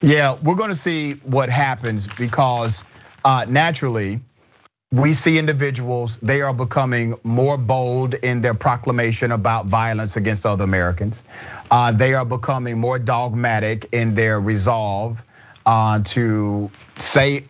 Yeah, 0.00 0.36
we're 0.42 0.56
going 0.56 0.70
to 0.70 0.74
see 0.74 1.12
what 1.12 1.48
happens 1.48 2.08
because 2.12 2.82
naturally, 3.24 4.20
we 4.92 5.14
see 5.14 5.38
individuals, 5.38 6.18
they 6.20 6.42
are 6.42 6.52
becoming 6.52 7.14
more 7.24 7.56
bold 7.56 8.12
in 8.12 8.42
their 8.42 8.52
proclamation 8.52 9.32
about 9.32 9.64
violence 9.64 10.16
against 10.16 10.44
other 10.44 10.64
Americans. 10.64 11.22
Uh, 11.70 11.92
they 11.92 12.12
are 12.12 12.26
becoming 12.26 12.78
more 12.78 12.98
dogmatic 12.98 13.88
in 13.92 14.14
their 14.14 14.38
resolve 14.38 15.24
uh, 15.64 16.00
to 16.04 16.70
say 16.96 17.44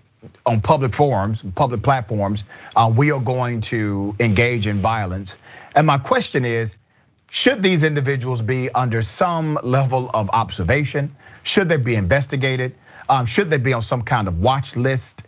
on 0.46 0.60
public 0.60 0.94
forums, 0.94 1.42
public 1.54 1.82
platforms, 1.82 2.44
uh, 2.76 2.92
we 2.96 3.10
are 3.10 3.20
going 3.20 3.60
to 3.60 4.14
engage 4.20 4.68
in 4.68 4.78
violence. 4.78 5.36
And 5.74 5.84
my 5.84 5.98
question 5.98 6.44
is, 6.44 6.76
should 7.28 7.60
these 7.60 7.82
individuals 7.82 8.40
be 8.40 8.70
under 8.70 9.02
some 9.02 9.58
level 9.64 10.10
of 10.12 10.30
observation? 10.30 11.16
Should 11.42 11.68
they 11.68 11.78
be 11.78 11.96
investigated? 11.96 12.76
Um, 13.08 13.26
should 13.26 13.50
they 13.50 13.56
be 13.56 13.72
on 13.72 13.82
some 13.82 14.02
kind 14.02 14.28
of 14.28 14.38
watch 14.38 14.76
list 14.76 15.24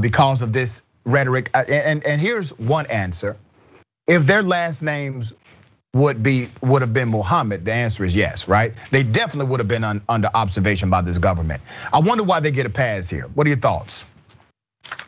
because 0.00 0.42
of 0.42 0.52
this 0.52 0.82
rhetoric. 1.04 1.50
Uh, 1.54 1.64
and, 1.68 2.04
and 2.04 2.20
here's 2.20 2.50
one 2.58 2.86
answer. 2.86 3.36
If 4.06 4.26
their 4.26 4.42
last 4.42 4.82
names 4.82 5.32
would 5.94 6.22
be 6.22 6.50
would 6.60 6.82
have 6.82 6.92
been 6.92 7.08
Muhammad, 7.08 7.64
the 7.64 7.72
answer 7.72 8.04
is 8.04 8.14
yes, 8.14 8.48
right? 8.48 8.74
They 8.90 9.02
definitely 9.02 9.50
would 9.50 9.60
have 9.60 9.68
been 9.68 9.84
un, 9.84 10.02
under 10.08 10.28
observation 10.34 10.90
by 10.90 11.02
this 11.02 11.18
government. 11.18 11.62
I 11.92 12.00
wonder 12.00 12.24
why 12.24 12.40
they 12.40 12.50
get 12.50 12.66
a 12.66 12.70
pass 12.70 13.08
here. 13.08 13.28
What 13.34 13.46
are 13.46 13.50
your 13.50 13.58
thoughts? 13.58 14.04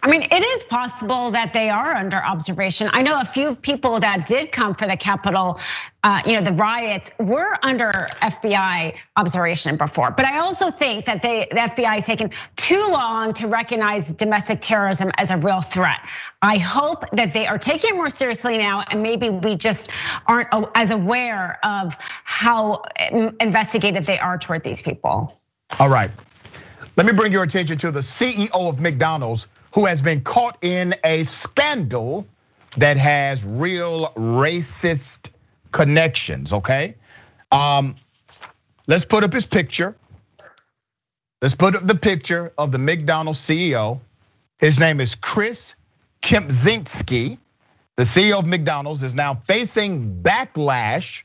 I 0.02 0.08
mean, 0.08 0.22
it 0.22 0.42
is 0.42 0.64
possible 0.64 1.32
that 1.32 1.52
they 1.52 1.68
are 1.68 1.94
under 1.94 2.16
observation. 2.16 2.88
I 2.92 3.02
know 3.02 3.18
a 3.20 3.24
few 3.24 3.56
people 3.56 4.00
that 4.00 4.26
did 4.26 4.52
come 4.52 4.74
for 4.74 4.86
the 4.86 4.96
Capitol, 4.96 5.58
uh, 6.04 6.22
you 6.24 6.34
know, 6.34 6.42
the 6.42 6.52
riots 6.52 7.10
were 7.18 7.58
under 7.62 7.90
FBI 7.90 8.94
observation 9.16 9.76
before. 9.76 10.12
But 10.12 10.26
I 10.26 10.38
also 10.38 10.70
think 10.70 11.06
that 11.06 11.22
they, 11.22 11.46
the 11.50 11.56
FBI 11.56 11.94
has 11.94 12.06
taken 12.06 12.30
too 12.54 12.86
long 12.88 13.32
to 13.34 13.48
recognize 13.48 14.12
domestic 14.12 14.60
terrorism 14.60 15.10
as 15.16 15.30
a 15.30 15.36
real 15.36 15.60
threat. 15.60 15.98
I 16.40 16.58
hope 16.58 17.04
that 17.12 17.32
they 17.32 17.46
are 17.46 17.58
taking 17.58 17.90
it 17.90 17.96
more 17.96 18.10
seriously 18.10 18.58
now, 18.58 18.84
and 18.88 19.02
maybe 19.02 19.28
we 19.28 19.56
just 19.56 19.90
aren't 20.26 20.48
as 20.74 20.92
aware 20.92 21.58
of 21.64 21.96
how 22.22 22.84
investigative 23.40 24.06
they 24.06 24.20
are 24.20 24.38
toward 24.38 24.62
these 24.62 24.82
people. 24.82 25.38
All 25.80 25.88
right. 25.88 26.10
Let 26.96 27.06
me 27.06 27.12
bring 27.12 27.32
your 27.32 27.42
attention 27.42 27.76
to 27.78 27.90
the 27.90 28.00
CEO 28.00 28.48
of 28.52 28.80
McDonald's 28.80 29.46
who 29.76 29.84
has 29.84 30.00
been 30.00 30.22
caught 30.22 30.56
in 30.62 30.94
a 31.04 31.22
scandal 31.24 32.26
that 32.78 32.96
has 32.96 33.44
real 33.44 34.10
racist 34.16 35.28
connections, 35.70 36.50
okay? 36.50 36.94
Um, 37.52 37.96
let's 38.86 39.04
put 39.04 39.22
up 39.22 39.34
his 39.34 39.44
picture. 39.44 39.94
Let's 41.42 41.54
put 41.54 41.76
up 41.76 41.86
the 41.86 41.94
picture 41.94 42.54
of 42.56 42.72
the 42.72 42.78
McDonald's 42.78 43.38
CEO. 43.38 44.00
His 44.56 44.78
name 44.78 44.98
is 44.98 45.14
Chris 45.14 45.74
Kempczynski. 46.22 47.36
The 47.96 48.04
CEO 48.04 48.38
of 48.38 48.46
McDonald's 48.46 49.02
is 49.02 49.14
now 49.14 49.34
facing 49.34 50.22
backlash 50.22 51.24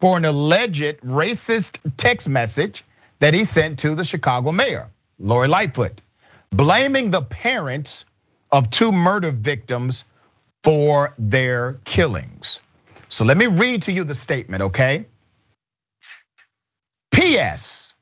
for 0.00 0.16
an 0.16 0.24
alleged 0.24 1.02
racist 1.02 1.78
text 1.96 2.28
message 2.28 2.82
that 3.20 3.32
he 3.32 3.44
sent 3.44 3.78
to 3.78 3.94
the 3.94 4.02
Chicago 4.02 4.50
mayor, 4.50 4.90
Lori 5.20 5.46
Lightfoot 5.46 6.00
blaming 6.52 7.10
the 7.10 7.22
parents 7.22 8.04
of 8.50 8.70
two 8.70 8.92
murder 8.92 9.30
victims 9.30 10.04
for 10.62 11.14
their 11.18 11.80
killings. 11.84 12.60
So 13.08 13.24
let 13.24 13.36
me 13.36 13.46
read 13.46 13.82
to 13.84 13.92
you 13.92 14.04
the 14.04 14.14
statement, 14.14 14.62
okay? 14.64 15.06
P.S. 17.12 17.94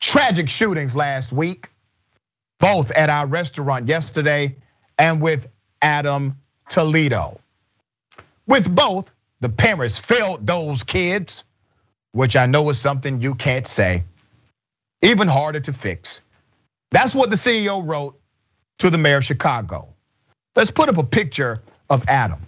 Tragic 0.00 0.48
shootings 0.48 0.96
last 0.96 1.32
week, 1.32 1.70
both 2.58 2.90
at 2.92 3.10
our 3.10 3.26
restaurant 3.26 3.88
yesterday 3.88 4.56
and 4.98 5.20
with 5.20 5.48
Adam 5.82 6.36
Toledo. 6.70 7.40
With 8.46 8.72
both, 8.72 9.10
the 9.40 9.48
parents 9.48 9.98
failed 9.98 10.46
those 10.46 10.84
kids, 10.84 11.44
which 12.12 12.36
I 12.36 12.46
know 12.46 12.68
is 12.70 12.78
something 12.78 13.20
you 13.20 13.34
can't 13.34 13.66
say, 13.66 14.04
even 15.02 15.28
harder 15.28 15.60
to 15.60 15.72
fix. 15.72 16.22
That's 16.90 17.14
what 17.14 17.30
the 17.30 17.36
CEO 17.36 17.86
wrote 17.86 18.18
to 18.78 18.90
the 18.90 18.98
mayor 18.98 19.18
of 19.18 19.24
Chicago. 19.24 19.88
Let's 20.54 20.70
put 20.70 20.88
up 20.88 20.98
a 20.98 21.04
picture 21.04 21.62
of 21.90 22.08
Adam. 22.08 22.40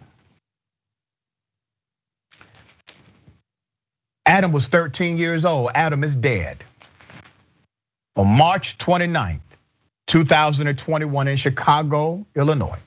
Adam 4.24 4.52
was 4.52 4.68
13 4.68 5.18
years 5.18 5.44
old. 5.44 5.70
Adam 5.74 6.04
is 6.04 6.14
dead. 6.14 6.62
On 8.16 8.26
March 8.26 8.78
29th, 8.78 9.44
2021 10.06 11.28
in 11.28 11.36
Chicago, 11.36 12.26
Illinois, 12.34 12.78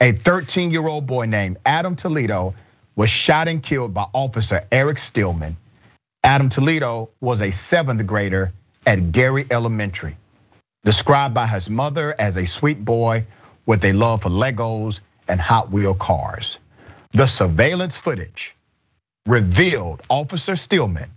a 0.00 0.12
13 0.12 0.70
year 0.70 0.86
old 0.86 1.06
boy 1.06 1.26
named 1.26 1.58
Adam 1.64 1.96
Toledo 1.96 2.54
was 2.96 3.10
shot 3.10 3.48
and 3.48 3.62
killed 3.62 3.92
by 3.92 4.06
Officer 4.12 4.62
Eric 4.70 4.98
Stillman. 4.98 5.56
Adam 6.22 6.48
Toledo 6.48 7.10
was 7.20 7.42
a 7.42 7.50
seventh 7.50 8.06
grader 8.06 8.52
at 8.86 9.12
Gary 9.12 9.46
Elementary 9.50 10.16
described 10.84 11.34
by 11.34 11.46
his 11.46 11.68
mother 11.68 12.14
as 12.18 12.36
a 12.36 12.46
sweet 12.46 12.84
boy 12.84 13.26
with 13.66 13.84
a 13.84 13.92
love 13.92 14.22
for 14.22 14.28
Legos 14.28 15.00
and 15.26 15.40
Hot 15.40 15.70
Wheel 15.70 15.94
cars. 15.94 16.58
The 17.12 17.26
surveillance 17.26 17.96
footage 17.96 18.54
revealed 19.26 20.02
Officer 20.08 20.56
Stillman 20.56 21.10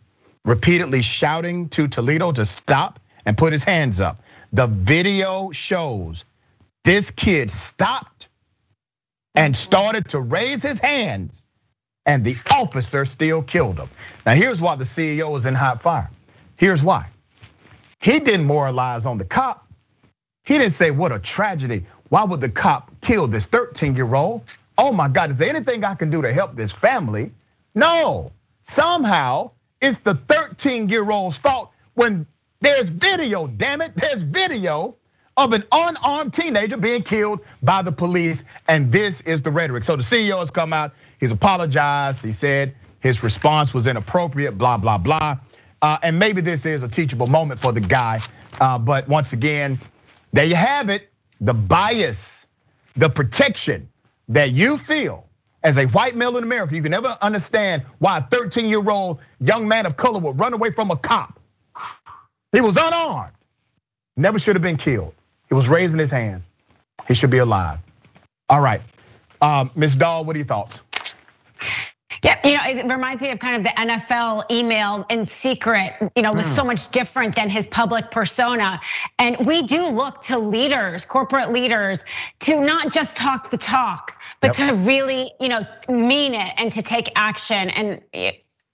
repeatedly 0.45 1.01
shouting 1.01 1.67
to 1.69 1.87
Toledo 1.87 2.31
to 2.31 2.45
stop 2.45 2.99
and 3.25 3.37
put 3.37 3.51
his 3.51 3.65
hands 3.65 3.99
up. 3.99 4.21
The 4.53 4.67
video 4.67 5.51
shows 5.51 6.23
this 6.85 7.11
kid 7.11 7.51
stopped 7.51 8.29
and 9.35 9.55
started 9.55 10.07
to 10.09 10.19
raise 10.19 10.63
his 10.63 10.79
hands, 10.79 11.43
and 12.05 12.23
the 12.23 12.35
officer 12.51 13.03
still 13.03 13.43
killed 13.43 13.77
him. 13.77 13.89
Now, 14.25 14.33
here's 14.33 14.61
why 14.61 14.75
the 14.75 14.85
CEO 14.85 15.35
is 15.35 15.45
in 15.45 15.53
hot 15.53 15.81
fire. 15.81 16.09
Here's 16.55 16.81
why. 16.81 17.07
He 17.99 18.19
didn't 18.19 18.45
moralize 18.45 19.05
on 19.05 19.17
the 19.17 19.25
cop. 19.25 19.67
He 20.43 20.57
didn't 20.57 20.71
say, 20.71 20.91
what 20.91 21.11
a 21.11 21.19
tragedy. 21.19 21.85
Why 22.09 22.23
would 22.23 22.41
the 22.41 22.49
cop 22.49 22.91
kill 23.01 23.27
this 23.27 23.47
13 23.47 23.95
year 23.95 24.13
old? 24.13 24.43
Oh 24.77 24.93
my 24.93 25.09
God, 25.09 25.31
is 25.31 25.39
there 25.39 25.49
anything 25.49 25.83
I 25.83 25.95
can 25.95 26.09
do 26.09 26.21
to 26.21 26.31
help 26.31 26.55
this 26.55 26.71
family? 26.71 27.31
No, 27.73 28.31
somehow 28.61 29.51
it's 29.81 29.99
the 29.99 30.13
13 30.15 30.89
year 30.89 31.09
old's 31.09 31.37
fault 31.37 31.71
when 31.95 32.27
there's 32.61 32.89
video, 32.89 33.47
damn 33.47 33.81
it, 33.81 33.93
there's 33.95 34.23
video 34.23 34.95
of 35.35 35.53
an 35.53 35.63
unarmed 35.71 36.33
teenager 36.33 36.77
being 36.77 37.03
killed 37.03 37.41
by 37.61 37.83
the 37.83 37.91
police. 37.91 38.43
And 38.67 38.91
this 38.91 39.21
is 39.21 39.41
the 39.41 39.51
rhetoric. 39.51 39.83
So 39.83 39.95
the 39.95 40.03
CEO 40.03 40.39
has 40.39 40.51
come 40.51 40.73
out, 40.73 40.93
he's 41.19 41.31
apologized. 41.31 42.23
He 42.23 42.31
said 42.31 42.75
his 42.99 43.23
response 43.23 43.73
was 43.73 43.87
inappropriate, 43.87 44.57
blah, 44.57 44.77
blah, 44.77 44.97
blah. 44.97 45.37
Uh, 45.81 45.97
and 46.01 46.19
maybe 46.19 46.41
this 46.41 46.65
is 46.65 46.83
a 46.83 46.87
teachable 46.87 47.27
moment 47.27 47.59
for 47.59 47.71
the 47.71 47.81
guy. 47.81 48.19
Uh, 48.59 48.79
but 48.79 49.07
once 49.07 49.33
again, 49.33 49.79
there 50.33 50.45
you 50.45 50.55
have 50.55 50.89
it. 50.89 51.09
The 51.39 51.53
bias, 51.53 52.47
the 52.95 53.09
protection 53.09 53.89
that 54.29 54.51
you 54.51 54.77
feel 54.77 55.27
as 55.63 55.77
a 55.77 55.85
white 55.85 56.15
male 56.15 56.37
in 56.37 56.43
America, 56.43 56.75
you 56.75 56.81
can 56.81 56.91
never 56.91 57.15
understand 57.21 57.83
why 57.99 58.19
a 58.19 58.21
13 58.21 58.67
year 58.67 58.89
old 58.89 59.19
young 59.39 59.67
man 59.67 59.85
of 59.85 59.97
color 59.97 60.19
would 60.19 60.39
run 60.39 60.53
away 60.53 60.71
from 60.71 60.91
a 60.91 60.97
cop. 60.97 61.39
He 62.51 62.61
was 62.61 62.77
unarmed, 62.77 63.33
never 64.15 64.39
should 64.39 64.55
have 64.55 64.63
been 64.63 64.77
killed. 64.77 65.13
He 65.49 65.55
was 65.55 65.69
raising 65.69 65.99
his 65.99 66.11
hands. 66.11 66.49
He 67.07 67.13
should 67.13 67.29
be 67.29 67.37
alive. 67.37 67.79
All 68.49 68.61
right, 68.61 68.81
um, 69.41 69.69
Ms. 69.75 69.95
Doll, 69.95 70.25
what 70.25 70.35
are 70.35 70.39
your 70.39 70.47
thoughts? 70.47 70.81
Yeah, 72.27 72.45
you 72.45 72.57
know, 72.57 72.81
it 72.81 72.93
reminds 72.93 73.23
me 73.23 73.29
of 73.29 73.39
kind 73.39 73.55
of 73.55 73.63
the 73.63 73.69
NFL 73.69 74.51
email 74.51 75.05
in 75.09 75.25
secret, 75.25 76.11
you 76.13 76.21
know, 76.21 76.33
was 76.33 76.45
mm. 76.45 76.55
so 76.55 76.65
much 76.65 76.89
different 76.91 77.35
than 77.35 77.49
his 77.49 77.67
public 77.67 78.11
persona. 78.11 78.81
And 79.17 79.45
we 79.45 79.63
do 79.63 79.87
look 79.87 80.23
to 80.23 80.37
leaders, 80.37 81.05
corporate 81.05 81.53
leaders, 81.53 82.03
to 82.41 82.59
not 82.59 82.91
just 82.91 83.15
talk 83.15 83.49
the 83.49 83.57
talk, 83.57 84.21
but 84.41 84.59
yep. 84.59 84.77
to 84.77 84.83
really, 84.83 85.31
you 85.39 85.47
know, 85.47 85.61
mean 85.87 86.33
it 86.33 86.53
and 86.57 86.69
to 86.73 86.81
take 86.81 87.07
action. 87.15 87.69
And 87.69 88.01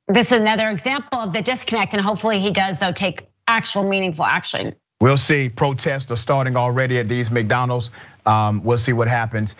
this 0.07 0.31
is 0.31 0.41
another 0.41 0.69
example 0.69 1.19
of 1.19 1.31
the 1.31 1.43
disconnect. 1.43 1.93
And 1.93 2.01
hopefully 2.01 2.39
he 2.39 2.49
does, 2.49 2.79
though, 2.79 2.91
take 2.91 3.27
actual 3.47 3.87
meaningful 3.87 4.25
action. 4.25 4.73
We'll 4.99 5.17
see. 5.17 5.49
Protests 5.49 6.09
are 6.11 6.15
starting 6.15 6.55
already 6.55 6.97
at 6.97 7.07
these 7.07 7.29
McDonald's. 7.29 7.91
Um, 8.25 8.63
we'll 8.63 8.77
see 8.79 8.93
what 8.93 9.09
happens. 9.09 9.53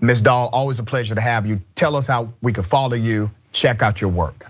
Ms. 0.00 0.20
Doll, 0.20 0.48
always 0.52 0.78
a 0.78 0.84
pleasure 0.84 1.14
to 1.14 1.20
have 1.20 1.46
you. 1.46 1.62
Tell 1.74 1.96
us 1.96 2.06
how 2.06 2.32
we 2.42 2.52
can 2.52 2.64
follow 2.64 2.94
you, 2.94 3.30
check 3.52 3.82
out 3.82 4.00
your 4.00 4.10
work. 4.10 4.46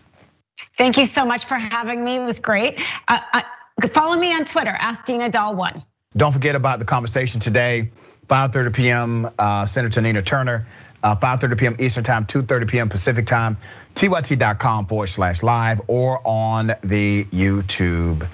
Thank 0.77 0.97
you 0.97 1.07
so 1.07 1.25
much 1.25 1.45
for 1.45 1.55
having 1.55 2.03
me. 2.03 2.17
It 2.17 2.25
was 2.25 2.41
great. 2.41 2.81
Uh, 3.07 3.21
uh, 3.33 3.43
follow 3.89 4.17
me 4.17 4.33
on 4.33 4.45
Twitter, 4.45 4.71
Ask 4.71 5.05
Dina 5.05 5.31
Doll1. 5.31 5.85
Don't 6.17 6.33
forget 6.33 6.57
about 6.57 6.79
the 6.79 6.85
conversation 6.85 7.41
today, 7.41 7.91
5:30 8.29 8.75
p.m. 8.75 9.31
Uh, 9.39 9.67
Senator 9.67 10.01
Nina 10.01 10.23
Turner, 10.23 10.67
5:30 11.03 11.59
p.m. 11.59 11.77
Eastern 11.79 12.05
Time, 12.05 12.25
2:30 12.25 12.69
p.m. 12.69 12.89
Pacific 12.89 13.27
Time, 13.27 13.59
tyt.com 13.95 14.87
forward 14.87 15.09
slash 15.09 15.43
live, 15.43 15.83
or 15.89 16.21
on 16.27 16.69
the 16.83 17.25
YouTube 17.25 18.27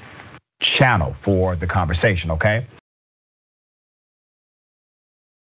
channel 0.61 1.13
for 1.13 1.57
the 1.57 1.67
conversation. 1.67 2.33
Okay. 2.33 2.67